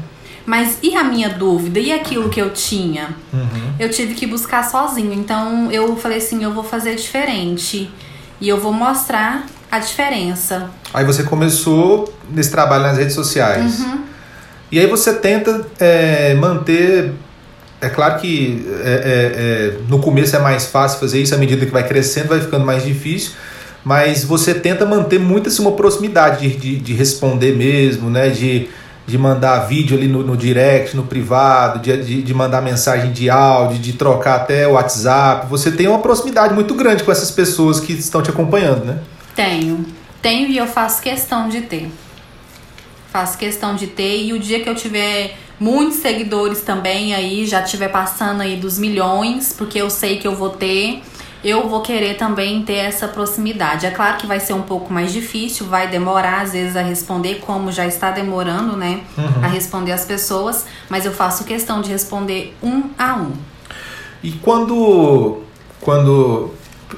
Mas 0.47 0.79
e 0.81 0.95
a 0.95 1.03
minha 1.03 1.29
dúvida? 1.29 1.81
E 1.81 1.93
aquilo 1.93 2.29
que 2.29 2.41
eu 2.41 2.51
tinha? 2.51 3.09
Uhum. 3.33 3.75
Eu 3.81 3.91
tive 3.91 4.15
que 4.15 4.27
buscar 4.27 4.63
sozinho. 4.63 5.13
Então 5.13 5.71
eu 5.73 5.97
falei 5.97 6.19
assim: 6.19 6.43
eu 6.43 6.55
vou 6.55 6.63
fazer 6.63 6.95
diferente. 6.95 7.91
E 8.41 8.49
eu 8.49 8.61
vou 8.61 8.73
mostrar 8.73 9.47
a 9.71 9.79
diferença. 9.79 10.71
Aí 10.95 11.05
você 11.05 11.25
começou 11.25 12.13
nesse 12.31 12.51
trabalho 12.51 12.85
nas 12.85 12.97
redes 12.97 13.15
sociais. 13.15 13.81
Uhum. 13.81 14.05
E 14.71 14.79
aí 14.79 14.87
você 14.87 15.15
tenta 15.15 15.67
é, 15.81 16.35
manter. 16.35 17.13
É 17.81 17.89
claro 17.89 18.21
que 18.21 18.67
é, 18.85 18.89
é, 18.89 19.75
é, 19.75 19.79
no 19.89 19.99
começo 19.99 20.35
é 20.35 20.39
mais 20.39 20.67
fácil 20.67 20.99
fazer 20.99 21.21
isso, 21.21 21.35
à 21.35 21.39
medida 21.39 21.67
que 21.67 21.73
vai 21.73 21.87
crescendo, 21.87 22.29
vai 22.29 22.41
ficando 22.41 22.65
mais 22.65 22.85
difícil. 22.85 23.33
Mas 23.85 24.25
você 24.25 24.55
tenta 24.55 24.85
manter 24.85 25.19
muito 25.19 25.49
assim, 25.49 25.63
uma 25.63 25.73
proximidade 25.73 26.49
de, 26.49 26.57
de, 26.57 26.77
de 26.77 26.93
responder 26.95 27.55
mesmo, 27.55 28.11
né? 28.11 28.31
De, 28.31 28.69
de 29.07 29.17
mandar 29.17 29.61
vídeo 29.61 29.97
ali 29.97 30.09
no, 30.09 30.23
no 30.23 30.37
direct, 30.37 30.97
no 30.97 31.05
privado, 31.05 31.79
de, 31.79 31.97
de, 32.03 32.23
de, 32.23 32.35
mandar 32.35 32.61
mensagem 32.61 33.13
de 33.13 33.31
áudio, 33.31 33.79
de 33.79 33.93
trocar 33.93 34.37
até 34.37 34.67
o 34.67 34.73
WhatsApp. 34.73 35.47
Você 35.49 35.71
tem 35.71 35.87
uma 35.87 36.01
proximidade 36.01 36.53
muito 36.53 36.75
grande 36.75 37.05
com 37.05 37.13
essas 37.13 37.31
pessoas 37.31 37.79
que 37.79 37.93
estão 37.93 38.21
te 38.21 38.31
acompanhando, 38.31 38.85
né? 38.85 38.99
Tenho. 39.35 39.87
Tenho 40.21 40.49
e 40.49 40.59
eu 40.59 40.67
faço 40.67 41.01
questão 41.01 41.49
de 41.49 41.61
ter. 41.61 41.89
Faço 43.13 43.39
questão 43.39 43.77
de 43.77 43.87
ter. 43.87 44.25
E 44.25 44.33
o 44.33 44.41
dia 44.41 44.61
que 44.61 44.69
eu 44.69 44.75
tiver 44.75 45.37
muitos 45.61 45.99
seguidores 45.99 46.63
também 46.63 47.15
aí, 47.15 47.47
já 47.47 47.63
tiver 47.63 47.89
passando 47.89 48.41
aí 48.41 48.57
dos 48.57 48.77
milhões, 48.77 49.55
porque 49.57 49.81
eu 49.81 49.89
sei 49.89 50.19
que 50.19 50.27
eu 50.27 50.35
vou 50.35 50.51
ter 50.51 51.03
eu 51.47 51.69
vou 51.69 51.81
querer 51.81 52.17
também 52.17 52.63
ter 52.63 52.75
essa 52.75 53.07
proximidade. 53.07 53.87
É 53.87 53.91
claro 53.93 54.17
que 54.17 54.27
vai 54.27 54.41
ser 54.41 54.53
um 54.53 54.63
pouco 54.63 54.93
mais 54.93 55.13
difícil, 55.13 55.67
vai 55.67 55.87
demorar 55.87 56.43
às 56.43 56.53
vezes 56.53 56.75
a 56.75 56.83
responder, 56.83 57.37
como 57.37 57.71
já 57.71 57.87
está 57.87 58.11
demorando, 58.11 58.77
né? 58.77 59.03
Uhum. 59.17 59.45
A 59.45 59.47
responder 59.47 59.93
as 59.93 60.05
pessoas, 60.05 60.67
mas 60.89 61.07
eu 61.07 61.13
faço 61.13 61.45
questão 61.45 61.81
de 61.81 61.89
responder 61.89 62.57
um 62.61 62.91
a 62.99 63.15
um. 63.15 63.33
E 64.25 64.33
quando. 64.33 65.43
quando 65.81 66.53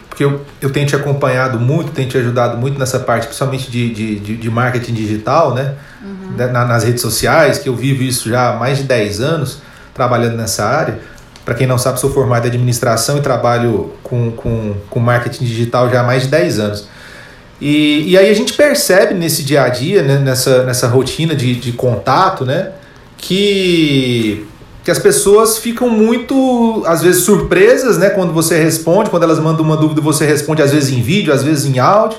porque 0.08 0.24
eu, 0.24 0.44
eu 0.61 0.70
tenho 0.70 0.87
te 0.87 0.96
acompanhado 0.96 1.61
muito, 1.61 1.92
tenho 1.92 2.08
te 2.08 2.16
ajudado 2.16 2.56
muito 2.56 2.78
nessa 2.78 2.98
parte, 2.98 3.26
principalmente 3.26 3.70
de, 3.70 4.18
de, 4.18 4.37
de, 4.37 4.50
marketing 4.50 4.92
digital, 4.92 5.54
né? 5.54 5.76
Uhum. 6.02 6.37
Na, 6.37 6.64
nas 6.64 6.84
redes 6.84 7.02
sociais, 7.02 7.58
que 7.58 7.68
eu 7.68 7.76
vivo 7.76 8.02
isso 8.02 8.28
já 8.28 8.50
há 8.50 8.58
mais 8.58 8.78
de 8.78 8.84
10 8.84 9.20
anos, 9.20 9.61
trabalhando 9.94 10.37
nessa 10.37 10.64
área. 10.64 11.00
Para 11.48 11.54
quem 11.54 11.66
não 11.66 11.78
sabe, 11.78 11.98
sou 11.98 12.11
formado 12.11 12.44
em 12.44 12.48
administração 12.48 13.16
e 13.16 13.22
trabalho 13.22 13.90
com, 14.02 14.30
com, 14.32 14.74
com 14.90 15.00
marketing 15.00 15.46
digital 15.46 15.88
já 15.88 16.00
há 16.00 16.02
mais 16.02 16.24
de 16.24 16.28
10 16.28 16.58
anos. 16.58 16.88
E, 17.58 18.11
e 18.11 18.18
aí 18.18 18.28
a 18.28 18.34
gente 18.34 18.52
percebe 18.52 19.14
nesse 19.14 19.42
dia 19.42 19.62
a 19.62 19.70
dia, 19.70 20.02
né, 20.02 20.18
nessa, 20.18 20.64
nessa 20.64 20.87
rotina 20.88 21.34
de, 21.34 21.54
de 21.54 21.72
contato, 21.72 22.44
né, 22.44 22.72
que, 23.16 24.46
que 24.84 24.90
as 24.90 24.98
pessoas 24.98 25.56
ficam 25.56 25.88
muito, 25.88 26.82
às 26.87 27.00
vezes, 27.00 27.24
surpresas 27.24 27.96
né, 27.96 28.11
quando 28.11 28.34
você 28.34 28.62
responde, 28.62 29.08
quando 29.08 29.22
elas 29.22 29.38
mandam 29.38 29.64
uma 29.64 29.78
dúvida, 29.78 30.02
você 30.02 30.26
responde, 30.26 30.61
às 30.61 30.72
vezes 30.72 30.92
em 30.92 31.00
vídeo, 31.00 31.32
às 31.32 31.42
vezes 31.42 31.64
em 31.64 31.78
áudio. 31.78 32.18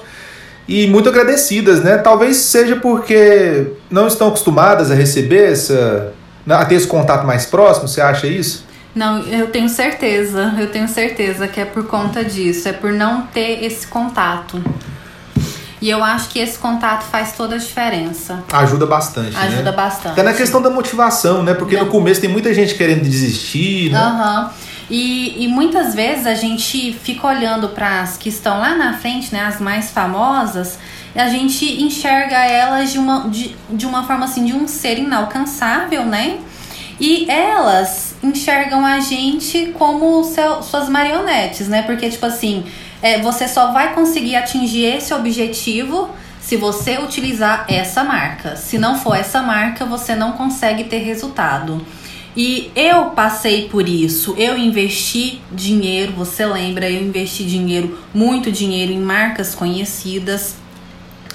E 0.67 0.87
muito 0.87 1.07
agradecidas, 1.07 1.83
né? 1.83 1.99
Talvez 1.99 2.37
seja 2.37 2.77
porque 2.77 3.73
não 3.91 4.07
estão 4.07 4.29
acostumadas 4.29 4.89
a 4.89 4.95
receber 4.95 5.51
essa. 5.51 6.13
a 6.47 6.65
ter 6.65 6.75
esse 6.75 6.87
contato 6.87 7.27
mais 7.27 7.45
próximo, 7.45 7.87
você 7.87 8.01
acha 8.01 8.25
isso? 8.25 8.67
Não, 8.95 9.19
eu 9.19 9.47
tenho 9.51 9.69
certeza, 9.69 10.55
eu 10.57 10.71
tenho 10.71 10.87
certeza 10.87 11.47
que 11.47 11.59
é 11.59 11.65
por 11.65 11.85
conta 11.87 12.23
disso, 12.23 12.67
é 12.67 12.73
por 12.73 12.91
não 12.91 13.23
ter 13.27 13.63
esse 13.63 13.87
contato. 13.87 14.61
E 15.81 15.89
eu 15.89 16.03
acho 16.03 16.29
que 16.29 16.39
esse 16.39 16.57
contato 16.57 17.03
faz 17.03 17.33
toda 17.33 17.55
a 17.55 17.57
diferença. 17.57 18.43
Ajuda 18.51 18.85
bastante. 18.85 19.31
Né? 19.31 19.41
Ajuda 19.43 19.71
né? 19.71 19.77
bastante. 19.77 20.13
Até 20.13 20.23
na 20.23 20.33
questão 20.33 20.61
da 20.61 20.69
motivação, 20.69 21.41
né? 21.41 21.53
Porque 21.53 21.77
no 21.77 21.85
começo 21.85 22.19
tem 22.19 22.29
muita 22.29 22.53
gente 22.53 22.75
querendo 22.75 23.03
desistir, 23.03 23.91
né? 23.91 23.99
Uhum. 23.99 24.49
E, 24.89 25.45
e 25.45 25.47
muitas 25.47 25.93
vezes 25.93 26.25
a 26.25 26.33
gente 26.33 26.93
fica 27.03 27.27
olhando 27.27 27.69
para 27.69 28.01
as 28.01 28.17
que 28.17 28.27
estão 28.27 28.59
lá 28.59 28.75
na 28.75 28.97
frente, 28.97 29.31
né? 29.31 29.41
As 29.41 29.61
mais 29.61 29.91
famosas, 29.91 30.77
e 31.15 31.19
a 31.19 31.29
gente 31.29 31.81
enxerga 31.81 32.37
elas 32.37 32.91
de 32.91 32.97
uma, 32.97 33.29
de, 33.29 33.55
de 33.69 33.85
uma 33.85 34.03
forma 34.03 34.25
assim, 34.25 34.43
de 34.43 34.53
um 34.53 34.67
ser 34.67 34.97
inalcançável, 34.97 36.05
né? 36.05 36.39
E 36.99 37.29
elas 37.29 38.08
enxergam 38.21 38.85
a 38.85 38.99
gente 38.99 39.73
como 39.77 40.23
seu, 40.23 40.61
suas 40.61 40.89
marionetes, 40.89 41.67
né? 41.67 41.81
Porque, 41.83 42.09
tipo 42.09 42.25
assim, 42.25 42.65
é, 43.01 43.19
você 43.21 43.47
só 43.47 43.71
vai 43.71 43.93
conseguir 43.93 44.35
atingir 44.35 44.85
esse 44.85 45.13
objetivo 45.13 46.09
se 46.41 46.57
você 46.57 46.97
utilizar 46.97 47.65
essa 47.69 48.03
marca. 48.03 48.55
Se 48.55 48.77
não 48.77 48.97
for 48.97 49.15
essa 49.15 49.41
marca, 49.41 49.85
você 49.85 50.15
não 50.15 50.33
consegue 50.33 50.85
ter 50.85 50.99
resultado. 50.99 51.85
E 52.35 52.71
eu 52.75 53.05
passei 53.11 53.67
por 53.67 53.87
isso. 53.87 54.35
Eu 54.37 54.57
investi 54.57 55.41
dinheiro, 55.51 56.13
você 56.13 56.45
lembra? 56.45 56.89
Eu 56.89 57.03
investi 57.03 57.43
dinheiro, 57.43 57.97
muito 58.13 58.51
dinheiro 58.51 58.91
em 58.91 58.99
marcas 58.99 59.55
conhecidas. 59.55 60.55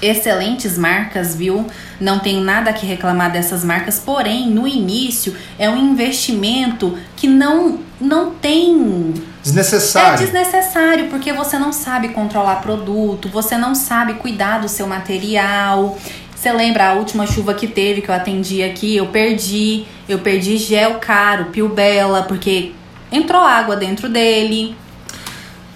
Excelentes 0.05 0.77
marcas, 0.79 1.35
viu? 1.35 1.67
Não 2.01 2.19
tenho 2.19 2.41
nada 2.41 2.73
que 2.73 2.87
reclamar 2.87 3.33
dessas 3.33 3.65
marcas, 3.65 3.99
porém, 3.99 4.49
no 4.49 4.67
início 4.67 5.35
é 5.59 5.69
um 5.69 5.77
investimento 5.77 6.97
que 7.17 7.27
não 7.27 7.81
não 8.01 8.33
tem 8.33 9.15
desnecessário. 9.43 10.23
É 10.23 10.27
desnecessário 10.27 11.09
porque 11.09 11.33
você 11.33 11.59
não 11.59 11.73
sabe 11.73 12.09
controlar 12.09 12.57
produto, 12.57 13.29
você 13.29 13.57
não 13.57 13.75
sabe 13.75 14.15
cuidar 14.15 14.59
do 14.59 14.69
seu 14.69 14.87
material. 14.87 15.99
Você 16.35 16.53
lembra 16.53 16.89
a 16.89 16.93
última 16.93 17.27
chuva 17.27 17.55
que 17.55 17.67
teve 17.67 18.03
que 18.03 18.11
eu 18.11 18.15
atendi 18.15 18.63
aqui? 18.63 18.97
Eu 18.97 19.07
perdi, 19.07 19.87
eu 20.09 20.19
perdi 20.19 20.59
gel 20.59 20.97
caro, 20.97 21.47
Pio 21.47 21.69
Bela, 21.69 22.25
porque 22.25 22.73
entrou 23.11 23.41
água 23.41 23.77
dentro 23.77 24.09
dele. 24.09 24.77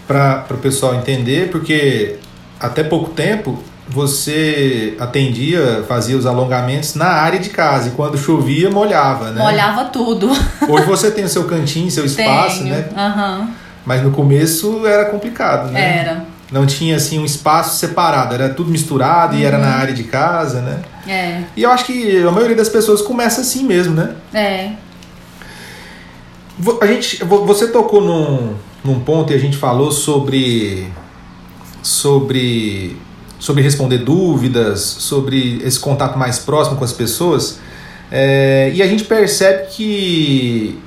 Para 0.07 0.47
o 0.51 0.59
pessoal 0.59 0.95
entender, 0.95 1.51
porque 1.51 2.17
até 2.61 2.83
pouco 2.83 3.11
tempo 3.11 3.59
você 3.91 4.97
atendia, 5.01 5.85
fazia 5.89 6.17
os 6.17 6.27
alongamentos 6.27 6.95
na 6.95 7.07
área 7.07 7.39
de 7.39 7.49
casa 7.49 7.89
e 7.89 7.93
quando 7.93 8.19
chovia 8.19 8.71
molhava, 8.71 9.31
né? 9.31 9.43
Molhava 9.43 9.87
tudo. 9.87 10.29
Hoje 10.69 10.85
você 10.85 11.11
tem 11.11 11.25
o 11.25 11.29
seu 11.29 11.45
cantinho, 11.45 11.91
seu 11.91 12.05
espaço, 12.05 12.63
Tenho. 12.63 12.75
né? 12.75 12.89
Uhum. 12.95 13.49
Mas 13.87 14.03
no 14.03 14.11
começo 14.11 14.87
era 14.87 15.07
complicado, 15.07 15.71
né? 15.71 15.99
Era. 16.01 16.25
Não 16.53 16.67
tinha 16.67 16.97
assim 16.97 17.19
um 17.19 17.25
espaço 17.25 17.77
separado, 17.79 18.35
era 18.35 18.51
tudo 18.51 18.71
misturado 18.71 19.35
uhum. 19.35 19.41
e 19.41 19.45
era 19.45 19.59
na 19.59 19.77
área 19.77 19.95
de 19.95 20.05
casa, 20.05 20.61
né? 20.61 20.81
É. 21.07 21.43
E 21.57 21.63
eu 21.63 21.71
acho 21.71 21.87
que 21.87 22.23
a 22.23 22.31
maioria 22.31 22.57
das 22.57 22.69
pessoas 22.69 23.01
começa 23.01 23.41
assim 23.41 23.65
mesmo, 23.65 23.95
né? 23.95 24.15
É. 24.35 24.71
A 26.81 26.87
gente, 26.87 27.25
você 27.25 27.69
tocou 27.69 28.03
num, 28.03 28.55
num 28.85 29.01
ponto 29.01 29.33
e 29.33 29.37
a 29.37 29.39
gente 29.39 29.57
falou 29.57 29.91
sobre 29.93 30.89
sobre 31.83 32.97
sobre 33.39 33.63
responder 33.63 33.99
dúvidas, 33.99 34.81
sobre 34.81 35.63
esse 35.65 35.79
contato 35.79 36.19
mais 36.19 36.39
próximo 36.39 36.77
com 36.77 36.85
as 36.85 36.93
pessoas. 36.93 37.59
É, 38.11 38.73
e 38.75 38.83
a 38.83 38.87
gente 38.87 39.05
percebe 39.05 39.69
que, 39.71 40.79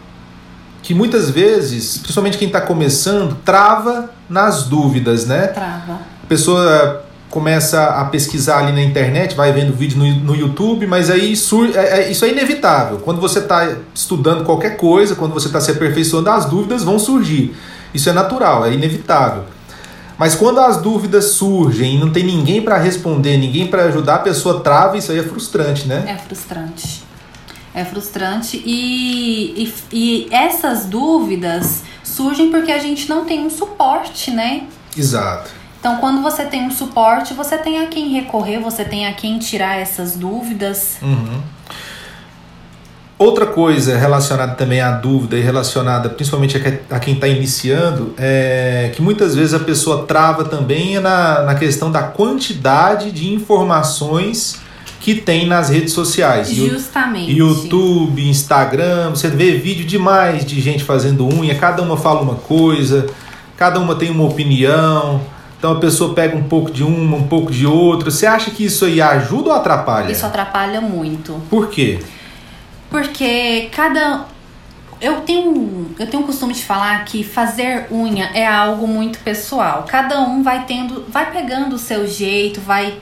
que 0.81 0.93
muitas 0.93 1.29
vezes, 1.29 1.97
principalmente 1.97 2.37
quem 2.37 2.47
está 2.47 2.61
começando, 2.61 3.37
trava 3.45 4.09
nas 4.29 4.63
dúvidas, 4.63 5.25
né? 5.25 5.47
Trava. 5.47 5.99
A 6.23 6.27
pessoa 6.27 7.05
começa 7.31 7.85
a 7.85 8.05
pesquisar 8.05 8.59
ali 8.59 8.73
na 8.73 8.81
internet, 8.83 9.35
vai 9.35 9.53
vendo 9.53 9.73
vídeo 9.73 9.97
no, 9.97 10.05
no 10.15 10.35
YouTube, 10.35 10.85
mas 10.85 11.09
aí 11.09 11.35
sur, 11.35 11.69
é, 11.75 12.01
é, 12.01 12.11
isso 12.11 12.25
é 12.25 12.29
inevitável. 12.29 12.97
Quando 12.97 13.21
você 13.21 13.39
está 13.39 13.77
estudando 13.95 14.43
qualquer 14.43 14.75
coisa, 14.75 15.15
quando 15.15 15.33
você 15.33 15.47
está 15.47 15.61
se 15.61 15.71
aperfeiçoando, 15.71 16.29
as 16.29 16.45
dúvidas 16.45 16.83
vão 16.83 16.99
surgir. 16.99 17.55
Isso 17.93 18.09
é 18.09 18.13
natural, 18.13 18.65
é 18.65 18.73
inevitável. 18.73 19.43
Mas 20.21 20.35
quando 20.35 20.59
as 20.59 20.79
dúvidas 20.79 21.31
surgem 21.31 21.95
e 21.95 21.97
não 21.97 22.11
tem 22.11 22.23
ninguém 22.23 22.61
para 22.61 22.77
responder, 22.77 23.37
ninguém 23.37 23.65
para 23.65 23.85
ajudar, 23.85 24.17
a 24.17 24.19
pessoa 24.19 24.59
trava, 24.59 24.95
isso 24.95 25.11
aí 25.11 25.17
é 25.17 25.23
frustrante, 25.23 25.87
né? 25.87 26.03
É 26.07 26.15
frustrante. 26.15 27.03
É 27.73 27.83
frustrante 27.83 28.61
e, 28.63 29.63
e, 29.63 29.73
e 29.91 30.27
essas 30.29 30.85
dúvidas 30.85 31.81
surgem 32.03 32.51
porque 32.51 32.71
a 32.71 32.77
gente 32.77 33.09
não 33.09 33.25
tem 33.25 33.43
um 33.43 33.49
suporte, 33.49 34.29
né? 34.29 34.67
Exato. 34.95 35.49
Então, 35.79 35.97
quando 35.97 36.21
você 36.21 36.45
tem 36.45 36.67
um 36.67 36.71
suporte, 36.71 37.33
você 37.33 37.57
tem 37.57 37.79
a 37.79 37.87
quem 37.87 38.09
recorrer, 38.09 38.59
você 38.59 38.85
tem 38.85 39.07
a 39.07 39.13
quem 39.13 39.39
tirar 39.39 39.79
essas 39.79 40.15
dúvidas. 40.15 40.97
Uhum. 41.01 41.41
Outra 43.21 43.45
coisa 43.45 43.99
relacionada 43.99 44.55
também 44.55 44.81
à 44.81 44.93
dúvida 44.93 45.37
e 45.37 45.41
relacionada 45.41 46.09
principalmente 46.09 46.57
a 46.89 46.99
quem 46.99 47.13
está 47.13 47.27
iniciando 47.27 48.15
é 48.17 48.91
que 48.95 48.99
muitas 48.99 49.35
vezes 49.35 49.53
a 49.53 49.59
pessoa 49.59 50.07
trava 50.07 50.45
também 50.45 50.99
na, 50.99 51.43
na 51.43 51.53
questão 51.53 51.91
da 51.91 52.01
quantidade 52.01 53.11
de 53.11 53.31
informações 53.31 54.59
que 54.99 55.13
tem 55.13 55.45
nas 55.45 55.69
redes 55.69 55.93
sociais. 55.93 56.49
Justamente. 56.51 57.31
YouTube, 57.31 58.27
Instagram, 58.27 59.11
você 59.11 59.27
vê 59.27 59.51
vídeo 59.51 59.85
demais 59.85 60.43
de 60.43 60.59
gente 60.59 60.83
fazendo 60.83 61.27
unha, 61.27 61.53
cada 61.53 61.83
uma 61.83 61.97
fala 61.97 62.21
uma 62.21 62.35
coisa, 62.35 63.05
cada 63.55 63.79
uma 63.79 63.93
tem 63.93 64.09
uma 64.09 64.23
opinião. 64.23 65.21
Então 65.59 65.73
a 65.73 65.79
pessoa 65.79 66.15
pega 66.15 66.35
um 66.35 66.45
pouco 66.45 66.71
de 66.71 66.83
uma, 66.83 67.17
um 67.17 67.27
pouco 67.27 67.51
de 67.51 67.67
outra. 67.67 68.09
Você 68.09 68.25
acha 68.25 68.49
que 68.49 68.65
isso 68.65 68.83
aí 68.83 68.99
ajuda 68.99 69.51
ou 69.51 69.55
atrapalha? 69.55 70.11
Isso 70.11 70.25
atrapalha 70.25 70.81
muito. 70.81 71.39
Por 71.51 71.69
quê? 71.69 71.99
Porque 72.91 73.69
cada 73.71 74.25
eu 75.01 75.21
tenho, 75.21 75.95
eu 75.97 76.07
tenho 76.07 76.21
o 76.21 76.25
costume 76.27 76.53
de 76.53 76.63
falar 76.63 77.03
que 77.05 77.23
fazer 77.23 77.87
unha 77.91 78.25
é 78.35 78.45
algo 78.45 78.87
muito 78.87 79.17
pessoal. 79.19 79.85
Cada 79.87 80.21
um 80.21 80.43
vai 80.43 80.65
tendo, 80.65 81.05
vai 81.09 81.31
pegando 81.31 81.75
o 81.75 81.79
seu 81.79 82.07
jeito, 82.07 82.61
vai 82.61 82.99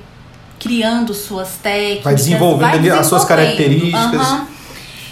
criando 0.57 1.13
suas 1.13 1.57
técnicas, 1.57 2.03
vai 2.03 2.15
desenvolvendo, 2.15 2.61
vai 2.61 2.71
desenvolvendo. 2.71 3.01
as 3.01 3.07
suas 3.07 3.25
características. 3.25 4.31
Uhum. 4.31 4.45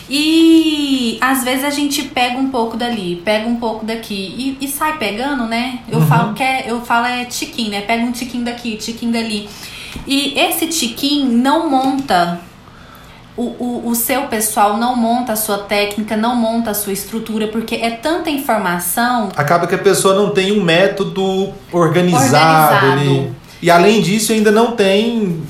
E 0.09 1.17
às 1.19 1.43
vezes 1.43 1.65
a 1.65 1.69
gente 1.69 2.03
pega 2.03 2.37
um 2.37 2.49
pouco 2.49 2.77
dali, 2.77 3.21
pega 3.25 3.49
um 3.49 3.57
pouco 3.57 3.85
daqui 3.85 4.57
e, 4.59 4.65
e 4.65 4.67
sai 4.69 4.97
pegando, 4.97 5.45
né? 5.45 5.79
Eu 5.89 5.99
uhum. 5.99 6.07
falo 6.07 6.33
que 6.33 6.41
é, 6.41 6.71
eu 6.71 6.81
falo 6.85 7.05
é 7.05 7.25
tiquinho, 7.25 7.71
né? 7.71 7.81
Pega 7.81 8.05
um 8.05 8.13
tiquinho 8.13 8.45
daqui, 8.45 8.77
tiquinho 8.77 9.11
dali. 9.11 9.49
E 10.05 10.39
esse 10.39 10.67
tiquinho 10.67 11.29
não 11.29 11.69
monta 11.69 12.39
o, 13.37 13.43
o, 13.43 13.89
o 13.89 13.95
seu 13.95 14.23
pessoal 14.23 14.77
não 14.77 14.95
monta 14.95 15.33
a 15.33 15.35
sua 15.35 15.59
técnica, 15.59 16.17
não 16.17 16.35
monta 16.35 16.71
a 16.71 16.73
sua 16.73 16.91
estrutura, 16.91 17.47
porque 17.47 17.75
é 17.75 17.91
tanta 17.91 18.31
informação. 18.31 19.29
Acaba 19.37 19.67
que 19.67 19.75
a 19.75 19.77
pessoa 19.77 20.15
não 20.15 20.31
tem 20.31 20.51
um 20.51 20.63
método 20.63 21.53
organizado. 21.71 22.87
organizado. 22.87 23.35
E 23.61 23.69
além 23.69 24.01
disso, 24.01 24.33
ainda 24.33 24.51
não 24.51 24.71
tem 24.71 25.41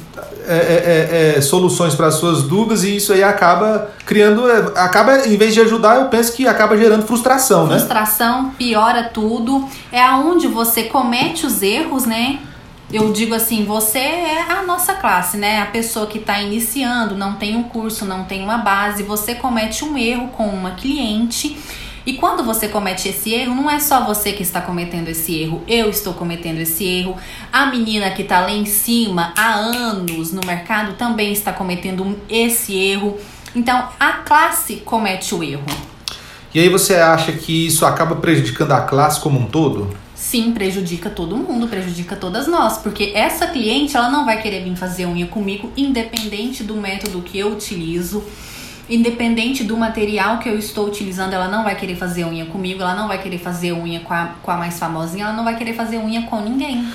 é, 0.47 0.55
é, 0.55 1.33
é, 1.33 1.37
é 1.37 1.41
soluções 1.41 1.93
para 1.95 2.07
as 2.07 2.15
suas 2.15 2.43
dúvidas 2.43 2.83
e 2.83 2.95
isso 2.95 3.11
aí 3.11 3.23
acaba 3.23 3.89
criando, 4.05 4.49
é, 4.49 4.71
acaba 4.75 5.27
em 5.27 5.35
vez 5.35 5.53
de 5.53 5.61
ajudar, 5.61 5.97
eu 5.97 6.05
penso 6.05 6.31
que 6.33 6.47
acaba 6.47 6.77
gerando 6.77 7.05
frustração, 7.05 7.67
frustração, 7.67 7.67
né? 7.67 7.77
Frustração, 7.77 8.51
piora 8.57 9.03
tudo. 9.03 9.65
É 9.91 10.01
aonde 10.01 10.47
você 10.47 10.83
comete 10.83 11.45
os 11.45 11.61
erros, 11.61 12.05
né? 12.05 12.39
Eu 12.91 13.11
digo 13.11 13.35
assim, 13.35 13.65
você 13.65 13.99
é 13.99 14.45
a 14.49 14.63
nossa 14.63 14.93
classe, 14.93 15.35
né? 15.37 15.61
A 15.61 15.65
pessoa 15.65 16.07
que 16.07 16.19
está 16.19 16.41
iniciando, 16.41 17.15
não 17.15 17.33
tem 17.33 17.55
um 17.55 17.63
curso, 17.63 18.05
não 18.05 18.23
tem 18.23 18.41
uma 18.41 18.57
base, 18.57 19.03
você 19.03 19.35
comete 19.35 19.83
um 19.83 19.97
erro 19.97 20.29
com 20.29 20.47
uma 20.47 20.71
cliente. 20.71 21.57
E 22.05 22.13
quando 22.13 22.41
você 22.41 22.69
comete 22.69 23.09
esse 23.09 23.33
erro, 23.33 23.53
não 23.53 23.69
é 23.69 23.81
só 23.81 24.05
você 24.05 24.31
que 24.31 24.41
está 24.41 24.61
cometendo 24.61 25.09
esse 25.09 25.37
erro, 25.37 25.61
eu 25.67 25.89
estou 25.89 26.13
cometendo 26.13 26.59
esse 26.59 26.85
erro. 26.85 27.17
A 27.51 27.65
menina 27.65 28.09
que 28.11 28.21
está 28.21 28.39
lá 28.39 28.51
em 28.51 28.65
cima 28.65 29.33
há 29.35 29.55
anos 29.55 30.31
no 30.31 30.39
mercado 30.45 30.93
também 30.93 31.33
está 31.33 31.51
cometendo 31.51 32.17
esse 32.29 32.73
erro. 32.73 33.17
Então, 33.53 33.89
a 33.99 34.13
classe 34.13 34.77
comete 34.77 35.35
o 35.35 35.43
erro. 35.43 35.65
E 36.53 36.59
aí 36.61 36.69
você 36.69 36.95
acha 36.95 37.33
que 37.33 37.67
isso 37.67 37.85
acaba 37.85 38.15
prejudicando 38.15 38.71
a 38.71 38.79
classe 38.79 39.19
como 39.19 39.37
um 39.37 39.45
todo? 39.45 39.93
Sim 40.29 40.51
prejudica 40.51 41.09
todo 41.09 41.37
mundo, 41.37 41.69
prejudica 41.69 42.13
todas 42.13 42.47
nós, 42.47 42.77
porque 42.77 43.13
essa 43.15 43.47
cliente 43.47 43.95
ela 43.95 44.09
não 44.09 44.25
vai 44.25 44.41
querer 44.41 44.61
vir 44.61 44.75
fazer 44.75 45.05
unha 45.05 45.25
comigo, 45.25 45.71
independente 45.77 46.63
do 46.63 46.75
método 46.75 47.21
que 47.21 47.39
eu 47.39 47.53
utilizo, 47.53 48.21
independente 48.89 49.63
do 49.63 49.77
material 49.77 50.39
que 50.39 50.49
eu 50.49 50.59
estou 50.59 50.85
utilizando, 50.85 51.31
ela 51.31 51.47
não 51.47 51.63
vai 51.63 51.77
querer 51.77 51.95
fazer 51.95 52.25
unha 52.25 52.45
comigo, 52.45 52.81
ela 52.81 52.93
não 52.93 53.07
vai 53.07 53.21
querer 53.21 53.37
fazer 53.37 53.71
unha 53.71 54.01
com 54.01 54.13
a, 54.13 54.35
com 54.43 54.51
a 54.51 54.57
mais 54.57 54.77
famosinha, 54.77 55.23
ela 55.23 55.33
não 55.33 55.45
vai 55.45 55.57
querer 55.57 55.73
fazer 55.73 55.97
unha 55.97 56.21
com 56.23 56.41
ninguém. 56.41 56.85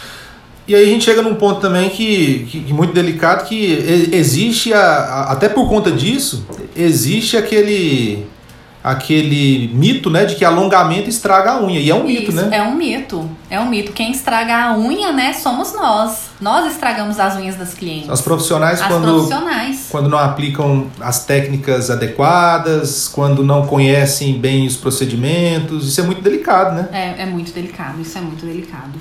E 0.69 0.75
aí 0.75 0.85
a 0.85 0.87
gente 0.87 1.05
chega 1.07 1.23
num 1.23 1.35
ponto 1.35 1.59
também 1.59 1.89
que, 1.89 2.47
que, 2.51 2.61
que 2.65 2.73
muito 2.73 2.93
delicado, 2.93 3.49
que 3.49 3.65
existe, 4.13 4.75
a, 4.75 4.79
a, 4.79 5.33
até 5.33 5.49
por 5.49 5.71
conta 5.71 5.91
disso, 5.91 6.47
existe 6.77 7.35
aquele 7.39 8.27
aquele 8.83 9.71
mito, 9.73 10.11
né, 10.11 10.25
de 10.25 10.35
que 10.35 10.45
alongamento 10.45 11.09
estraga 11.09 11.53
a 11.53 11.63
unha. 11.63 11.79
E 11.79 11.89
é 11.91 11.95
um 11.95 12.07
Isso, 12.07 12.21
mito, 12.21 12.33
né? 12.33 12.49
É 12.51 12.63
um 12.63 12.75
mito. 12.75 13.31
É 13.49 13.61
um 13.61 13.69
mito. 13.69 13.93
Quem 13.93 14.11
estraga 14.11 14.55
a 14.55 14.77
unha, 14.77 15.13
né, 15.13 15.33
somos 15.33 15.73
nós. 15.73 16.31
Nós 16.41 16.73
estragamos 16.73 17.21
as 17.21 17.37
unhas 17.37 17.57
das 17.57 17.75
clientes. 17.75 18.09
Os 18.09 18.21
profissionais 18.21 18.81
as 18.81 18.89
quando 18.89 19.05
profissionais. 19.05 19.87
quando 19.89 20.09
não 20.09 20.19
aplicam 20.19 20.89
as 21.01 21.25
técnicas 21.25 21.91
adequadas, 21.91 23.07
quando 23.07 23.45
não 23.45 23.67
conhecem 23.67 24.41
bem 24.41 24.67
os 24.67 24.77
procedimentos, 24.77 25.87
isso 25.87 26.01
é 26.01 26.05
muito 26.05 26.21
delicado, 26.21 26.75
né? 26.75 26.89
É, 26.93 27.23
é 27.23 27.27
muito 27.27 27.53
delicado. 27.53 28.01
Isso 28.01 28.19
é 28.19 28.21
muito 28.21 28.45
delicado. 28.45 28.93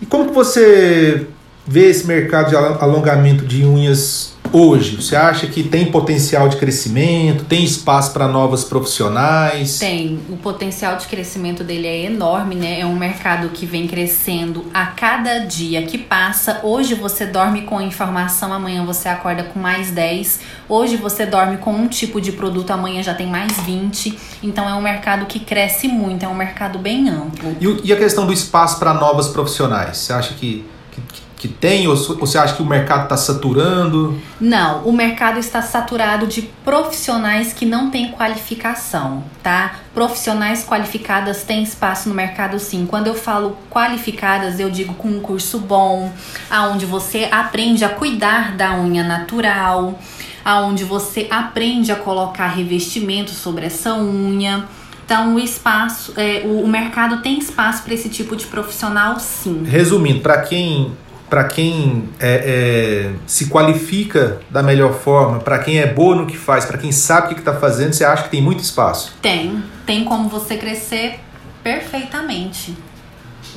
E 0.00 0.06
como 0.06 0.26
que 0.26 0.32
você 0.34 1.26
vê 1.66 1.88
esse 1.88 2.06
mercado 2.06 2.50
de 2.50 2.56
alongamento 2.56 3.44
de 3.44 3.64
unhas 3.64 4.33
hoje? 4.54 4.94
Você 4.94 5.16
acha 5.16 5.48
que 5.48 5.64
tem 5.64 5.90
potencial 5.90 6.48
de 6.48 6.56
crescimento? 6.56 7.44
Tem 7.44 7.64
espaço 7.64 8.12
para 8.12 8.28
novas 8.28 8.62
profissionais? 8.62 9.80
Tem. 9.80 10.20
O 10.28 10.36
potencial 10.36 10.96
de 10.96 11.06
crescimento 11.06 11.64
dele 11.64 11.88
é 11.88 12.04
enorme, 12.04 12.54
né? 12.54 12.78
É 12.78 12.86
um 12.86 12.96
mercado 12.96 13.48
que 13.48 13.66
vem 13.66 13.88
crescendo 13.88 14.64
a 14.72 14.86
cada 14.86 15.40
dia 15.40 15.82
que 15.82 15.98
passa. 15.98 16.60
Hoje 16.62 16.94
você 16.94 17.26
dorme 17.26 17.62
com 17.62 17.80
informação, 17.80 18.52
amanhã 18.52 18.84
você 18.84 19.08
acorda 19.08 19.42
com 19.42 19.58
mais 19.58 19.90
10. 19.90 20.40
Hoje 20.68 20.96
você 20.96 21.26
dorme 21.26 21.56
com 21.56 21.74
um 21.74 21.88
tipo 21.88 22.20
de 22.20 22.30
produto, 22.30 22.70
amanhã 22.70 23.02
já 23.02 23.12
tem 23.12 23.26
mais 23.26 23.52
20. 23.58 24.16
Então 24.40 24.68
é 24.68 24.74
um 24.74 24.82
mercado 24.82 25.26
que 25.26 25.40
cresce 25.40 25.88
muito, 25.88 26.24
é 26.24 26.28
um 26.28 26.34
mercado 26.34 26.78
bem 26.78 27.08
amplo. 27.08 27.56
E, 27.60 27.88
e 27.88 27.92
a 27.92 27.96
questão 27.96 28.24
do 28.24 28.32
espaço 28.32 28.78
para 28.78 28.94
novas 28.94 29.26
profissionais? 29.26 29.98
Você 29.98 30.12
acha 30.12 30.34
que 30.34 30.64
que 31.12 31.20
tem? 31.48 31.86
Ou 31.86 31.96
você 31.96 32.38
acha 32.38 32.54
que 32.54 32.62
o 32.62 32.66
mercado 32.66 33.04
está 33.04 33.16
saturando? 33.16 34.20
Não, 34.40 34.84
o 34.84 34.92
mercado 34.92 35.38
está 35.38 35.62
saturado 35.62 36.26
de 36.26 36.42
profissionais 36.64 37.52
que 37.52 37.64
não 37.64 37.90
têm 37.90 38.12
qualificação, 38.12 39.24
tá? 39.42 39.76
Profissionais 39.92 40.64
qualificadas 40.64 41.44
têm 41.44 41.62
espaço 41.62 42.08
no 42.08 42.14
mercado 42.14 42.58
sim. 42.58 42.86
Quando 42.86 43.06
eu 43.06 43.14
falo 43.14 43.56
qualificadas, 43.70 44.58
eu 44.60 44.70
digo 44.70 44.94
com 44.94 45.08
um 45.08 45.20
curso 45.20 45.58
bom, 45.58 46.12
aonde 46.50 46.86
você 46.86 47.28
aprende 47.30 47.84
a 47.84 47.88
cuidar 47.88 48.56
da 48.56 48.74
unha 48.74 49.02
natural, 49.02 49.98
aonde 50.44 50.84
você 50.84 51.26
aprende 51.30 51.92
a 51.92 51.96
colocar 51.96 52.48
revestimento 52.48 53.30
sobre 53.30 53.66
essa 53.66 53.94
unha 53.94 54.68
então, 55.04 55.34
o 55.34 55.38
espaço, 55.38 56.14
é, 56.16 56.42
o, 56.46 56.62
o 56.62 56.68
mercado 56.68 57.20
tem 57.20 57.38
espaço 57.38 57.82
para 57.82 57.92
esse 57.92 58.08
tipo 58.08 58.34
de 58.34 58.46
profissional, 58.46 59.20
sim. 59.20 59.62
Resumindo, 59.64 60.20
para 60.20 60.40
quem 60.40 60.92
para 61.34 61.42
quem 61.42 62.10
é, 62.20 63.08
é, 63.10 63.12
se 63.26 63.46
qualifica 63.46 64.38
da 64.48 64.62
melhor 64.62 64.92
forma, 64.94 65.40
para 65.40 65.58
quem 65.58 65.80
é 65.80 65.86
boa 65.92 66.14
no 66.14 66.26
que 66.26 66.36
faz, 66.36 66.64
para 66.64 66.78
quem 66.78 66.92
sabe 66.92 67.32
o 67.32 67.34
que 67.34 67.40
está 67.40 67.54
fazendo, 67.54 67.92
você 67.92 68.04
acha 68.04 68.22
que 68.22 68.28
tem 68.28 68.40
muito 68.40 68.62
espaço? 68.62 69.16
Tem, 69.20 69.60
tem 69.84 70.04
como 70.04 70.28
você 70.28 70.56
crescer 70.56 71.18
perfeitamente. 71.60 72.78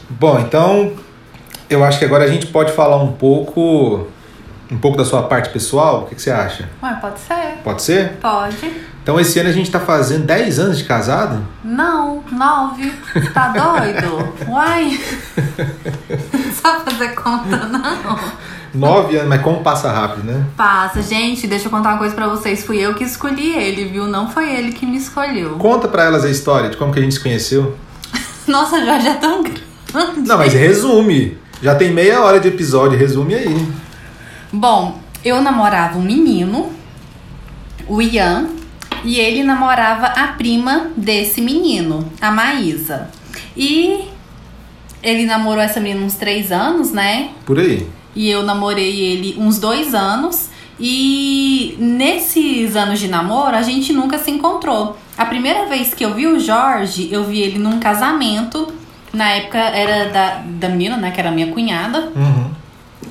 Bom, 0.09 0.39
então 0.39 0.93
eu 1.69 1.83
acho 1.83 1.99
que 1.99 2.05
agora 2.05 2.23
a 2.23 2.27
gente 2.27 2.47
pode 2.47 2.71
falar 2.71 2.97
um 2.97 3.11
pouco 3.11 4.07
um 4.71 4.77
pouco 4.79 4.97
da 4.97 5.05
sua 5.05 5.21
parte 5.21 5.49
pessoal. 5.49 6.01
O 6.01 6.05
que, 6.07 6.15
que 6.15 6.21
você 6.23 6.31
acha? 6.31 6.67
Ué, 6.81 6.97
pode 6.99 7.19
ser. 7.19 7.57
Pode 7.63 7.81
ser? 7.83 8.13
Pode. 8.13 8.73
Então 9.07 9.17
esse 9.17 9.39
ano 9.39 9.47
a 9.47 9.53
gente 9.53 9.71
tá 9.71 9.79
fazendo 9.79 10.25
10 10.25 10.59
anos 10.59 10.77
de 10.79 10.83
casado? 10.83 11.41
Não, 11.63 12.21
9. 12.29 12.91
Tá 13.33 13.53
doido? 13.53 14.33
Uai. 14.49 14.99
Não 16.33 16.51
sabe 16.51 16.91
fazer 16.91 17.15
conta, 17.15 17.55
não. 17.67 18.19
9 18.73 19.15
anos, 19.15 19.29
mas 19.29 19.41
como 19.41 19.63
passa 19.63 19.89
rápido, 19.89 20.25
né? 20.25 20.45
Passa. 20.57 21.01
Gente, 21.01 21.47
deixa 21.47 21.67
eu 21.67 21.71
contar 21.71 21.91
uma 21.91 21.99
coisa 21.99 22.13
pra 22.13 22.27
vocês. 22.27 22.65
Fui 22.65 22.79
eu 22.79 22.95
que 22.95 23.05
escolhi 23.05 23.55
ele, 23.55 23.85
viu? 23.85 24.07
Não 24.07 24.29
foi 24.29 24.53
ele 24.53 24.73
que 24.73 24.85
me 24.85 24.97
escolheu. 24.97 25.51
Conta 25.51 25.87
pra 25.87 26.03
elas 26.03 26.25
a 26.25 26.29
história 26.29 26.69
de 26.69 26.75
como 26.75 26.91
que 26.91 26.99
a 26.99 27.01
gente 27.01 27.13
se 27.13 27.21
conheceu. 27.21 27.77
Nossa, 28.45 28.83
Jorge 28.83 29.07
é 29.07 29.13
tão 29.13 29.41
grande. 29.41 29.63
Não, 30.27 30.37
mas 30.37 30.51
resume. 30.51 31.37
Já 31.61 31.75
tem 31.75 31.93
meia 31.93 32.21
hora 32.21 32.41
de 32.41 32.49
episódio, 32.49 32.99
resume 32.99 33.35
aí. 33.35 33.71
Bom, 34.51 34.99
eu 35.23 35.41
namorava 35.41 35.97
um 35.97 36.01
menino, 36.03 36.73
o 37.87 38.01
Ian, 38.01 38.56
e 39.03 39.19
ele 39.19 39.43
namorava 39.43 40.07
a 40.07 40.27
prima 40.27 40.91
desse 40.95 41.41
menino, 41.41 42.11
a 42.21 42.31
Maísa. 42.31 43.09
E 43.55 44.05
ele 45.01 45.25
namorou 45.25 45.61
essa 45.61 45.79
menina 45.79 46.05
uns 46.05 46.15
três 46.15 46.51
anos, 46.51 46.91
né? 46.91 47.29
Por 47.45 47.59
aí. 47.59 47.87
E 48.15 48.29
eu 48.29 48.43
namorei 48.43 48.99
ele 48.99 49.35
uns 49.37 49.59
dois 49.59 49.93
anos. 49.93 50.49
E 50.79 51.75
nesses 51.79 52.75
anos 52.75 52.99
de 52.99 53.07
namoro, 53.07 53.55
a 53.55 53.61
gente 53.61 53.91
nunca 53.93 54.17
se 54.17 54.29
encontrou. 54.29 54.97
A 55.17 55.25
primeira 55.25 55.65
vez 55.65 55.93
que 55.93 56.05
eu 56.05 56.13
vi 56.13 56.27
o 56.27 56.39
Jorge, 56.39 57.09
eu 57.11 57.23
vi 57.23 57.41
ele 57.41 57.57
num 57.57 57.79
casamento. 57.79 58.71
Na 59.11 59.29
época 59.29 59.57
era 59.57 60.09
da, 60.11 60.43
da 60.45 60.69
menina, 60.69 60.97
né? 60.97 61.11
Que 61.11 61.19
era 61.19 61.31
minha 61.31 61.47
cunhada, 61.47 62.11
uhum. 62.15 62.51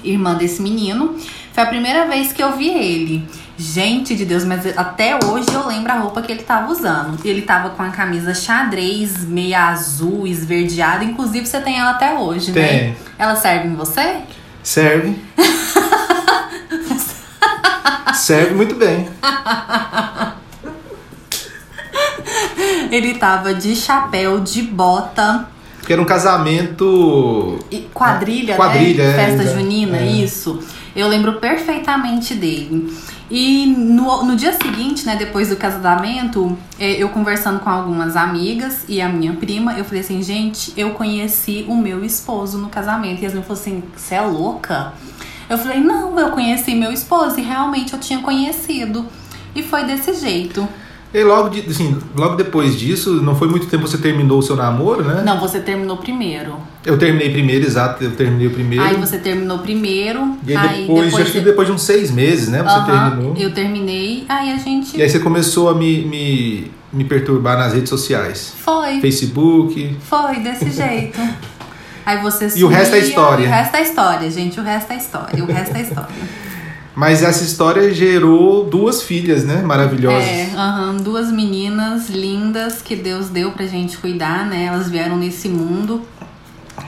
irmã 0.04 0.34
desse 0.34 0.62
menino. 0.62 1.16
Foi 1.56 1.64
a 1.64 1.68
primeira 1.68 2.06
vez 2.06 2.34
que 2.34 2.42
eu 2.42 2.54
vi 2.54 2.68
ele. 2.68 3.26
Gente 3.56 4.14
de 4.14 4.26
Deus, 4.26 4.44
mas 4.44 4.76
até 4.76 5.18
hoje 5.24 5.46
eu 5.50 5.66
lembro 5.66 5.90
a 5.90 5.94
roupa 5.94 6.20
que 6.20 6.30
ele 6.30 6.42
tava 6.42 6.70
usando. 6.70 7.18
Ele 7.24 7.40
tava 7.40 7.70
com 7.70 7.82
a 7.82 7.88
camisa 7.88 8.34
xadrez, 8.34 9.24
meia 9.24 9.68
azul, 9.68 10.26
esverdeada. 10.26 11.02
Inclusive, 11.02 11.46
você 11.46 11.58
tem 11.58 11.78
ela 11.78 11.92
até 11.92 12.12
hoje, 12.12 12.52
tem. 12.52 12.90
né? 12.90 12.96
Ela 13.18 13.34
serve 13.36 13.68
em 13.68 13.74
você? 13.74 14.16
Serve. 14.62 15.18
serve 18.12 18.54
muito 18.54 18.74
bem. 18.74 19.08
Ele 22.92 23.14
tava 23.14 23.54
de 23.54 23.74
chapéu, 23.74 24.40
de 24.40 24.60
bota. 24.60 25.48
Porque 25.78 25.94
era 25.94 26.02
um 26.02 26.04
casamento. 26.04 27.58
Quadrilha, 27.94 28.56
quadrilha 28.56 29.10
né? 29.10 29.14
Festa 29.14 29.42
é, 29.42 29.54
junina, 29.54 29.96
é. 29.96 30.04
isso. 30.04 30.62
Eu 30.96 31.08
lembro 31.08 31.34
perfeitamente 31.34 32.34
dele. 32.34 32.90
E 33.30 33.66
no, 33.66 34.24
no 34.24 34.34
dia 34.34 34.54
seguinte, 34.54 35.04
né, 35.04 35.14
depois 35.14 35.50
do 35.50 35.56
casamento, 35.56 36.56
é, 36.78 36.92
eu 36.92 37.10
conversando 37.10 37.60
com 37.60 37.68
algumas 37.68 38.16
amigas 38.16 38.86
e 38.88 39.02
a 39.02 39.08
minha 39.08 39.34
prima, 39.34 39.74
eu 39.74 39.84
falei 39.84 40.00
assim, 40.00 40.22
gente, 40.22 40.72
eu 40.74 40.92
conheci 40.92 41.66
o 41.68 41.76
meu 41.76 42.02
esposo 42.02 42.56
no 42.56 42.70
casamento. 42.70 43.22
E 43.22 43.26
as 43.26 43.34
meninas 43.34 43.46
falaram 43.46 43.62
assim, 43.62 43.82
você 43.94 44.14
é 44.14 44.22
louca? 44.22 44.94
Eu 45.50 45.58
falei, 45.58 45.80
não, 45.80 46.18
eu 46.18 46.30
conheci 46.30 46.74
meu 46.74 46.90
esposo 46.90 47.38
e 47.38 47.42
realmente 47.42 47.92
eu 47.92 48.00
tinha 48.00 48.20
conhecido. 48.20 49.06
E 49.54 49.62
foi 49.62 49.84
desse 49.84 50.14
jeito. 50.14 50.66
E 51.14 51.22
logo, 51.22 51.48
de, 51.48 51.60
assim, 51.60 51.96
logo 52.16 52.36
depois 52.36 52.78
disso, 52.78 53.22
não 53.22 53.34
foi 53.34 53.48
muito 53.48 53.66
tempo 53.66 53.86
você 53.86 53.98
terminou 53.98 54.38
o 54.38 54.42
seu 54.42 54.56
namoro, 54.56 55.02
né? 55.04 55.22
Não, 55.24 55.40
você 55.40 55.60
terminou 55.60 55.96
primeiro. 55.96 56.56
Eu 56.84 56.98
terminei 56.98 57.30
primeiro, 57.30 57.64
exato, 57.64 58.04
eu 58.04 58.12
terminei 58.12 58.48
o 58.48 58.50
primeiro. 58.50 58.84
Aí 58.84 58.96
você 58.96 59.18
terminou 59.18 59.58
primeiro. 59.60 60.36
E 60.46 60.54
aí, 60.54 60.80
depois, 60.82 61.06
depois 61.06 61.22
acho 61.22 61.32
que 61.32 61.40
depois 61.40 61.68
de 61.68 61.74
uns 61.74 61.82
seis 61.82 62.10
meses, 62.10 62.48
né? 62.48 62.62
Você 62.62 62.90
terminou. 62.90 63.34
Eu 63.36 63.54
terminei, 63.54 64.24
aí 64.28 64.52
a 64.52 64.56
gente. 64.56 64.96
E 64.96 65.02
aí 65.02 65.08
você 65.08 65.18
começou 65.18 65.70
a 65.70 65.74
me, 65.74 66.04
me, 66.04 66.70
me 66.92 67.04
perturbar 67.04 67.56
nas 67.56 67.72
redes 67.72 67.88
sociais. 67.88 68.52
Foi. 68.58 69.00
Facebook. 69.00 69.96
Foi, 70.00 70.40
desse 70.40 70.70
jeito. 70.70 71.18
Aí 72.06 72.22
você 72.22 72.48
E 72.56 72.62
o 72.62 72.68
resto 72.68 72.94
é 72.94 73.00
história. 73.00 73.48
o 73.48 73.50
resto 73.50 73.76
é 73.76 73.82
história, 73.82 74.30
gente. 74.30 74.60
O 74.60 74.62
resto 74.62 74.92
é 74.92 74.96
história. 74.96 75.42
O 75.42 75.46
resto 75.48 75.76
é 75.76 75.82
história. 75.82 76.08
Mas 76.96 77.22
essa 77.22 77.44
história 77.44 77.92
gerou 77.92 78.64
duas 78.64 79.02
filhas, 79.02 79.44
né? 79.44 79.60
Maravilhosas. 79.60 80.24
É, 80.24 80.48
uhum, 80.56 80.96
duas 80.96 81.30
meninas 81.30 82.08
lindas 82.08 82.80
que 82.80 82.96
Deus 82.96 83.28
deu 83.28 83.52
pra 83.52 83.66
gente 83.66 83.98
cuidar, 83.98 84.46
né? 84.46 84.64
Elas 84.64 84.88
vieram 84.88 85.18
nesse 85.18 85.46
mundo 85.46 86.00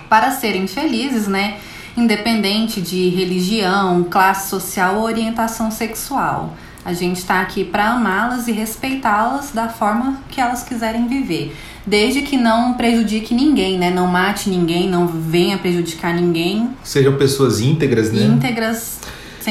para 0.09 0.31
serem 0.31 0.67
felizes, 0.67 1.29
né? 1.29 1.59
Independente 1.95 2.81
de 2.81 3.11
religião, 3.11 4.03
classe 4.05 4.49
social 4.49 4.97
ou 4.97 5.03
orientação 5.03 5.71
sexual. 5.71 6.57
A 6.87 6.95
gente 6.95 7.19
está 7.19 7.43
aqui 7.43 7.63
para 7.63 7.91
amá-las 7.91 8.49
e 8.49 8.53
respeitá-las 8.53 9.51
da 9.53 9.69
forma 9.69 10.23
que 10.31 10.41
elas 10.41 10.63
quiserem 10.63 11.07
viver. 11.07 11.55
Desde 11.87 12.23
que 12.23 12.39
não 12.39 12.73
prejudique 12.75 13.35
ninguém, 13.35 13.77
né? 13.79 13.91
Não 13.91 14.07
mate 14.07 14.49
ninguém, 14.49 14.89
não 14.89 15.07
venha 15.07 15.59
prejudicar 15.59 16.15
ninguém. 16.15 16.71
Sejam 16.83 17.19
pessoas 17.19 17.61
íntegras, 17.61 18.11
né? 18.11 18.23
Íntegras 18.23 18.99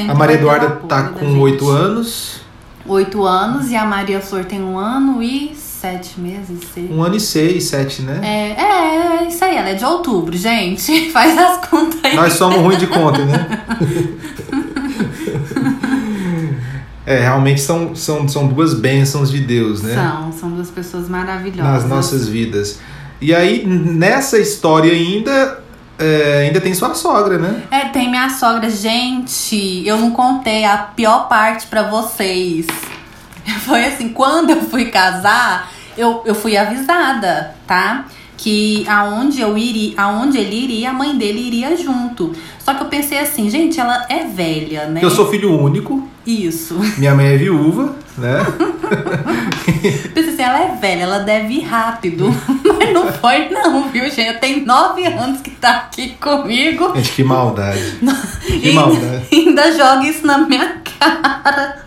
a 0.08 0.14
Maria 0.14 0.36
Eduarda 0.36 0.70
tá 0.88 1.04
com 1.08 1.38
oito 1.40 1.68
anos. 1.68 2.40
Oito 2.86 3.24
anos 3.24 3.70
e 3.70 3.76
a 3.76 3.84
Maria 3.84 4.20
Flor 4.20 4.44
tem 4.44 4.62
um 4.62 4.78
ano 4.78 5.22
e 5.22 5.54
sete 5.54 6.18
meses. 6.18 6.60
Seis. 6.72 6.90
Um 6.90 7.02
ano 7.02 7.16
e 7.16 7.20
seis, 7.20 7.64
sete, 7.64 8.02
né? 8.02 8.20
É, 8.22 8.60
é, 8.60 9.22
é 9.24 9.28
isso 9.28 9.44
aí, 9.44 9.56
ela 9.56 9.68
é 9.68 9.74
de 9.74 9.84
outubro, 9.84 10.36
gente. 10.36 11.10
Faz 11.12 11.38
as 11.38 11.68
contas 11.68 12.00
aí. 12.02 12.16
Nós 12.16 12.32
somos 12.32 12.58
ruins 12.60 12.78
de 12.78 12.86
conta, 12.86 13.24
né? 13.24 13.64
É, 17.08 17.20
realmente 17.20 17.62
são, 17.62 17.94
são, 17.94 18.28
são 18.28 18.48
duas 18.48 18.74
bênçãos 18.74 19.30
de 19.30 19.40
Deus, 19.40 19.80
né? 19.80 19.94
São, 19.94 20.30
são 20.30 20.50
duas 20.50 20.70
pessoas 20.70 21.08
maravilhosas. 21.08 21.64
Nas 21.64 21.88
nossas 21.88 22.28
vidas. 22.28 22.80
E 23.18 23.34
aí, 23.34 23.66
nessa 23.66 24.38
história 24.38 24.92
ainda, 24.92 25.58
é, 25.98 26.44
ainda 26.46 26.60
tem 26.60 26.72
sua 26.74 26.94
sogra, 26.94 27.38
né? 27.38 27.62
É, 27.70 27.86
tem 27.86 28.08
minha 28.08 28.30
sogra. 28.30 28.70
Gente, 28.70 29.82
eu 29.84 29.96
não 29.98 30.12
contei 30.12 30.64
a 30.64 30.78
pior 30.78 31.28
parte 31.28 31.66
para 31.66 31.82
vocês. 31.82 32.66
Foi 33.66 33.84
assim, 33.84 34.10
quando 34.10 34.50
eu 34.50 34.62
fui 34.62 34.86
casar, 34.86 35.72
eu, 35.96 36.22
eu 36.24 36.34
fui 36.34 36.56
avisada, 36.56 37.54
tá? 37.66 38.06
Que 38.36 38.86
aonde 38.88 39.40
eu 39.40 39.58
iria, 39.58 39.94
aonde 40.00 40.38
ele 40.38 40.64
iria, 40.64 40.90
a 40.90 40.92
mãe 40.92 41.16
dele 41.16 41.40
iria 41.40 41.76
junto. 41.76 42.32
Só 42.60 42.72
que 42.74 42.82
eu 42.82 42.86
pensei 42.86 43.18
assim, 43.18 43.50
gente, 43.50 43.80
ela 43.80 44.06
é 44.08 44.24
velha, 44.24 44.86
né? 44.86 45.00
Eu 45.02 45.10
sou 45.10 45.28
filho 45.28 45.58
único. 45.60 46.08
Isso. 46.24 46.78
Minha 46.96 47.14
mãe 47.16 47.26
é 47.26 47.36
viúva, 47.36 47.96
né? 48.18 48.38
Pensei 50.14 50.32
assim, 50.32 50.42
ela 50.42 50.60
é 50.60 50.74
velha, 50.76 51.02
ela 51.02 51.18
deve 51.20 51.54
ir 51.54 51.62
rápido. 51.62 52.34
Mas 52.78 52.92
não 52.92 53.12
foi 53.12 53.48
não, 53.48 53.88
viu, 53.88 54.10
gente? 54.10 54.38
Tem 54.38 54.64
nove 54.64 55.04
anos 55.06 55.40
que 55.40 55.50
tá 55.50 55.70
aqui 55.70 56.10
comigo. 56.20 56.94
Gente, 56.96 57.12
que 57.12 57.24
maldade. 57.24 57.98
que 58.46 58.72
maldade. 58.72 59.26
Ainda 59.32 59.72
joga 59.72 60.06
isso 60.06 60.26
na 60.26 60.38
minha 60.38 60.80
cara. 60.98 61.84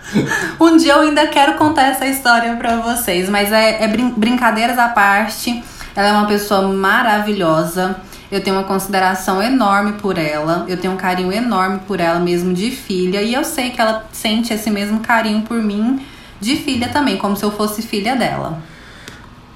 Um 0.60 0.78
dia 0.78 0.94
eu 0.94 1.02
ainda 1.02 1.28
quero 1.28 1.54
contar 1.56 1.84
essa 1.84 2.06
história 2.06 2.56
pra 2.56 2.78
vocês. 2.78 3.30
Mas 3.30 3.52
é, 3.52 3.84
é 3.84 3.88
brin 3.88 4.12
brincadeiras 4.12 4.78
à 4.78 4.88
parte. 4.90 5.64
Ela 5.96 6.08
é 6.08 6.12
uma 6.14 6.28
pessoa 6.28 6.68
maravilhosa. 6.68 7.98
Eu 8.32 8.42
tenho 8.42 8.56
uma 8.56 8.64
consideração 8.64 9.44
enorme 9.44 9.94
por 9.94 10.18
ela, 10.18 10.66
eu 10.70 10.78
tenho 10.78 10.94
um 10.94 10.98
carinho 10.98 11.34
enorme 11.34 11.82
por 11.86 12.00
ela 12.00 12.18
mesmo 12.18 12.54
de 12.54 12.72
filha, 12.72 13.22
e 13.22 13.34
eu 13.34 13.44
sei 13.44 13.72
que 13.72 13.82
ela 13.82 14.06
sente 14.14 14.54
esse 14.54 14.72
mesmo 14.72 15.02
carinho 15.02 15.42
por 15.42 15.62
mim 15.62 16.00
de 16.42 16.56
filha 16.58 16.90
também, 16.90 17.18
como 17.18 17.38
se 17.38 17.44
eu 17.44 17.52
fosse 17.52 17.82
filha 17.82 18.16
dela. 18.16 18.62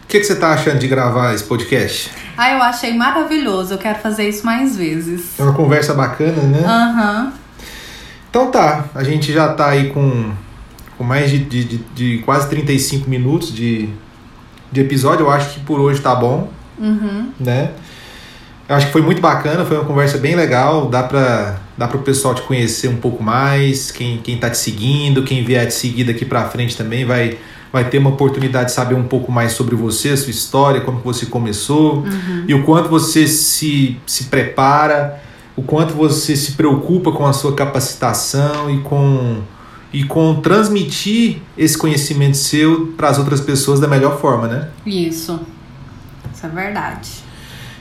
O 0.03 0.07
que, 0.07 0.19
que 0.19 0.25
você 0.25 0.35
tá 0.35 0.51
achando 0.51 0.77
de 0.79 0.87
gravar 0.87 1.33
esse 1.33 1.43
podcast? 1.43 2.11
Ah, 2.37 2.51
eu 2.51 2.61
achei 2.61 2.93
maravilhoso. 2.93 3.73
Eu 3.73 3.77
quero 3.79 3.97
fazer 3.99 4.29
isso 4.29 4.45
mais 4.45 4.77
vezes. 4.77 5.37
É 5.39 5.43
uma 5.43 5.53
conversa 5.53 5.93
bacana, 5.95 6.41
né? 6.43 6.63
Aham. 6.65 7.33
Então 8.29 8.51
tá, 8.51 8.85
a 8.93 9.03
gente 9.03 9.33
já 9.33 9.47
tá 9.53 9.67
aí 9.69 9.89
com, 9.91 10.31
com 10.97 11.03
mais 11.03 11.31
de, 11.31 11.39
de, 11.39 11.63
de, 11.63 11.77
de 11.95 12.17
quase 12.19 12.47
35 12.49 13.09
minutos 13.09 13.51
de, 13.53 13.89
de 14.71 14.81
episódio. 14.81 15.25
Eu 15.25 15.31
acho 15.31 15.55
que 15.55 15.59
por 15.61 15.79
hoje 15.79 16.01
tá 16.01 16.13
bom, 16.13 16.49
Uhum. 16.77 17.31
né? 17.39 17.71
Eu 18.67 18.75
acho 18.75 18.87
que 18.87 18.91
foi 18.91 19.01
muito 19.01 19.21
bacana, 19.21 19.63
foi 19.65 19.77
uma 19.77 19.85
conversa 19.85 20.17
bem 20.17 20.35
legal. 20.35 20.87
Dá 20.89 21.01
pra, 21.03 21.55
dá 21.77 21.87
pro 21.87 21.99
pessoal 21.99 22.33
te 22.33 22.41
conhecer 22.41 22.87
um 22.87 22.97
pouco 22.97 23.21
mais, 23.21 23.91
quem, 23.91 24.17
quem 24.17 24.37
tá 24.37 24.49
te 24.49 24.57
seguindo, 24.57 25.23
quem 25.23 25.43
vier 25.43 25.67
te 25.67 25.73
seguir 25.73 26.05
daqui 26.05 26.23
pra 26.23 26.45
frente 26.45 26.75
também 26.75 27.05
vai, 27.05 27.37
vai 27.71 27.89
ter 27.89 27.97
uma 27.97 28.11
oportunidade 28.11 28.67
de 28.67 28.71
saber 28.71 28.95
um 28.95 29.03
pouco 29.03 29.31
mais 29.31 29.51
sobre 29.51 29.75
você, 29.75 30.15
sua 30.15 30.31
história, 30.31 30.81
como 30.81 30.99
que 30.99 31.05
você 31.05 31.25
começou 31.25 32.05
e 32.47 32.53
o 32.53 32.63
quanto 32.63 32.87
você 32.87 33.27
se, 33.27 33.97
se 34.05 34.25
prepara, 34.25 35.21
o 35.55 35.61
quanto 35.61 35.93
você 35.93 36.35
se 36.35 36.53
preocupa 36.53 37.11
com 37.11 37.25
a 37.25 37.33
sua 37.33 37.53
capacitação 37.53 38.69
e 38.69 38.79
com, 38.79 39.41
e 39.91 40.03
com 40.05 40.35
transmitir 40.35 41.41
esse 41.57 41.77
conhecimento 41.77 42.37
seu 42.37 42.93
para 42.95 43.09
as 43.09 43.17
outras 43.17 43.41
pessoas 43.41 43.79
da 43.79 43.87
melhor 43.87 44.19
forma, 44.19 44.47
né? 44.47 44.69
Isso. 44.85 45.39
Isso 46.33 46.45
é 46.45 46.49
verdade. 46.49 47.09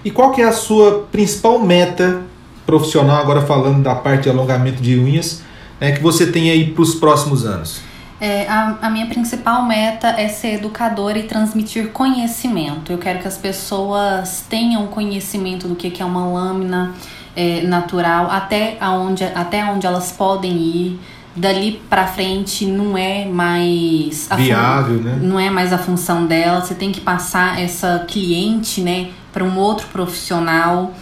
E 0.05 0.11
qual 0.11 0.32
que 0.32 0.42
é 0.42 0.45
a 0.45 0.53
sua 0.53 1.07
principal 1.11 1.59
meta 1.59 2.22
profissional, 2.66 3.16
agora 3.16 3.42
falando 3.42 3.82
da 3.82 3.94
parte 3.94 4.24
de 4.24 4.30
alongamento 4.30 4.82
de 4.82 4.98
unhas, 4.98 5.42
né, 5.80 5.92
que 5.92 6.02
você 6.02 6.26
tem 6.26 6.50
aí 6.50 6.70
para 6.70 6.82
os 6.82 6.94
próximos 6.94 7.44
anos? 7.44 7.80
É, 8.20 8.48
a, 8.48 8.78
a 8.80 8.90
minha 8.90 9.06
principal 9.06 9.64
meta 9.64 10.08
é 10.08 10.28
ser 10.28 10.54
educadora 10.54 11.18
e 11.18 11.24
transmitir 11.24 11.88
conhecimento. 11.88 12.90
Eu 12.92 12.98
quero 12.98 13.18
que 13.18 13.28
as 13.28 13.36
pessoas 13.36 14.44
tenham 14.48 14.86
conhecimento 14.86 15.68
do 15.68 15.74
que, 15.74 15.90
que 15.90 16.00
é 16.00 16.04
uma 16.04 16.26
lâmina 16.26 16.94
é, 17.36 17.62
natural, 17.62 18.30
até 18.30 18.78
onde, 18.80 19.24
até 19.24 19.64
onde 19.64 19.86
elas 19.86 20.12
podem 20.12 20.52
ir. 20.52 21.00
Dali 21.36 21.82
pra 21.90 22.06
frente 22.06 22.64
não 22.64 22.96
é 22.96 23.24
mais 23.24 24.28
Viável, 24.36 25.00
né? 25.00 25.18
não 25.20 25.38
é 25.38 25.50
mais 25.50 25.72
a 25.72 25.78
função 25.78 26.26
dela. 26.26 26.60
Você 26.60 26.76
tem 26.76 26.92
que 26.92 27.00
passar 27.00 27.60
essa 27.60 28.04
cliente, 28.06 28.80
né, 28.80 29.08
para 29.32 29.42
um 29.42 29.58
outro 29.58 29.88
profissional. 29.88 30.94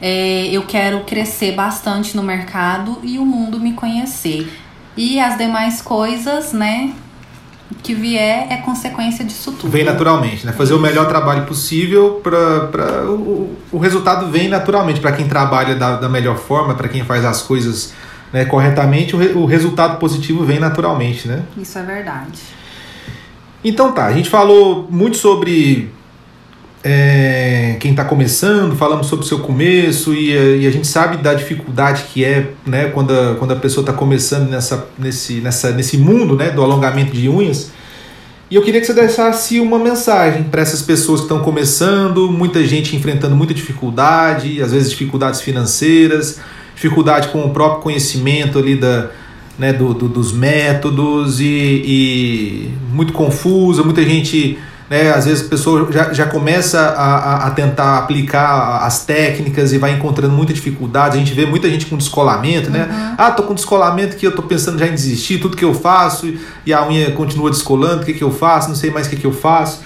É, 0.00 0.46
eu 0.52 0.62
quero 0.62 1.00
crescer 1.00 1.52
bastante 1.52 2.16
no 2.16 2.22
mercado 2.22 2.98
e 3.02 3.18
o 3.18 3.24
mundo 3.26 3.58
me 3.58 3.72
conhecer. 3.72 4.48
E 4.96 5.18
as 5.18 5.36
demais 5.36 5.80
coisas, 5.82 6.52
né, 6.52 6.92
que 7.82 7.94
vier 7.94 8.46
é 8.50 8.56
consequência 8.58 9.24
disso 9.24 9.52
tudo. 9.52 9.70
Vem 9.70 9.84
naturalmente, 9.84 10.46
né? 10.46 10.52
Fazer 10.52 10.74
o 10.74 10.78
melhor 10.80 11.06
trabalho 11.06 11.44
possível 11.46 12.20
para 12.22 13.04
o, 13.08 13.56
o 13.72 13.78
resultado 13.78 14.30
vem 14.30 14.48
naturalmente 14.48 15.00
para 15.00 15.12
quem 15.12 15.28
trabalha 15.28 15.74
da, 15.74 15.96
da 15.96 16.08
melhor 16.08 16.36
forma, 16.36 16.74
para 16.74 16.88
quem 16.88 17.04
faz 17.04 17.24
as 17.24 17.42
coisas 17.42 17.92
né, 18.32 18.44
corretamente, 18.44 19.14
o, 19.16 19.18
re- 19.18 19.32
o 19.32 19.44
resultado 19.46 19.98
positivo 19.98 20.44
vem 20.44 20.58
naturalmente, 20.58 21.26
né? 21.28 21.42
Isso 21.56 21.78
é 21.78 21.82
verdade. 21.82 22.38
Então 23.64 23.92
tá, 23.92 24.06
a 24.06 24.12
gente 24.12 24.28
falou 24.30 24.86
muito 24.90 25.16
sobre 25.16 25.90
é, 26.84 27.76
quem 27.80 27.90
está 27.90 28.04
começando, 28.04 28.76
falamos 28.76 29.06
sobre 29.08 29.24
o 29.24 29.28
seu 29.28 29.40
começo 29.40 30.14
e, 30.14 30.62
e 30.62 30.66
a 30.66 30.70
gente 30.70 30.86
sabe 30.86 31.16
da 31.16 31.34
dificuldade 31.34 32.04
que 32.12 32.24
é 32.24 32.50
né, 32.64 32.86
quando, 32.86 33.12
a, 33.12 33.34
quando 33.36 33.52
a 33.52 33.56
pessoa 33.56 33.82
está 33.82 33.92
começando 33.92 34.48
nessa, 34.48 34.86
nesse, 34.98 35.34
nessa, 35.40 35.72
nesse 35.72 35.98
mundo 35.98 36.36
né, 36.36 36.50
do 36.50 36.62
alongamento 36.62 37.12
de 37.12 37.28
unhas. 37.28 37.72
E 38.50 38.54
eu 38.54 38.62
queria 38.62 38.80
que 38.80 38.86
você 38.86 38.94
deixasse 38.94 39.60
uma 39.60 39.78
mensagem 39.78 40.44
para 40.44 40.62
essas 40.62 40.80
pessoas 40.80 41.20
que 41.20 41.24
estão 41.26 41.40
começando, 41.40 42.30
muita 42.30 42.64
gente 42.64 42.96
enfrentando 42.96 43.36
muita 43.36 43.52
dificuldade, 43.52 44.62
às 44.62 44.72
vezes 44.72 44.88
dificuldades 44.90 45.40
financeiras, 45.42 46.40
dificuldade 46.74 47.28
com 47.28 47.44
o 47.44 47.50
próprio 47.50 47.82
conhecimento 47.82 48.58
ali 48.58 48.74
da, 48.76 49.10
né, 49.58 49.72
do, 49.72 49.92
do- 49.92 50.08
dos 50.08 50.32
métodos 50.32 51.40
e, 51.40 51.44
e 51.44 52.70
muito 52.90 53.12
confusa, 53.12 53.82
muita 53.82 54.02
gente, 54.02 54.56
né, 54.88 55.10
às 55.12 55.26
vezes 55.26 55.46
a 55.46 55.48
pessoa 55.48 55.90
já, 55.92 56.12
já 56.12 56.26
começa 56.26 56.80
a, 56.80 57.46
a, 57.46 57.50
tentar 57.50 57.98
aplicar 57.98 58.78
as 58.84 59.04
técnicas 59.04 59.72
e 59.72 59.78
vai 59.78 59.92
encontrando 59.92 60.34
muita 60.34 60.52
dificuldade, 60.52 61.16
a 61.16 61.18
gente 61.18 61.34
vê 61.34 61.44
muita 61.44 61.68
gente 61.68 61.86
com 61.86 61.96
descolamento, 61.96 62.70
né, 62.70 63.14
ah, 63.18 63.30
tô 63.30 63.42
com 63.42 63.54
descolamento 63.54 64.16
que 64.16 64.26
eu 64.26 64.34
tô 64.34 64.42
pensando 64.42 64.78
já 64.78 64.86
em 64.86 64.94
desistir, 64.94 65.38
tudo 65.38 65.56
que 65.56 65.64
eu 65.64 65.74
faço 65.74 66.32
e 66.64 66.72
a 66.72 66.86
unha 66.86 67.10
continua 67.10 67.50
descolando, 67.50 68.02
o 68.02 68.04
que 68.04 68.14
que 68.14 68.24
eu 68.24 68.30
faço, 68.30 68.68
não 68.68 68.76
sei 68.76 68.90
mais 68.90 69.06
o 69.06 69.10
que 69.10 69.16
que 69.16 69.26
eu 69.26 69.32
faço, 69.32 69.82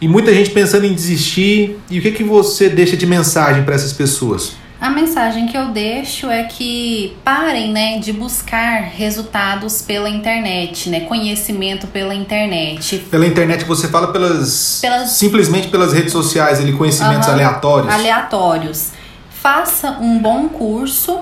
e 0.00 0.08
muita 0.08 0.32
gente 0.34 0.50
pensando 0.50 0.86
em 0.86 0.94
desistir, 0.94 1.78
e 1.90 1.98
o 1.98 2.02
que 2.02 2.10
que 2.10 2.24
você 2.24 2.68
deixa 2.68 2.96
de 2.96 3.06
mensagem 3.06 3.62
para 3.64 3.74
essas 3.74 3.92
pessoas? 3.92 4.54
A 4.80 4.88
mensagem 4.88 5.46
que 5.46 5.54
eu 5.56 5.68
deixo 5.68 6.30
é 6.30 6.44
que 6.44 7.14
parem, 7.22 7.70
né, 7.70 7.98
de 7.98 8.14
buscar 8.14 8.80
resultados 8.84 9.82
pela 9.82 10.08
internet, 10.08 10.88
né, 10.88 11.00
conhecimento 11.00 11.86
pela 11.86 12.14
internet. 12.14 12.96
Pela 13.10 13.26
internet 13.26 13.64
você 13.66 13.88
fala 13.88 14.10
pelas, 14.10 14.78
Pelas- 14.80 15.10
simplesmente 15.10 15.68
pelas 15.68 15.92
redes 15.92 16.12
sociais, 16.12 16.60
ali 16.60 16.72
conhecimentos 16.72 17.26
Aham. 17.28 17.34
aleatórios. 17.34 17.92
aleatórios. 17.92 18.88
Faça 19.30 19.98
um 20.00 20.18
bom 20.18 20.48
curso, 20.48 21.20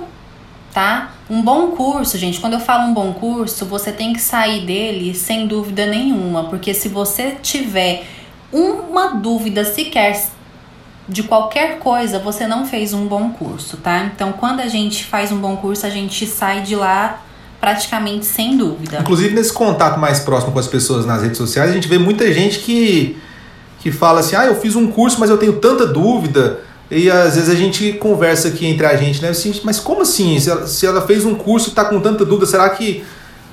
tá? 0.72 1.11
Um 1.28 1.42
bom 1.42 1.68
curso, 1.72 2.16
gente. 2.16 2.38
Quando 2.40 2.52
eu 2.54 2.61
falo 2.61 2.84
um 2.88 2.94
bom 2.94 3.12
curso, 3.12 3.66
você 3.66 3.90
tem 3.90 4.12
que 4.12 4.20
sair 4.20 4.64
dele 4.64 5.14
sem 5.14 5.48
dúvida 5.48 5.84
nenhuma, 5.84 6.44
porque 6.44 6.72
se 6.72 6.88
você 6.88 7.36
tiver 7.42 8.04
uma 8.52 9.09
dúvida 9.16 9.64
sequer 9.64 10.14
de 11.09 11.22
qualquer 11.22 11.78
coisa, 11.78 12.18
você 12.18 12.46
não 12.46 12.66
fez 12.66 12.92
um 12.92 13.06
bom 13.06 13.30
curso, 13.30 13.78
tá? 13.78 14.11
Então, 14.14 14.32
quando 14.32 14.61
a 14.61 14.68
gente 14.68 15.04
faz 15.04 15.32
um 15.32 15.38
bom 15.38 15.56
curso, 15.56 15.86
a 15.86 15.90
gente 15.90 16.26
sai 16.26 16.62
de 16.62 16.76
lá 16.76 17.22
praticamente 17.61 18.26
sem 18.26 18.56
dúvida. 18.56 18.98
Inclusive 19.00 19.34
nesse 19.34 19.52
contato 19.52 19.98
mais 19.98 20.20
próximo 20.20 20.52
com 20.52 20.59
as 20.59 20.66
pessoas 20.66 21.06
nas 21.06 21.22
redes 21.22 21.38
sociais, 21.38 21.70
a 21.70 21.72
gente 21.72 21.88
vê 21.88 21.98
muita 21.98 22.30
gente 22.32 22.59
que, 22.61 23.16
que 23.80 23.90
fala 23.90 24.20
assim, 24.20 24.36
ah, 24.36 24.46
eu 24.46 24.61
fiz 24.61 24.76
um 24.76 24.88
curso, 24.88 25.18
mas 25.18 25.30
eu 25.30 25.38
tenho 25.38 25.54
tanta 25.54 25.86
dúvida. 25.86 26.61
E 26.90 27.11
às 27.11 27.34
vezes 27.34 27.48
a 27.48 27.54
gente 27.54 27.94
conversa 27.94 28.48
aqui 28.48 28.66
entre 28.66 28.86
a 28.86 28.96
gente, 28.96 29.20
né? 29.22 29.30
Assim, 29.30 29.59
mas 29.64 29.80
como 29.80 30.02
assim? 30.02 30.38
Se 30.38 30.50
ela, 30.50 30.66
se 30.66 30.86
ela 30.86 31.00
fez 31.02 31.24
um 31.24 31.34
curso 31.34 31.68
e 31.68 31.70
está 31.70 31.84
com 31.84 32.00
tanta 32.00 32.24
dúvida, 32.24 32.46
será 32.46 32.68
que 32.70 33.02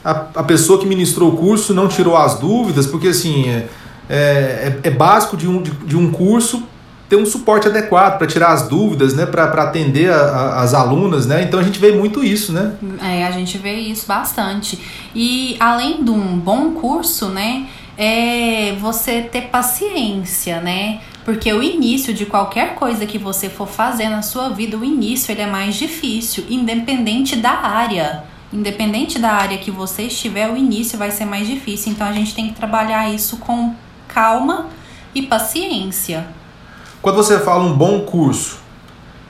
a, 0.03 0.25
a 0.35 0.43
pessoa 0.43 0.79
que 0.79 0.85
ministrou 0.85 1.33
o 1.33 1.37
curso 1.37 1.73
não 1.73 1.87
tirou 1.87 2.15
as 2.15 2.37
dúvidas? 2.37 2.85
Porque 2.85 3.07
assim, 3.09 3.49
é, 3.49 3.65
é, 4.09 4.79
é 4.83 4.89
básico 4.89 5.35
de 5.35 5.47
um, 5.47 5.61
de, 5.61 5.71
de 5.71 5.97
um 5.97 6.11
curso 6.11 6.63
ter 7.07 7.15
um 7.15 7.25
suporte 7.25 7.67
adequado 7.67 8.17
para 8.17 8.25
tirar 8.25 8.49
as 8.53 8.67
dúvidas, 8.67 9.13
né? 9.15 9.25
Para 9.25 9.43
atender 9.63 10.11
a- 10.11 10.15
a- 10.15 10.61
as 10.63 10.73
alunas, 10.73 11.25
né? 11.27 11.43
Então 11.43 11.59
a 11.59 11.63
gente 11.63 11.77
vê 11.79 11.91
muito 11.91 12.23
isso, 12.23 12.51
né? 12.51 12.73
É, 13.01 13.25
a 13.25 13.31
gente 13.31 13.57
vê 13.57 13.73
isso 13.75 14.07
bastante. 14.07 14.79
E 15.13 15.55
além 15.59 16.03
de 16.03 16.09
um 16.09 16.37
bom 16.39 16.71
curso, 16.71 17.27
né, 17.29 17.67
é 17.97 18.75
você 18.81 19.21
ter 19.21 19.43
paciência, 19.49 20.59
né? 20.61 20.99
Porque 21.23 21.51
o 21.51 21.61
início 21.63 22.13
de 22.13 22.25
qualquer 22.25 22.75
coisa 22.75 23.05
que 23.05 23.17
você 23.17 23.49
for 23.49 23.67
fazer 23.67 24.09
na 24.09 24.21
sua 24.21 24.49
vida, 24.49 24.77
o 24.77 24.83
início 24.83 25.31
ele 25.31 25.41
é 25.41 25.47
mais 25.47 25.75
difícil, 25.75 26.43
independente 26.49 27.35
da 27.35 27.51
área. 27.51 28.23
Independente 28.53 29.17
da 29.19 29.31
área 29.31 29.57
que 29.57 29.71
você 29.71 30.03
estiver, 30.03 30.49
o 30.51 30.55
início 30.55 30.97
vai 30.97 31.11
ser 31.11 31.25
mais 31.25 31.47
difícil. 31.47 31.91
Então 31.91 32.07
a 32.07 32.11
gente 32.11 32.33
tem 32.35 32.47
que 32.47 32.53
trabalhar 32.53 33.09
isso 33.13 33.37
com 33.37 33.73
calma 34.07 34.67
e 35.15 35.23
paciência. 35.23 36.27
Quando 37.05 37.17
você 37.17 37.37
fala 37.37 37.63
um 37.63 37.77
bom 37.77 38.01
curso, 38.01 38.57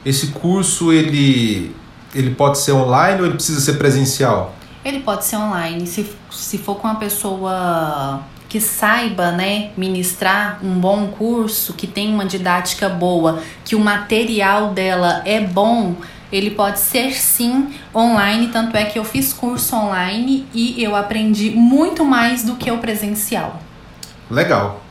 esse 0.05 0.28
curso 0.28 0.93
ele, 0.93 1.76
ele 2.13 2.34
pode 2.34 2.57
ser 2.59 2.71
online 2.71 3.19
ou 3.19 3.26
ele 3.26 3.36
precisa 3.36 3.59
ser 3.59 3.73
presencial? 3.73 4.55
Ele 4.86 5.01
pode 5.01 5.26
ser 5.26 5.36
online, 5.36 5.86
se, 5.86 6.09
se 6.32 6.57
for 6.57 6.76
com 6.76 6.88
uma 6.88 6.95
pessoa 6.95 8.21
que 8.47 8.61
saiba, 8.61 9.34
né, 9.34 9.71
ministrar 9.76 10.59
um 10.63 10.80
bom 10.80 11.07
curso, 11.07 11.73
que 11.73 11.86
tem 11.86 12.13
uma 12.13 12.23
didática 12.23 12.88
boa, 12.88 13.41
que 13.65 13.76
o 13.76 13.80
material 13.82 14.69
dela 14.69 15.21
é 15.26 15.41
bom, 15.41 15.95
ele 16.32 16.51
pode 16.51 16.80
ser 16.80 17.11
sim 17.11 17.73
online, 17.93 18.47
tanto 18.53 18.78
é 18.78 18.86
que 18.86 18.97
eu 18.97 19.03
fiz 19.03 19.34
curso 19.34 19.76
online 19.76 20.47
e 20.53 20.82
eu 20.82 20.95
aprendi 20.95 21.49
muito 21.49 22.05
mais 22.05 22.41
do 22.41 22.55
que 22.55 22.71
o 22.71 22.78
presencial. 22.78 23.59
Legal. 24.32 24.82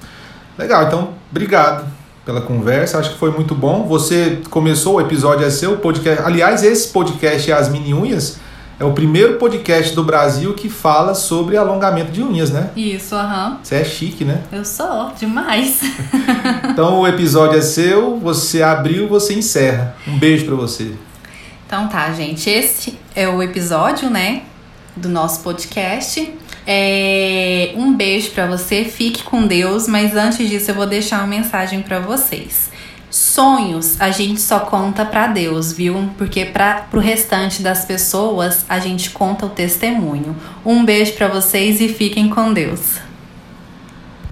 Legal, 0.58 0.86
então 0.86 1.14
obrigado 1.30 1.93
pela 2.24 2.40
conversa, 2.40 2.98
acho 2.98 3.10
que 3.12 3.18
foi 3.18 3.30
muito 3.30 3.54
bom. 3.54 3.86
Você 3.86 4.40
começou 4.50 4.96
o 4.96 5.00
episódio 5.00 5.46
é 5.46 5.50
seu, 5.50 5.74
o 5.74 5.78
podcast. 5.78 6.22
Aliás, 6.24 6.62
esse 6.62 6.88
podcast 6.88 7.52
As 7.52 7.68
Mini 7.68 7.92
Unhas 7.92 8.38
é 8.78 8.84
o 8.84 8.92
primeiro 8.92 9.34
podcast 9.36 9.94
do 9.94 10.02
Brasil 10.02 10.52
que 10.54 10.68
fala 10.68 11.14
sobre 11.14 11.56
alongamento 11.56 12.10
de 12.10 12.22
unhas, 12.22 12.50
né? 12.50 12.70
Isso, 12.74 13.14
aham. 13.14 13.58
Você 13.62 13.76
é 13.76 13.84
chique, 13.84 14.24
né? 14.24 14.42
Eu 14.50 14.64
sou 14.64 15.12
demais. 15.18 15.80
Então 16.70 17.00
o 17.00 17.06
episódio 17.06 17.58
é 17.58 17.62
seu, 17.62 18.18
você 18.18 18.60
abriu, 18.60 19.06
você 19.06 19.34
encerra. 19.34 19.94
Um 20.08 20.18
beijo 20.18 20.44
pra 20.44 20.56
você. 20.56 20.92
Então 21.66 21.86
tá, 21.88 22.12
gente, 22.12 22.50
esse 22.50 22.98
é 23.14 23.28
o 23.28 23.40
episódio, 23.42 24.10
né, 24.10 24.42
do 24.96 25.08
nosso 25.08 25.40
podcast. 25.40 26.34
É, 26.66 27.72
um 27.76 27.94
beijo 27.94 28.30
para 28.30 28.46
você, 28.46 28.84
fique 28.84 29.22
com 29.22 29.46
Deus, 29.46 29.86
mas 29.86 30.16
antes 30.16 30.48
disso 30.48 30.70
eu 30.70 30.74
vou 30.74 30.86
deixar 30.86 31.18
uma 31.18 31.26
mensagem 31.26 31.82
para 31.82 31.98
vocês. 31.98 32.70
Sonhos 33.10 34.00
a 34.00 34.10
gente 34.10 34.40
só 34.40 34.60
conta 34.60 35.04
para 35.04 35.28
Deus, 35.28 35.72
viu? 35.72 36.10
Porque 36.18 36.44
para 36.44 36.80
pro 36.90 36.98
restante 36.98 37.62
das 37.62 37.84
pessoas 37.84 38.64
a 38.68 38.80
gente 38.80 39.10
conta 39.10 39.46
o 39.46 39.50
testemunho. 39.50 40.34
Um 40.64 40.84
beijo 40.84 41.12
para 41.12 41.28
vocês 41.28 41.80
e 41.80 41.88
fiquem 41.88 42.28
com 42.28 42.52
Deus. 42.52 42.98